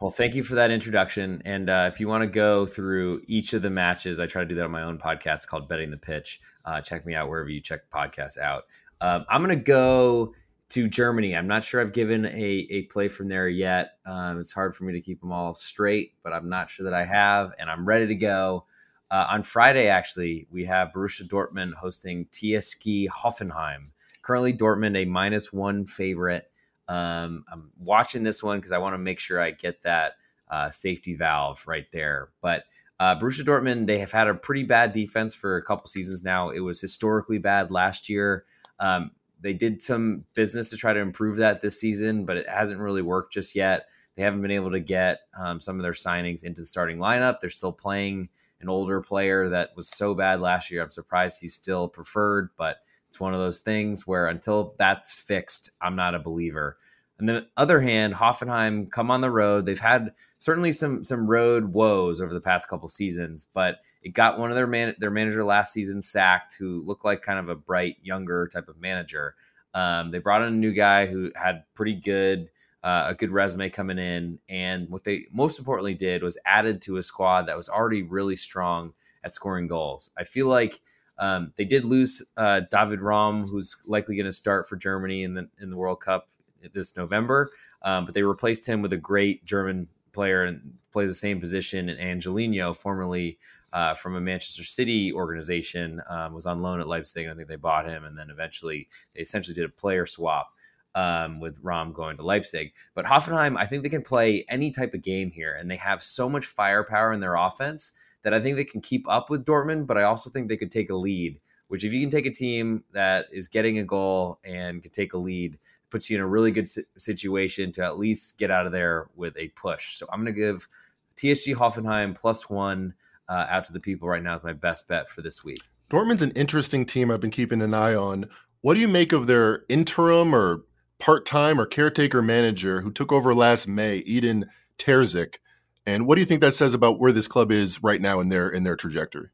Well, 0.00 0.10
thank 0.10 0.34
you 0.34 0.42
for 0.42 0.56
that 0.56 0.70
introduction. 0.70 1.42
And 1.44 1.70
uh, 1.70 1.88
if 1.92 2.00
you 2.00 2.08
want 2.08 2.22
to 2.22 2.26
go 2.26 2.66
through 2.66 3.22
each 3.28 3.52
of 3.52 3.62
the 3.62 3.70
matches, 3.70 4.18
I 4.18 4.26
try 4.26 4.42
to 4.42 4.48
do 4.48 4.56
that 4.56 4.64
on 4.64 4.70
my 4.70 4.82
own 4.82 4.98
podcast 4.98 5.46
called 5.46 5.68
Betting 5.68 5.90
the 5.90 5.96
Pitch. 5.96 6.40
Uh, 6.64 6.80
check 6.80 7.06
me 7.06 7.14
out 7.14 7.28
wherever 7.28 7.48
you 7.48 7.60
check 7.60 7.82
podcasts 7.88 8.38
out. 8.38 8.64
Um, 9.00 9.24
I'm 9.28 9.44
going 9.44 9.56
to 9.56 9.64
go 9.64 10.34
to 10.70 10.88
Germany. 10.88 11.36
I'm 11.36 11.46
not 11.46 11.62
sure 11.62 11.80
I've 11.80 11.92
given 11.92 12.24
a, 12.26 12.66
a 12.70 12.82
play 12.84 13.06
from 13.06 13.28
there 13.28 13.48
yet. 13.48 13.98
Um, 14.06 14.40
it's 14.40 14.52
hard 14.52 14.74
for 14.74 14.84
me 14.84 14.92
to 14.94 15.00
keep 15.00 15.20
them 15.20 15.30
all 15.30 15.54
straight, 15.54 16.14
but 16.22 16.32
I'm 16.32 16.48
not 16.48 16.70
sure 16.70 16.84
that 16.84 16.94
I 16.94 17.04
have, 17.04 17.52
and 17.58 17.70
I'm 17.70 17.84
ready 17.84 18.06
to 18.06 18.14
go. 18.14 18.64
Uh, 19.12 19.26
on 19.28 19.42
Friday, 19.42 19.88
actually, 19.88 20.46
we 20.50 20.64
have 20.64 20.90
Borussia 20.94 21.28
Dortmund 21.28 21.74
hosting 21.74 22.24
TSG 22.32 23.08
Hoffenheim. 23.10 23.90
Currently, 24.22 24.54
Dortmund 24.54 24.96
a 24.96 25.04
minus 25.04 25.52
one 25.52 25.84
favorite. 25.84 26.50
Um, 26.88 27.44
I'm 27.52 27.70
watching 27.78 28.22
this 28.22 28.42
one 28.42 28.56
because 28.56 28.72
I 28.72 28.78
want 28.78 28.94
to 28.94 28.98
make 28.98 29.20
sure 29.20 29.38
I 29.38 29.50
get 29.50 29.82
that 29.82 30.12
uh, 30.50 30.70
safety 30.70 31.14
valve 31.14 31.62
right 31.66 31.84
there. 31.92 32.30
But 32.40 32.64
uh, 33.00 33.20
Borussia 33.20 33.44
Dortmund, 33.44 33.86
they 33.86 33.98
have 33.98 34.12
had 34.12 34.28
a 34.28 34.34
pretty 34.34 34.62
bad 34.62 34.92
defense 34.92 35.34
for 35.34 35.58
a 35.58 35.62
couple 35.62 35.88
seasons 35.88 36.22
now. 36.22 36.48
It 36.48 36.60
was 36.60 36.80
historically 36.80 37.36
bad 37.36 37.70
last 37.70 38.08
year. 38.08 38.46
Um, 38.80 39.10
they 39.42 39.52
did 39.52 39.82
some 39.82 40.24
business 40.32 40.70
to 40.70 40.78
try 40.78 40.94
to 40.94 41.00
improve 41.00 41.36
that 41.36 41.60
this 41.60 41.78
season, 41.78 42.24
but 42.24 42.38
it 42.38 42.48
hasn't 42.48 42.80
really 42.80 43.02
worked 43.02 43.34
just 43.34 43.54
yet. 43.54 43.88
They 44.16 44.22
haven't 44.22 44.40
been 44.40 44.50
able 44.50 44.70
to 44.70 44.80
get 44.80 45.20
um, 45.38 45.60
some 45.60 45.76
of 45.76 45.82
their 45.82 45.92
signings 45.92 46.44
into 46.44 46.62
the 46.62 46.66
starting 46.66 46.96
lineup. 46.96 47.40
They're 47.40 47.50
still 47.50 47.72
playing 47.72 48.30
an 48.62 48.68
older 48.68 49.00
player 49.00 49.48
that 49.50 49.70
was 49.76 49.88
so 49.88 50.14
bad 50.14 50.40
last 50.40 50.70
year. 50.70 50.82
I'm 50.82 50.90
surprised 50.90 51.40
he's 51.40 51.54
still 51.54 51.88
preferred, 51.88 52.50
but 52.56 52.78
it's 53.08 53.20
one 53.20 53.34
of 53.34 53.40
those 53.40 53.60
things 53.60 54.06
where 54.06 54.28
until 54.28 54.74
that's 54.78 55.18
fixed, 55.18 55.70
I'm 55.80 55.96
not 55.96 56.14
a 56.14 56.18
believer. 56.18 56.78
On 57.20 57.26
the 57.26 57.46
other 57.56 57.80
hand, 57.80 58.14
Hoffenheim 58.14 58.90
come 58.90 59.10
on 59.10 59.20
the 59.20 59.30
road. 59.30 59.66
They've 59.66 59.78
had 59.78 60.12
certainly 60.38 60.72
some 60.72 61.04
some 61.04 61.26
road 61.26 61.72
woes 61.72 62.20
over 62.20 62.32
the 62.32 62.40
past 62.40 62.68
couple 62.68 62.88
seasons, 62.88 63.46
but 63.52 63.80
it 64.02 64.14
got 64.14 64.38
one 64.38 64.50
of 64.50 64.56
their 64.56 64.66
man 64.66 64.94
their 64.98 65.10
manager 65.10 65.44
last 65.44 65.72
season 65.72 66.00
sacked, 66.00 66.56
who 66.58 66.82
looked 66.86 67.04
like 67.04 67.22
kind 67.22 67.38
of 67.38 67.48
a 67.48 67.54
bright 67.54 67.96
younger 68.02 68.48
type 68.48 68.68
of 68.68 68.80
manager. 68.80 69.34
Um, 69.74 70.10
they 70.10 70.18
brought 70.18 70.42
in 70.42 70.48
a 70.48 70.56
new 70.56 70.72
guy 70.72 71.06
who 71.06 71.30
had 71.34 71.64
pretty 71.74 71.94
good 71.94 72.48
uh, 72.82 73.06
a 73.08 73.14
good 73.14 73.30
resume 73.30 73.70
coming 73.70 73.98
in, 73.98 74.38
and 74.48 74.88
what 74.88 75.04
they 75.04 75.26
most 75.32 75.58
importantly 75.58 75.94
did 75.94 76.22
was 76.22 76.38
added 76.44 76.82
to 76.82 76.96
a 76.96 77.02
squad 77.02 77.42
that 77.46 77.56
was 77.56 77.68
already 77.68 78.02
really 78.02 78.36
strong 78.36 78.92
at 79.24 79.32
scoring 79.32 79.68
goals. 79.68 80.10
I 80.18 80.24
feel 80.24 80.48
like 80.48 80.80
um, 81.18 81.52
they 81.56 81.64
did 81.64 81.84
lose 81.84 82.22
uh, 82.36 82.62
David 82.70 83.00
Raum, 83.00 83.46
who's 83.46 83.76
likely 83.86 84.16
going 84.16 84.26
to 84.26 84.32
start 84.32 84.68
for 84.68 84.76
Germany 84.76 85.22
in 85.22 85.34
the 85.34 85.48
in 85.60 85.70
the 85.70 85.76
World 85.76 86.00
Cup 86.00 86.28
this 86.72 86.96
November, 86.96 87.50
um, 87.82 88.04
but 88.04 88.14
they 88.14 88.22
replaced 88.22 88.66
him 88.66 88.82
with 88.82 88.92
a 88.92 88.98
great 88.98 89.44
German 89.44 89.86
player 90.12 90.44
and 90.44 90.74
plays 90.92 91.08
the 91.08 91.14
same 91.14 91.40
position, 91.40 91.88
and 91.88 92.00
Angelino, 92.00 92.74
formerly 92.74 93.38
uh, 93.72 93.94
from 93.94 94.16
a 94.16 94.20
Manchester 94.20 94.64
City 94.64 95.12
organization, 95.12 96.02
um, 96.08 96.34
was 96.34 96.46
on 96.46 96.62
loan 96.62 96.80
at 96.80 96.88
Leipzig. 96.88 97.28
I 97.28 97.34
think 97.34 97.48
they 97.48 97.56
bought 97.56 97.86
him, 97.86 98.04
and 98.04 98.18
then 98.18 98.28
eventually 98.28 98.88
they 99.14 99.20
essentially 99.20 99.54
did 99.54 99.64
a 99.64 99.68
player 99.68 100.04
swap 100.04 100.52
um, 100.94 101.40
with 101.40 101.58
Raum 101.62 101.92
going 101.92 102.16
to 102.16 102.22
Leipzig. 102.22 102.72
But 102.94 103.04
Hoffenheim, 103.04 103.56
I 103.56 103.66
think 103.66 103.82
they 103.82 103.88
can 103.88 104.02
play 104.02 104.44
any 104.48 104.70
type 104.70 104.94
of 104.94 105.02
game 105.02 105.30
here, 105.30 105.56
and 105.58 105.70
they 105.70 105.76
have 105.76 106.02
so 106.02 106.28
much 106.28 106.46
firepower 106.46 107.12
in 107.12 107.20
their 107.20 107.36
offense 107.36 107.92
that 108.22 108.34
I 108.34 108.40
think 108.40 108.56
they 108.56 108.64
can 108.64 108.80
keep 108.80 109.08
up 109.08 109.30
with 109.30 109.44
Dortmund. 109.44 109.86
But 109.86 109.98
I 109.98 110.04
also 110.04 110.30
think 110.30 110.48
they 110.48 110.56
could 110.56 110.72
take 110.72 110.90
a 110.90 110.96
lead. 110.96 111.40
Which, 111.68 111.84
if 111.84 111.92
you 111.92 112.00
can 112.00 112.10
take 112.10 112.26
a 112.26 112.30
team 112.30 112.84
that 112.92 113.26
is 113.32 113.48
getting 113.48 113.78
a 113.78 113.84
goal 113.84 114.38
and 114.44 114.82
can 114.82 114.92
take 114.92 115.14
a 115.14 115.18
lead, 115.18 115.58
puts 115.88 116.10
you 116.10 116.16
in 116.16 116.22
a 116.22 116.26
really 116.26 116.50
good 116.50 116.68
situation 116.96 117.72
to 117.72 117.84
at 117.84 117.98
least 117.98 118.38
get 118.38 118.50
out 118.50 118.66
of 118.66 118.72
there 118.72 119.08
with 119.14 119.36
a 119.36 119.48
push. 119.48 119.96
So 119.96 120.06
I'm 120.12 120.22
going 120.22 120.34
to 120.34 120.38
give 120.38 120.68
TSG 121.16 121.54
Hoffenheim 121.54 122.14
plus 122.14 122.50
one 122.50 122.94
uh, 123.28 123.46
out 123.48 123.64
to 123.66 123.72
the 123.72 123.80
people 123.80 124.08
right 124.08 124.22
now 124.22 124.34
is 124.34 124.44
my 124.44 124.52
best 124.52 124.88
bet 124.88 125.08
for 125.08 125.22
this 125.22 125.44
week. 125.44 125.62
Dortmund's 125.90 126.22
an 126.22 126.32
interesting 126.32 126.84
team 126.84 127.10
I've 127.10 127.20
been 127.20 127.30
keeping 127.30 127.62
an 127.62 127.74
eye 127.74 127.94
on. 127.94 128.28
What 128.62 128.74
do 128.74 128.80
you 128.80 128.88
make 128.88 129.12
of 129.12 129.26
their 129.26 129.64
interim 129.68 130.34
or 130.34 130.62
part 131.02 131.26
time 131.26 131.60
or 131.60 131.66
caretaker 131.66 132.22
manager 132.22 132.80
who 132.80 132.92
took 132.92 133.12
over 133.12 133.34
last 133.34 133.66
May, 133.66 134.04
Edin 134.06 134.48
Terzic? 134.78 135.38
And 135.84 136.06
what 136.06 136.14
do 136.14 136.20
you 136.20 136.26
think 136.26 136.40
that 136.42 136.54
says 136.54 136.74
about 136.74 137.00
where 137.00 137.10
this 137.10 137.26
club 137.26 137.50
is 137.50 137.82
right 137.82 138.00
now 138.00 138.20
in 138.20 138.28
their 138.28 138.48
in 138.48 138.62
their 138.62 138.76
trajectory? 138.76 139.30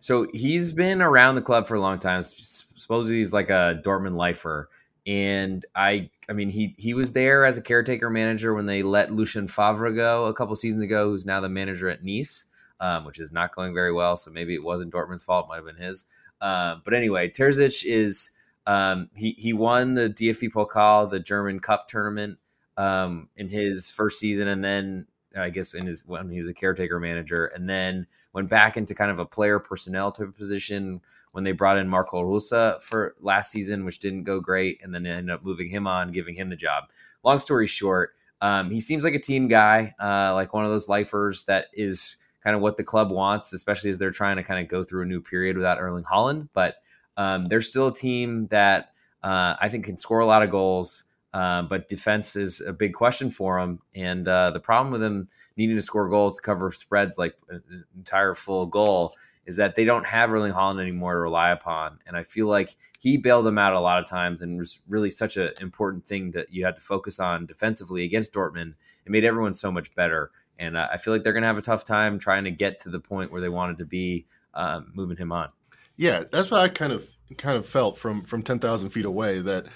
So 0.00 0.26
he's 0.34 0.72
been 0.72 1.00
around 1.00 1.36
the 1.36 1.42
club 1.42 1.66
for 1.66 1.74
a 1.74 1.80
long 1.80 1.98
time. 1.98 2.22
Supposedly 2.22 3.16
he's 3.16 3.32
like 3.32 3.48
a 3.48 3.80
Dortmund 3.82 4.16
lifer. 4.16 4.68
And 5.06 5.64
I 5.74 6.10
I 6.28 6.34
mean 6.34 6.50
he 6.50 6.74
he 6.76 6.92
was 6.92 7.14
there 7.14 7.46
as 7.46 7.56
a 7.56 7.62
caretaker 7.62 8.10
manager 8.10 8.52
when 8.52 8.66
they 8.66 8.82
let 8.82 9.10
Lucien 9.10 9.48
Favre 9.48 9.90
go 9.92 10.26
a 10.26 10.34
couple 10.34 10.54
seasons 10.54 10.82
ago, 10.82 11.08
who's 11.08 11.24
now 11.24 11.40
the 11.40 11.48
manager 11.48 11.88
at 11.88 12.04
Nice, 12.04 12.44
um, 12.78 13.06
which 13.06 13.18
is 13.18 13.32
not 13.32 13.56
going 13.56 13.72
very 13.72 13.92
well. 13.92 14.18
So 14.18 14.30
maybe 14.30 14.52
it 14.52 14.62
wasn't 14.62 14.92
Dortmund's 14.92 15.24
fault, 15.24 15.46
it 15.46 15.48
might 15.48 15.56
have 15.56 15.64
been 15.64 15.82
his. 15.82 16.04
Uh, 16.42 16.76
but 16.84 16.92
anyway, 16.92 17.30
Terzic 17.30 17.86
is 17.86 18.32
um, 18.68 19.08
he 19.16 19.34
he 19.38 19.54
won 19.54 19.94
the 19.94 20.10
DFB 20.10 20.52
Pokal, 20.52 21.10
the 21.10 21.18
German 21.18 21.58
Cup 21.58 21.88
tournament, 21.88 22.38
um, 22.76 23.30
in 23.34 23.48
his 23.48 23.90
first 23.90 24.20
season, 24.20 24.46
and 24.46 24.62
then 24.62 25.06
I 25.34 25.48
guess 25.48 25.72
in 25.72 25.86
his 25.86 26.06
when 26.06 26.28
he 26.28 26.38
was 26.38 26.50
a 26.50 26.54
caretaker 26.54 27.00
manager, 27.00 27.46
and 27.46 27.66
then 27.66 28.06
went 28.34 28.50
back 28.50 28.76
into 28.76 28.94
kind 28.94 29.10
of 29.10 29.18
a 29.18 29.24
player 29.24 29.58
personnel 29.58 30.12
type 30.12 30.36
position 30.36 31.00
when 31.32 31.44
they 31.44 31.52
brought 31.52 31.78
in 31.78 31.88
Marco 31.88 32.20
Rose 32.20 32.52
for 32.82 33.14
last 33.20 33.50
season, 33.50 33.86
which 33.86 34.00
didn't 34.00 34.24
go 34.24 34.38
great, 34.38 34.80
and 34.82 34.94
then 34.94 35.06
ended 35.06 35.34
up 35.34 35.42
moving 35.42 35.70
him 35.70 35.86
on, 35.86 36.12
giving 36.12 36.34
him 36.34 36.50
the 36.50 36.56
job. 36.56 36.84
Long 37.24 37.40
story 37.40 37.66
short, 37.66 38.16
um, 38.42 38.70
he 38.70 38.80
seems 38.80 39.02
like 39.02 39.14
a 39.14 39.18
team 39.18 39.48
guy, 39.48 39.94
uh, 39.98 40.34
like 40.34 40.52
one 40.52 40.64
of 40.64 40.70
those 40.70 40.90
lifers 40.90 41.44
that 41.44 41.66
is 41.72 42.16
kind 42.44 42.54
of 42.54 42.60
what 42.60 42.76
the 42.76 42.84
club 42.84 43.10
wants, 43.10 43.54
especially 43.54 43.88
as 43.88 43.98
they're 43.98 44.10
trying 44.10 44.36
to 44.36 44.44
kind 44.44 44.62
of 44.62 44.68
go 44.68 44.84
through 44.84 45.02
a 45.02 45.06
new 45.06 45.22
period 45.22 45.56
without 45.56 45.80
Erling 45.80 46.04
Haaland, 46.04 46.50
But 46.52 46.76
um, 47.18 47.44
they're 47.44 47.60
still 47.60 47.88
a 47.88 47.94
team 47.94 48.46
that 48.46 48.92
uh, 49.22 49.56
I 49.60 49.68
think 49.68 49.84
can 49.84 49.98
score 49.98 50.20
a 50.20 50.26
lot 50.26 50.42
of 50.42 50.50
goals. 50.50 51.04
Uh, 51.34 51.62
but 51.62 51.88
defense 51.88 52.36
is 52.36 52.62
a 52.62 52.72
big 52.72 52.94
question 52.94 53.30
for 53.30 53.60
them. 53.60 53.80
And 53.94 54.26
uh, 54.26 54.50
the 54.52 54.60
problem 54.60 54.90
with 54.90 55.02
them 55.02 55.28
needing 55.58 55.76
to 55.76 55.82
score 55.82 56.08
goals 56.08 56.36
to 56.36 56.42
cover 56.42 56.72
spreads 56.72 57.18
like 57.18 57.34
an 57.50 57.84
entire 57.96 58.34
full 58.34 58.64
goal 58.64 59.12
is 59.44 59.56
that 59.56 59.74
they 59.74 59.84
don't 59.84 60.06
have 60.06 60.32
Erling 60.32 60.52
Haaland 60.52 60.80
anymore 60.80 61.14
to 61.14 61.20
rely 61.20 61.50
upon. 61.50 61.98
And 62.06 62.16
I 62.16 62.22
feel 62.22 62.46
like 62.46 62.76
he 63.00 63.16
bailed 63.16 63.46
them 63.46 63.58
out 63.58 63.74
a 63.74 63.80
lot 63.80 63.98
of 63.98 64.08
times 64.08 64.42
and 64.42 64.58
was 64.58 64.80
really 64.88 65.10
such 65.10 65.36
an 65.36 65.50
important 65.60 66.06
thing 66.06 66.30
that 66.32 66.52
you 66.52 66.64
had 66.64 66.76
to 66.76 66.82
focus 66.82 67.18
on 67.18 67.46
defensively 67.46 68.04
against 68.04 68.32
Dortmund. 68.32 68.74
It 69.04 69.10
made 69.10 69.24
everyone 69.24 69.54
so 69.54 69.72
much 69.72 69.94
better. 69.94 70.30
And 70.58 70.76
uh, 70.76 70.88
I 70.92 70.96
feel 70.96 71.12
like 71.12 71.22
they're 71.22 71.32
going 71.32 71.42
to 71.42 71.48
have 71.48 71.58
a 71.58 71.62
tough 71.62 71.84
time 71.84 72.18
trying 72.18 72.44
to 72.44 72.50
get 72.50 72.78
to 72.80 72.90
the 72.90 73.00
point 73.00 73.32
where 73.32 73.40
they 73.40 73.48
wanted 73.48 73.78
to 73.78 73.86
be 73.86 74.26
um, 74.54 74.92
moving 74.94 75.16
him 75.16 75.32
on. 75.32 75.50
Yeah, 75.98 76.24
that's 76.30 76.50
what 76.50 76.60
I 76.60 76.68
kind 76.68 76.92
of 76.92 77.06
kind 77.36 77.58
of 77.58 77.66
felt 77.66 77.98
from 77.98 78.22
from 78.22 78.42
ten 78.42 78.60
thousand 78.60 78.90
feet 78.90 79.04
away 79.04 79.40
that 79.40 79.66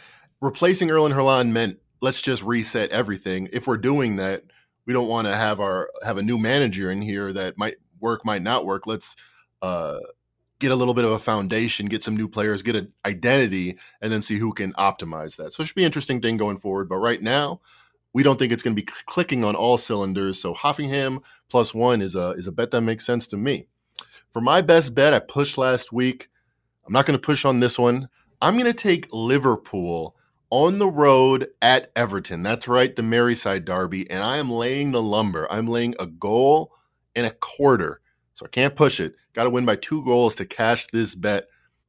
replacing 0.40 0.90
Erling 0.90 1.12
Haaland 1.12 1.50
meant 1.50 1.78
let's 2.00 2.22
just 2.22 2.42
reset 2.42 2.90
everything. 2.90 3.48
If 3.52 3.66
we're 3.66 3.76
doing 3.76 4.16
that, 4.16 4.44
we 4.86 4.92
don't 4.92 5.08
want 5.08 5.26
to 5.26 5.34
have 5.34 5.60
our 5.60 5.90
have 6.04 6.16
a 6.16 6.22
new 6.22 6.38
manager 6.38 6.90
in 6.90 7.02
here 7.02 7.32
that 7.32 7.58
might 7.58 7.76
work, 8.00 8.24
might 8.24 8.42
not 8.42 8.64
work. 8.64 8.86
Let's 8.86 9.16
uh, 9.62 9.98
get 10.60 10.70
a 10.72 10.76
little 10.76 10.94
bit 10.94 11.04
of 11.04 11.10
a 11.10 11.18
foundation, 11.18 11.86
get 11.86 12.04
some 12.04 12.16
new 12.16 12.28
players, 12.28 12.62
get 12.62 12.76
an 12.76 12.92
identity, 13.04 13.78
and 14.00 14.12
then 14.12 14.22
see 14.22 14.38
who 14.38 14.52
can 14.52 14.72
optimize 14.74 15.36
that. 15.36 15.52
So 15.52 15.62
it 15.62 15.66
should 15.66 15.76
be 15.76 15.82
an 15.82 15.86
interesting 15.86 16.20
thing 16.20 16.36
going 16.36 16.58
forward. 16.58 16.88
But 16.88 16.98
right 16.98 17.20
now, 17.20 17.60
we 18.12 18.22
don't 18.22 18.38
think 18.38 18.52
it's 18.52 18.62
going 18.62 18.76
to 18.76 18.82
be 18.82 18.88
clicking 19.06 19.44
on 19.44 19.56
all 19.56 19.76
cylinders. 19.76 20.40
So 20.40 20.54
Hoffenheim 20.54 21.22
plus 21.48 21.74
one 21.74 22.00
is 22.00 22.14
a 22.14 22.30
is 22.30 22.46
a 22.46 22.52
bet 22.52 22.70
that 22.70 22.82
makes 22.82 23.04
sense 23.04 23.26
to 23.28 23.36
me. 23.36 23.66
For 24.32 24.40
my 24.40 24.62
best 24.62 24.94
bet, 24.94 25.12
I 25.12 25.18
pushed 25.18 25.58
last 25.58 25.92
week. 25.92 26.28
I'm 26.86 26.92
not 26.92 27.06
going 27.06 27.18
to 27.18 27.24
push 27.24 27.44
on 27.44 27.60
this 27.60 27.78
one. 27.78 28.08
I'm 28.40 28.54
going 28.54 28.64
to 28.64 28.72
take 28.72 29.08
Liverpool 29.12 30.16
on 30.48 30.78
the 30.78 30.88
road 30.88 31.48
at 31.60 31.92
Everton. 31.94 32.42
That's 32.42 32.66
right, 32.66 32.94
the 32.96 33.02
Merseyside 33.02 33.64
Derby. 33.64 34.10
And 34.10 34.22
I 34.22 34.38
am 34.38 34.50
laying 34.50 34.92
the 34.92 35.02
lumber. 35.02 35.46
I'm 35.50 35.66
laying 35.66 35.94
a 36.00 36.06
goal 36.06 36.72
and 37.14 37.26
a 37.26 37.30
quarter. 37.30 38.00
So 38.32 38.46
I 38.46 38.48
can't 38.48 38.74
push 38.74 39.00
it. 39.00 39.14
Got 39.34 39.44
to 39.44 39.50
win 39.50 39.66
by 39.66 39.76
two 39.76 40.02
goals 40.04 40.34
to 40.36 40.46
cash 40.46 40.86
this 40.88 41.14
bet. 41.14 41.48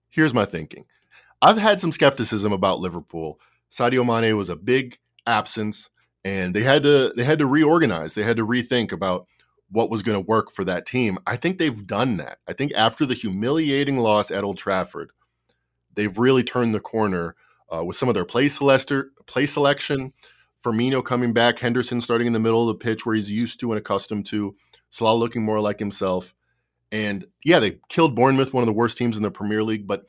Here's 0.10 0.34
my 0.34 0.46
thinking 0.46 0.86
I've 1.42 1.58
had 1.58 1.80
some 1.80 1.92
skepticism 1.92 2.52
about 2.52 2.80
Liverpool. 2.80 3.40
Sadio 3.72 4.06
Mane 4.06 4.38
was 4.38 4.50
a 4.50 4.56
big 4.56 5.00
absence 5.26 5.90
and 6.26 6.54
they 6.54 6.62
had 6.62 6.84
to 6.84 7.14
they 7.16 7.24
had 7.24 7.40
to 7.40 7.48
reorganize. 7.48 8.14
They 8.14 8.24
had 8.24 8.38
to 8.38 8.46
rethink 8.46 8.92
about 8.92 9.28
what 9.74 9.90
was 9.90 10.04
going 10.04 10.16
to 10.16 10.28
work 10.28 10.52
for 10.52 10.64
that 10.64 10.86
team. 10.86 11.18
I 11.26 11.36
think 11.36 11.58
they've 11.58 11.86
done 11.86 12.18
that. 12.18 12.38
I 12.48 12.54
think 12.54 12.72
after 12.76 13.06
the 13.08 13.16
humiliating 13.16 13.98
loss 13.98 14.30
at 14.30 14.44
Old 14.44 14.58
Trafford, 14.58 15.12
they've 15.96 16.18
really 16.18 16.44
turned 16.44 16.76
the 16.76 16.80
corner 16.80 17.36
uh, 17.74 17.84
with 17.84 17.98
some 17.98 18.08
of 18.08 18.14
their 18.14 18.24
play, 18.24 18.50
celester, 18.50 19.12
play 19.26 19.48
selection. 19.48 20.14
Firmino 20.64 21.04
coming 21.04 21.34
back, 21.34 21.58
Henderson 21.58 22.02
starting 22.02 22.28
in 22.28 22.34
the 22.34 22.40
middle 22.40 22.62
of 22.62 22.68
the 22.68 22.84
pitch 22.84 23.06
where 23.06 23.16
he's 23.16 23.32
used 23.32 23.60
to 23.60 23.72
and 23.72 23.80
accustomed 23.80 24.28
to, 24.28 24.56
Salah 24.92 25.16
looking 25.16 25.44
more 25.44 25.60
like 25.60 25.80
himself. 25.80 26.36
And 26.92 27.26
yeah, 27.44 27.58
they 27.58 27.80
killed 27.90 28.16
Bournemouth, 28.16 28.54
one 28.54 28.62
of 28.62 28.68
the 28.68 28.74
worst 28.74 28.96
teams 28.96 29.18
in 29.18 29.24
the 29.24 29.32
Premier 29.32 29.64
League. 29.64 29.88
But 29.88 30.04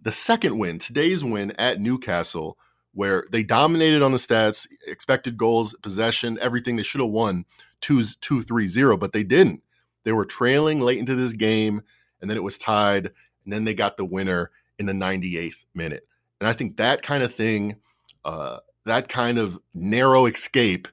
the 0.00 0.12
second 0.12 0.58
win, 0.58 0.78
today's 0.78 1.22
win 1.22 1.52
at 1.58 1.78
Newcastle, 1.78 2.56
where 2.94 3.26
they 3.30 3.42
dominated 3.42 4.00
on 4.00 4.12
the 4.12 4.18
stats, 4.18 4.66
expected 4.86 5.36
goals, 5.36 5.76
possession, 5.82 6.38
everything. 6.40 6.76
They 6.76 6.82
should 6.82 7.02
have 7.02 7.10
won 7.10 7.44
2 7.80 8.04
2 8.20 8.42
3 8.42 8.66
0, 8.66 8.96
but 8.96 9.12
they 9.12 9.22
didn't. 9.22 9.62
They 10.04 10.12
were 10.12 10.24
trailing 10.24 10.80
late 10.80 10.98
into 10.98 11.14
this 11.14 11.32
game, 11.32 11.82
and 12.20 12.30
then 12.30 12.36
it 12.36 12.42
was 12.42 12.58
tied, 12.58 13.06
and 13.44 13.52
then 13.52 13.64
they 13.64 13.74
got 13.74 13.96
the 13.96 14.04
winner 14.04 14.50
in 14.78 14.86
the 14.86 14.92
98th 14.92 15.64
minute. 15.74 16.06
And 16.40 16.48
I 16.48 16.52
think 16.52 16.78
that 16.78 17.02
kind 17.02 17.22
of 17.22 17.34
thing, 17.34 17.76
uh, 18.24 18.58
that 18.86 19.08
kind 19.08 19.38
of 19.38 19.58
narrow 19.74 20.26
escape, 20.26 20.88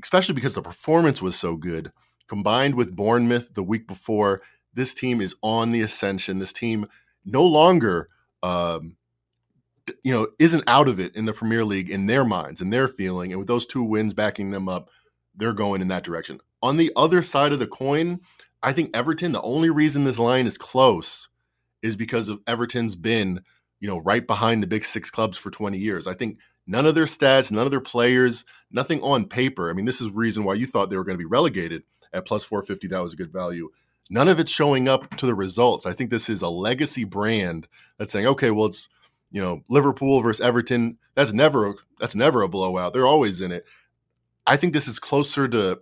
especially 0.00 0.34
because 0.34 0.54
the 0.54 0.62
performance 0.62 1.22
was 1.22 1.36
so 1.36 1.56
good, 1.56 1.92
combined 2.28 2.74
with 2.74 2.96
Bournemouth 2.96 3.54
the 3.54 3.62
week 3.62 3.86
before, 3.86 4.42
this 4.74 4.94
team 4.94 5.20
is 5.20 5.36
on 5.42 5.70
the 5.70 5.82
ascension. 5.82 6.38
This 6.38 6.52
team 6.52 6.86
no 7.24 7.44
longer, 7.44 8.08
um, 8.42 8.96
you 10.02 10.12
know, 10.12 10.28
isn't 10.38 10.64
out 10.66 10.88
of 10.88 10.98
it 10.98 11.14
in 11.14 11.26
the 11.26 11.32
Premier 11.32 11.64
League 11.64 11.90
in 11.90 12.06
their 12.06 12.24
minds 12.24 12.60
and 12.60 12.72
their 12.72 12.88
feeling. 12.88 13.32
And 13.32 13.38
with 13.38 13.48
those 13.48 13.66
two 13.66 13.82
wins 13.82 14.14
backing 14.14 14.50
them 14.50 14.68
up, 14.68 14.88
they're 15.34 15.52
going 15.52 15.80
in 15.80 15.88
that 15.88 16.04
direction. 16.04 16.40
On 16.62 16.76
the 16.76 16.92
other 16.96 17.22
side 17.22 17.52
of 17.52 17.58
the 17.58 17.66
coin, 17.66 18.20
I 18.62 18.72
think 18.72 18.94
Everton, 18.94 19.32
the 19.32 19.42
only 19.42 19.70
reason 19.70 20.04
this 20.04 20.18
line 20.18 20.46
is 20.46 20.56
close 20.56 21.28
is 21.82 21.96
because 21.96 22.28
of 22.28 22.40
Everton's 22.46 22.94
been, 22.94 23.42
you 23.80 23.88
know, 23.88 23.98
right 23.98 24.24
behind 24.26 24.62
the 24.62 24.68
big 24.68 24.84
six 24.84 25.10
clubs 25.10 25.36
for 25.36 25.50
20 25.50 25.78
years. 25.78 26.06
I 26.06 26.14
think 26.14 26.38
none 26.66 26.86
of 26.86 26.94
their 26.94 27.06
stats, 27.06 27.50
none 27.50 27.64
of 27.64 27.72
their 27.72 27.80
players, 27.80 28.44
nothing 28.70 29.00
on 29.02 29.26
paper. 29.26 29.68
I 29.68 29.72
mean, 29.72 29.84
this 29.84 30.00
is 30.00 30.10
reason 30.10 30.44
why 30.44 30.54
you 30.54 30.66
thought 30.66 30.90
they 30.90 30.96
were 30.96 31.04
going 31.04 31.18
to 31.18 31.22
be 31.22 31.28
relegated 31.28 31.82
at 32.12 32.26
plus 32.26 32.44
450. 32.44 32.88
That 32.88 33.02
was 33.02 33.12
a 33.12 33.16
good 33.16 33.32
value. 33.32 33.70
None 34.10 34.28
of 34.28 34.38
it's 34.38 34.50
showing 34.50 34.88
up 34.88 35.16
to 35.16 35.26
the 35.26 35.34
results. 35.34 35.86
I 35.86 35.92
think 35.92 36.10
this 36.10 36.28
is 36.28 36.42
a 36.42 36.48
legacy 36.48 37.04
brand 37.04 37.66
that's 37.98 38.12
saying, 38.12 38.26
okay, 38.26 38.50
well, 38.50 38.66
it's, 38.66 38.88
you 39.30 39.40
know, 39.40 39.62
Liverpool 39.68 40.20
versus 40.20 40.40
Everton. 40.40 40.98
That's 41.14 41.32
never 41.32 41.74
that's 41.98 42.14
never 42.14 42.42
a 42.42 42.48
blowout. 42.48 42.92
They're 42.92 43.06
always 43.06 43.40
in 43.40 43.52
it. 43.52 43.64
I 44.46 44.56
think 44.56 44.72
this 44.72 44.88
is 44.88 44.98
closer 44.98 45.46
to 45.48 45.80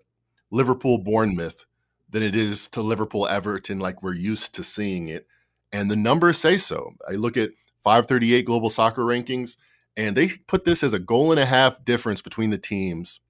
Liverpool 0.50 0.98
Bournemouth 0.98 1.64
than 2.08 2.22
it 2.22 2.34
is 2.34 2.68
to 2.70 2.82
Liverpool 2.82 3.26
Everton, 3.26 3.78
like 3.78 4.02
we're 4.02 4.14
used 4.14 4.54
to 4.54 4.64
seeing 4.64 5.06
it. 5.06 5.26
And 5.72 5.90
the 5.90 5.96
numbers 5.96 6.38
say 6.38 6.58
so. 6.58 6.94
I 7.08 7.12
look 7.12 7.36
at 7.36 7.50
538 7.78 8.44
global 8.44 8.68
soccer 8.68 9.02
rankings, 9.02 9.56
and 9.96 10.16
they 10.16 10.28
put 10.46 10.64
this 10.64 10.82
as 10.82 10.92
a 10.92 10.98
goal 10.98 11.30
and 11.30 11.40
a 11.40 11.46
half 11.46 11.84
difference 11.84 12.20
between 12.20 12.50
the 12.50 12.58
teams. 12.58 13.20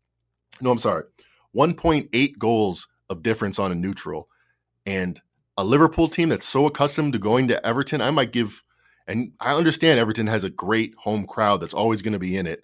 No, 0.60 0.70
I'm 0.70 0.78
sorry, 0.78 1.04
1.8 1.54 2.38
goals 2.38 2.88
of 3.08 3.22
difference 3.22 3.58
on 3.58 3.72
a 3.72 3.74
neutral. 3.74 4.28
And 4.86 5.20
a 5.56 5.64
Liverpool 5.64 6.08
team 6.08 6.30
that's 6.30 6.48
so 6.48 6.66
accustomed 6.66 7.12
to 7.12 7.18
going 7.18 7.48
to 7.48 7.64
Everton, 7.64 8.00
I 8.00 8.10
might 8.10 8.32
give, 8.32 8.64
and 9.06 9.32
I 9.40 9.54
understand 9.54 10.00
Everton 10.00 10.26
has 10.26 10.44
a 10.44 10.50
great 10.50 10.94
home 10.96 11.26
crowd 11.26 11.60
that's 11.60 11.74
always 11.74 12.02
going 12.02 12.14
to 12.14 12.18
be 12.18 12.36
in 12.36 12.46
it. 12.46 12.62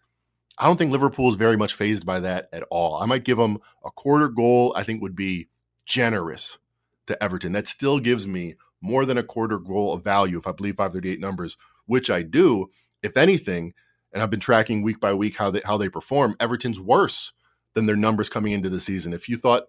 I 0.59 0.67
don't 0.67 0.77
think 0.77 0.93
Liverpool 0.93 1.29
is 1.31 1.37
very 1.37 1.57
much 1.57 1.75
fazed 1.75 2.07
by 2.07 2.21
that 2.21 2.49
at 2.53 2.65
all. 2.71 2.97
I 2.97 3.07
might 3.07 3.25
give 3.25 3.37
them 3.37 3.59
a 3.85 3.91
quarter 3.91 4.29
goal, 4.29 4.73
I 4.77 4.85
think 4.85 5.03
would 5.03 5.17
be 5.17 5.49
generous 5.85 6.59
to 7.07 7.23
Everton. 7.23 7.53
That 7.53 7.69
still 7.69 7.99
gives 7.99 8.27
me 8.27 8.55
more 8.81 9.05
than 9.05 9.19
a 9.19 9.23
quarter 9.23 9.59
goal 9.59 9.93
of 9.93 10.05
value 10.05 10.39
if 10.39 10.47
I 10.47 10.53
believe 10.53 10.77
538 10.77 11.21
numbers, 11.21 11.57
which 11.87 12.11
I 12.11 12.23
do. 12.23 12.71
If 13.03 13.17
anything, 13.17 13.75
and 14.13 14.23
I've 14.23 14.31
been 14.31 14.41
tracking 14.41 14.83
week 14.83 15.01
by 15.01 15.13
week 15.13 15.37
how 15.37 15.51
they 15.51 15.61
how 15.65 15.77
they 15.77 15.89
perform, 15.89 16.37
Everton's 16.41 16.81
worse 16.81 17.33
than 17.75 17.87
their 17.87 17.97
numbers 17.97 18.29
coming 18.29 18.53
into 18.53 18.71
the 18.71 18.81
season. 18.81 19.13
If 19.13 19.29
you 19.29 19.37
thought 19.37 19.65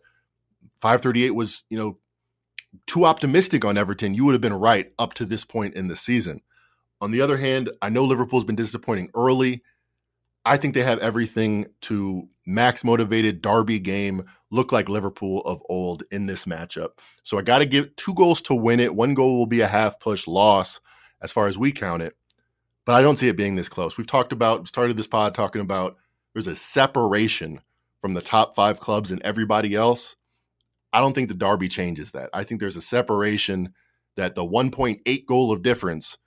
538 0.81 1.31
was, 1.31 1.63
you 1.69 1.77
know, 1.77 1.97
too 2.85 3.05
optimistic 3.05 3.65
on 3.65 3.77
Everton, 3.77 4.13
you 4.13 4.23
would 4.25 4.33
have 4.33 4.41
been 4.41 4.53
right 4.53 4.91
up 4.97 5.13
to 5.15 5.25
this 5.25 5.43
point 5.43 5.75
in 5.75 5.87
the 5.87 5.95
season. 5.95 6.41
On 7.01 7.11
the 7.11 7.21
other 7.21 7.37
hand, 7.37 7.69
I 7.81 7.89
know 7.89 8.05
Liverpool's 8.05 8.43
been 8.43 8.55
disappointing 8.55 9.09
early. 9.13 9.61
I 10.47 10.55
think 10.57 10.73
they 10.73 10.83
have 10.83 10.99
everything 10.99 11.67
to 11.81 12.29
max 12.45 12.85
motivated 12.85 13.41
derby 13.41 13.79
game 13.79 14.23
look 14.49 14.71
like 14.71 14.87
Liverpool 14.87 15.41
of 15.41 15.61
old 15.67 16.03
in 16.09 16.25
this 16.25 16.45
matchup. 16.45 16.91
So 17.23 17.37
I 17.37 17.41
got 17.41 17.59
to 17.59 17.65
give 17.65 17.93
two 17.97 18.13
goals 18.13 18.41
to 18.43 18.55
win 18.55 18.79
it. 18.79 18.95
One 18.95 19.13
goal 19.13 19.37
will 19.37 19.45
be 19.45 19.59
a 19.59 19.67
half 19.67 19.99
push 19.99 20.25
loss 20.25 20.79
as 21.21 21.33
far 21.33 21.47
as 21.47 21.57
we 21.57 21.73
count 21.73 22.01
it. 22.01 22.15
But 22.85 22.95
I 22.95 23.01
don't 23.01 23.17
see 23.17 23.27
it 23.27 23.35
being 23.35 23.55
this 23.55 23.67
close. 23.67 23.97
We've 23.97 24.07
talked 24.07 24.31
about, 24.31 24.69
started 24.69 24.95
this 24.95 25.07
pod 25.07 25.35
talking 25.35 25.61
about 25.61 25.97
there's 26.33 26.47
a 26.47 26.55
separation 26.55 27.59
from 27.99 28.13
the 28.13 28.21
top 28.21 28.55
five 28.55 28.79
clubs 28.79 29.11
and 29.11 29.21
everybody 29.23 29.75
else. 29.75 30.15
I 30.93 31.01
don't 31.01 31.13
think 31.13 31.27
the 31.27 31.33
Derby 31.33 31.67
changes 31.67 32.11
that. 32.11 32.29
I 32.33 32.45
think 32.45 32.61
there's 32.61 32.77
a 32.77 32.81
separation 32.81 33.73
that 34.15 34.35
the 34.35 34.45
1.8 34.45 35.25
goal 35.25 35.51
of 35.51 35.61
difference 35.61 36.17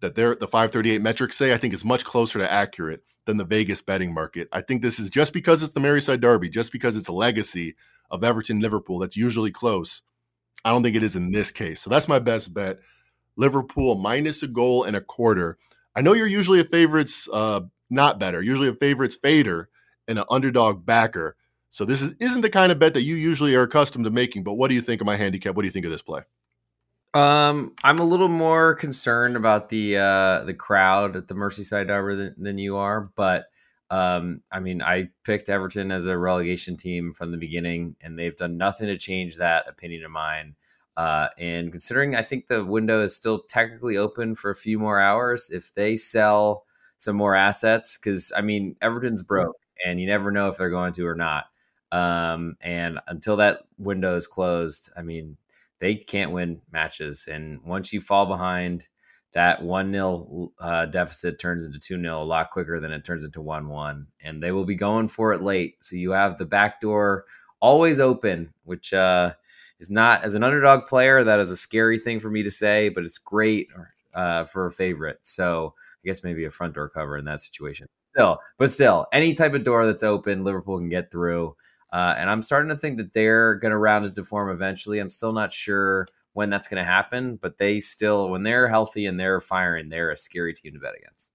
that 0.00 0.14
the 0.14 0.36
538 0.36 1.00
metrics 1.02 1.36
say 1.36 1.52
I 1.52 1.56
think 1.56 1.74
is 1.74 1.84
much 1.84 2.04
closer 2.04 2.38
to 2.38 2.50
accurate 2.50 3.02
than 3.26 3.36
the 3.36 3.44
Vegas 3.44 3.82
betting 3.82 4.14
market. 4.14 4.48
I 4.52 4.60
think 4.60 4.82
this 4.82 4.98
is 4.98 5.10
just 5.10 5.32
because 5.32 5.62
it's 5.62 5.74
the 5.74 5.80
Merseyside 5.80 6.20
Derby, 6.20 6.48
just 6.48 6.72
because 6.72 6.96
it's 6.96 7.08
a 7.08 7.12
legacy 7.12 7.76
of 8.10 8.24
Everton 8.24 8.60
Liverpool 8.60 8.98
that's 8.98 9.16
usually 9.16 9.50
close. 9.50 10.02
I 10.64 10.70
don't 10.70 10.82
think 10.82 10.96
it 10.96 11.04
is 11.04 11.16
in 11.16 11.30
this 11.30 11.50
case. 11.50 11.80
So 11.80 11.90
that's 11.90 12.08
my 12.08 12.18
best 12.18 12.52
bet. 12.52 12.80
Liverpool 13.36 13.96
minus 13.96 14.42
a 14.42 14.48
goal 14.48 14.84
and 14.84 14.96
a 14.96 15.00
quarter. 15.00 15.58
I 15.94 16.02
know 16.02 16.12
you're 16.12 16.26
usually 16.26 16.60
a 16.60 16.64
favorites 16.64 17.28
uh, 17.32 17.60
not 17.88 18.18
better, 18.18 18.42
usually 18.42 18.68
a 18.68 18.74
favorites 18.74 19.16
fader 19.16 19.68
and 20.08 20.18
an 20.18 20.24
underdog 20.30 20.84
backer. 20.84 21.36
So 21.70 21.84
this 21.84 22.02
is, 22.02 22.12
isn't 22.20 22.40
the 22.40 22.50
kind 22.50 22.72
of 22.72 22.78
bet 22.78 22.94
that 22.94 23.02
you 23.02 23.14
usually 23.14 23.54
are 23.54 23.62
accustomed 23.62 24.04
to 24.04 24.10
making. 24.10 24.44
But 24.44 24.54
what 24.54 24.68
do 24.68 24.74
you 24.74 24.80
think 24.80 25.00
of 25.00 25.06
my 25.06 25.16
handicap? 25.16 25.54
What 25.54 25.62
do 25.62 25.66
you 25.66 25.72
think 25.72 25.86
of 25.86 25.92
this 25.92 26.02
play? 26.02 26.22
Um, 27.12 27.74
I'm 27.82 27.98
a 27.98 28.04
little 28.04 28.28
more 28.28 28.74
concerned 28.74 29.36
about 29.36 29.68
the 29.68 29.96
uh, 29.96 30.44
the 30.44 30.54
crowd 30.54 31.16
at 31.16 31.26
the 31.26 31.34
Merseyside 31.34 31.88
Derby 31.88 32.16
than, 32.16 32.34
than 32.38 32.58
you 32.58 32.76
are, 32.76 33.10
but 33.16 33.46
um, 33.90 34.42
I 34.52 34.60
mean, 34.60 34.80
I 34.80 35.08
picked 35.24 35.48
Everton 35.48 35.90
as 35.90 36.06
a 36.06 36.16
relegation 36.16 36.76
team 36.76 37.12
from 37.12 37.32
the 37.32 37.36
beginning, 37.36 37.96
and 38.00 38.16
they've 38.16 38.36
done 38.36 38.56
nothing 38.56 38.86
to 38.86 38.96
change 38.96 39.36
that 39.36 39.68
opinion 39.68 40.04
of 40.04 40.12
mine. 40.12 40.54
Uh, 40.96 41.28
and 41.38 41.72
considering 41.72 42.14
I 42.14 42.22
think 42.22 42.46
the 42.46 42.64
window 42.64 43.02
is 43.02 43.16
still 43.16 43.42
technically 43.48 43.96
open 43.96 44.36
for 44.36 44.50
a 44.50 44.56
few 44.56 44.78
more 44.78 45.00
hours, 45.00 45.50
if 45.50 45.74
they 45.74 45.96
sell 45.96 46.64
some 46.98 47.16
more 47.16 47.34
assets, 47.34 47.98
because 47.98 48.32
I 48.36 48.42
mean, 48.42 48.76
Everton's 48.82 49.22
broke, 49.22 49.56
and 49.84 50.00
you 50.00 50.06
never 50.06 50.30
know 50.30 50.48
if 50.48 50.58
they're 50.58 50.70
going 50.70 50.92
to 50.92 51.06
or 51.06 51.16
not. 51.16 51.46
Um, 51.90 52.56
and 52.60 53.00
until 53.08 53.36
that 53.38 53.62
window 53.78 54.14
is 54.14 54.28
closed, 54.28 54.90
I 54.96 55.02
mean, 55.02 55.36
they 55.80 55.96
can't 55.96 56.32
win 56.32 56.60
matches. 56.70 57.28
And 57.30 57.62
once 57.64 57.92
you 57.92 58.00
fall 58.00 58.26
behind, 58.26 58.86
that 59.32 59.62
1 59.62 59.92
0 59.92 60.52
uh, 60.58 60.86
deficit 60.86 61.38
turns 61.38 61.64
into 61.64 61.78
2 61.78 62.00
0 62.00 62.22
a 62.22 62.24
lot 62.24 62.50
quicker 62.50 62.80
than 62.80 62.92
it 62.92 63.04
turns 63.04 63.24
into 63.24 63.40
1 63.40 63.68
1. 63.68 64.06
And 64.22 64.42
they 64.42 64.52
will 64.52 64.64
be 64.64 64.74
going 64.74 65.08
for 65.08 65.32
it 65.32 65.42
late. 65.42 65.76
So 65.80 65.96
you 65.96 66.12
have 66.12 66.38
the 66.38 66.44
back 66.44 66.80
door 66.80 67.24
always 67.60 68.00
open, 68.00 68.52
which 68.64 68.92
uh, 68.92 69.32
is 69.78 69.90
not, 69.90 70.24
as 70.24 70.34
an 70.34 70.42
underdog 70.42 70.86
player, 70.86 71.24
that 71.24 71.40
is 71.40 71.50
a 71.50 71.56
scary 71.56 71.98
thing 71.98 72.20
for 72.20 72.30
me 72.30 72.42
to 72.42 72.50
say, 72.50 72.88
but 72.88 73.04
it's 73.04 73.18
great 73.18 73.68
uh, 74.14 74.44
for 74.44 74.66
a 74.66 74.72
favorite. 74.72 75.18
So 75.22 75.74
I 76.04 76.08
guess 76.08 76.24
maybe 76.24 76.44
a 76.44 76.50
front 76.50 76.74
door 76.74 76.88
cover 76.88 77.16
in 77.16 77.24
that 77.26 77.40
situation. 77.40 77.86
Still, 78.14 78.40
but 78.58 78.72
still, 78.72 79.06
any 79.12 79.34
type 79.34 79.54
of 79.54 79.62
door 79.62 79.86
that's 79.86 80.02
open, 80.02 80.42
Liverpool 80.42 80.78
can 80.78 80.88
get 80.88 81.12
through. 81.12 81.54
Uh, 81.92 82.14
and 82.18 82.30
I'm 82.30 82.42
starting 82.42 82.68
to 82.70 82.76
think 82.76 82.98
that 82.98 83.12
they're 83.12 83.56
going 83.56 83.72
to 83.72 83.78
round 83.78 84.06
into 84.06 84.24
form 84.24 84.50
eventually. 84.50 84.98
I'm 84.98 85.10
still 85.10 85.32
not 85.32 85.52
sure 85.52 86.06
when 86.32 86.50
that's 86.50 86.68
going 86.68 86.82
to 86.82 86.90
happen, 86.90 87.36
but 87.36 87.58
they 87.58 87.80
still, 87.80 88.30
when 88.30 88.42
they're 88.42 88.68
healthy 88.68 89.06
and 89.06 89.18
they're 89.18 89.40
firing, 89.40 89.88
they're 89.88 90.10
a 90.10 90.16
scary 90.16 90.54
team 90.54 90.72
to 90.74 90.78
bet 90.78 90.94
against. 90.96 91.32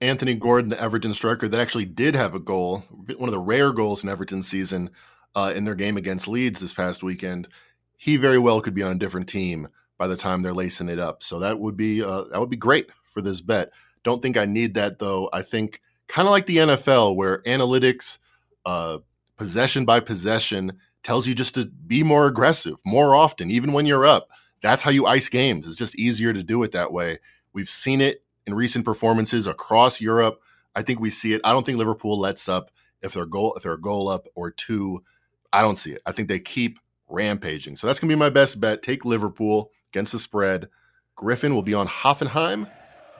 Anthony 0.00 0.34
Gordon, 0.34 0.70
the 0.70 0.80
Everton 0.80 1.14
striker, 1.14 1.48
that 1.48 1.60
actually 1.60 1.86
did 1.86 2.14
have 2.14 2.34
a 2.34 2.38
goal, 2.38 2.84
one 3.16 3.28
of 3.28 3.32
the 3.32 3.38
rare 3.38 3.72
goals 3.72 4.04
in 4.04 4.10
Everton 4.10 4.42
season 4.42 4.90
uh, 5.34 5.52
in 5.54 5.64
their 5.64 5.74
game 5.74 5.96
against 5.96 6.28
Leeds 6.28 6.60
this 6.60 6.74
past 6.74 7.02
weekend. 7.02 7.48
He 7.96 8.16
very 8.16 8.38
well 8.38 8.60
could 8.60 8.74
be 8.74 8.82
on 8.82 8.92
a 8.92 8.98
different 8.98 9.28
team 9.28 9.68
by 9.98 10.06
the 10.06 10.16
time 10.16 10.42
they're 10.42 10.52
lacing 10.52 10.90
it 10.90 10.98
up. 10.98 11.22
So 11.22 11.38
that 11.40 11.58
would 11.58 11.76
be 11.76 12.02
uh, 12.02 12.24
that 12.24 12.38
would 12.38 12.50
be 12.50 12.56
great 12.56 12.90
for 13.06 13.22
this 13.22 13.40
bet. 13.40 13.72
Don't 14.02 14.20
think 14.20 14.36
I 14.36 14.44
need 14.44 14.74
that 14.74 14.98
though. 14.98 15.30
I 15.32 15.42
think 15.42 15.80
kind 16.08 16.28
of 16.28 16.32
like 16.32 16.46
the 16.46 16.58
NFL, 16.58 17.16
where 17.16 17.42
analytics, 17.42 18.18
uh, 18.64 18.98
possession 19.36 19.84
by 19.84 20.00
possession 20.00 20.78
tells 21.02 21.26
you 21.26 21.34
just 21.34 21.54
to 21.54 21.66
be 21.66 22.02
more 22.02 22.26
aggressive 22.26 22.76
more 22.84 23.14
often, 23.14 23.50
even 23.50 23.72
when 23.72 23.86
you're 23.86 24.06
up. 24.06 24.28
That's 24.62 24.82
how 24.82 24.90
you 24.90 25.06
ice 25.06 25.28
games. 25.28 25.66
It's 25.66 25.76
just 25.76 25.98
easier 25.98 26.32
to 26.32 26.42
do 26.42 26.62
it 26.62 26.72
that 26.72 26.92
way. 26.92 27.18
We've 27.52 27.68
seen 27.68 28.00
it 28.00 28.24
in 28.46 28.54
recent 28.54 28.84
performances 28.84 29.46
across 29.46 30.00
Europe. 30.00 30.40
I 30.74 30.82
think 30.82 31.00
we 31.00 31.10
see 31.10 31.32
it. 31.32 31.40
I 31.44 31.52
don't 31.52 31.64
think 31.64 31.78
Liverpool 31.78 32.18
lets 32.18 32.48
up 32.48 32.70
if 33.02 33.14
they're 33.14 33.26
goal 33.26 33.54
if 33.54 33.62
they're 33.62 33.76
goal 33.76 34.08
up 34.08 34.26
or 34.34 34.50
two. 34.50 35.04
I 35.52 35.62
don't 35.62 35.76
see 35.76 35.92
it. 35.92 36.02
I 36.04 36.12
think 36.12 36.28
they 36.28 36.40
keep 36.40 36.78
rampaging. 37.08 37.76
So 37.76 37.86
that's 37.86 38.00
gonna 38.00 38.12
be 38.12 38.18
my 38.18 38.30
best 38.30 38.60
bet. 38.60 38.82
Take 38.82 39.04
Liverpool 39.04 39.70
against 39.92 40.12
the 40.12 40.18
spread. 40.18 40.68
Griffin 41.14 41.54
will 41.54 41.62
be 41.62 41.74
on 41.74 41.86
Hoffenheim, 41.86 42.70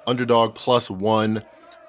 underdog 0.07 0.55
plus 0.55 0.91
one 0.91 1.43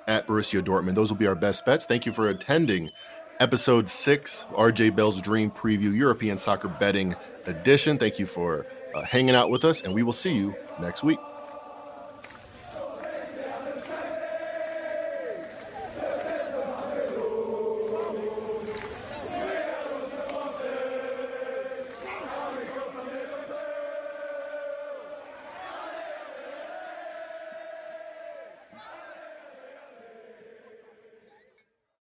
at 0.08 0.28
Borussia 0.28 0.62
Dortmund. 0.62 0.96
Those 0.96 1.12
will 1.12 1.18
be 1.18 1.28
our 1.28 1.36
best 1.36 1.66
bets. 1.66 1.86
Thank 1.86 2.06
you 2.06 2.14
for 2.14 2.30
attending 2.30 2.92
episode 3.40 3.90
six, 3.90 4.46
RJ 4.52 4.96
Bell's 4.96 5.22
Dream 5.22 5.52
Preview 5.52 5.96
European 5.96 6.38
Soccer 6.38 6.68
Betting 6.68 7.16
Edition. 7.46 7.98
Thank 7.98 8.20
you 8.20 8.26
for 8.26 8.66
uh, 8.94 9.04
hanging 9.04 9.36
out 9.36 9.50
with 9.50 9.64
us, 9.64 9.82
and 9.82 9.94
we 9.94 10.04
will 10.04 10.14
see 10.14 10.36
you 10.36 10.56
next 10.80 11.04
week. 11.04 11.20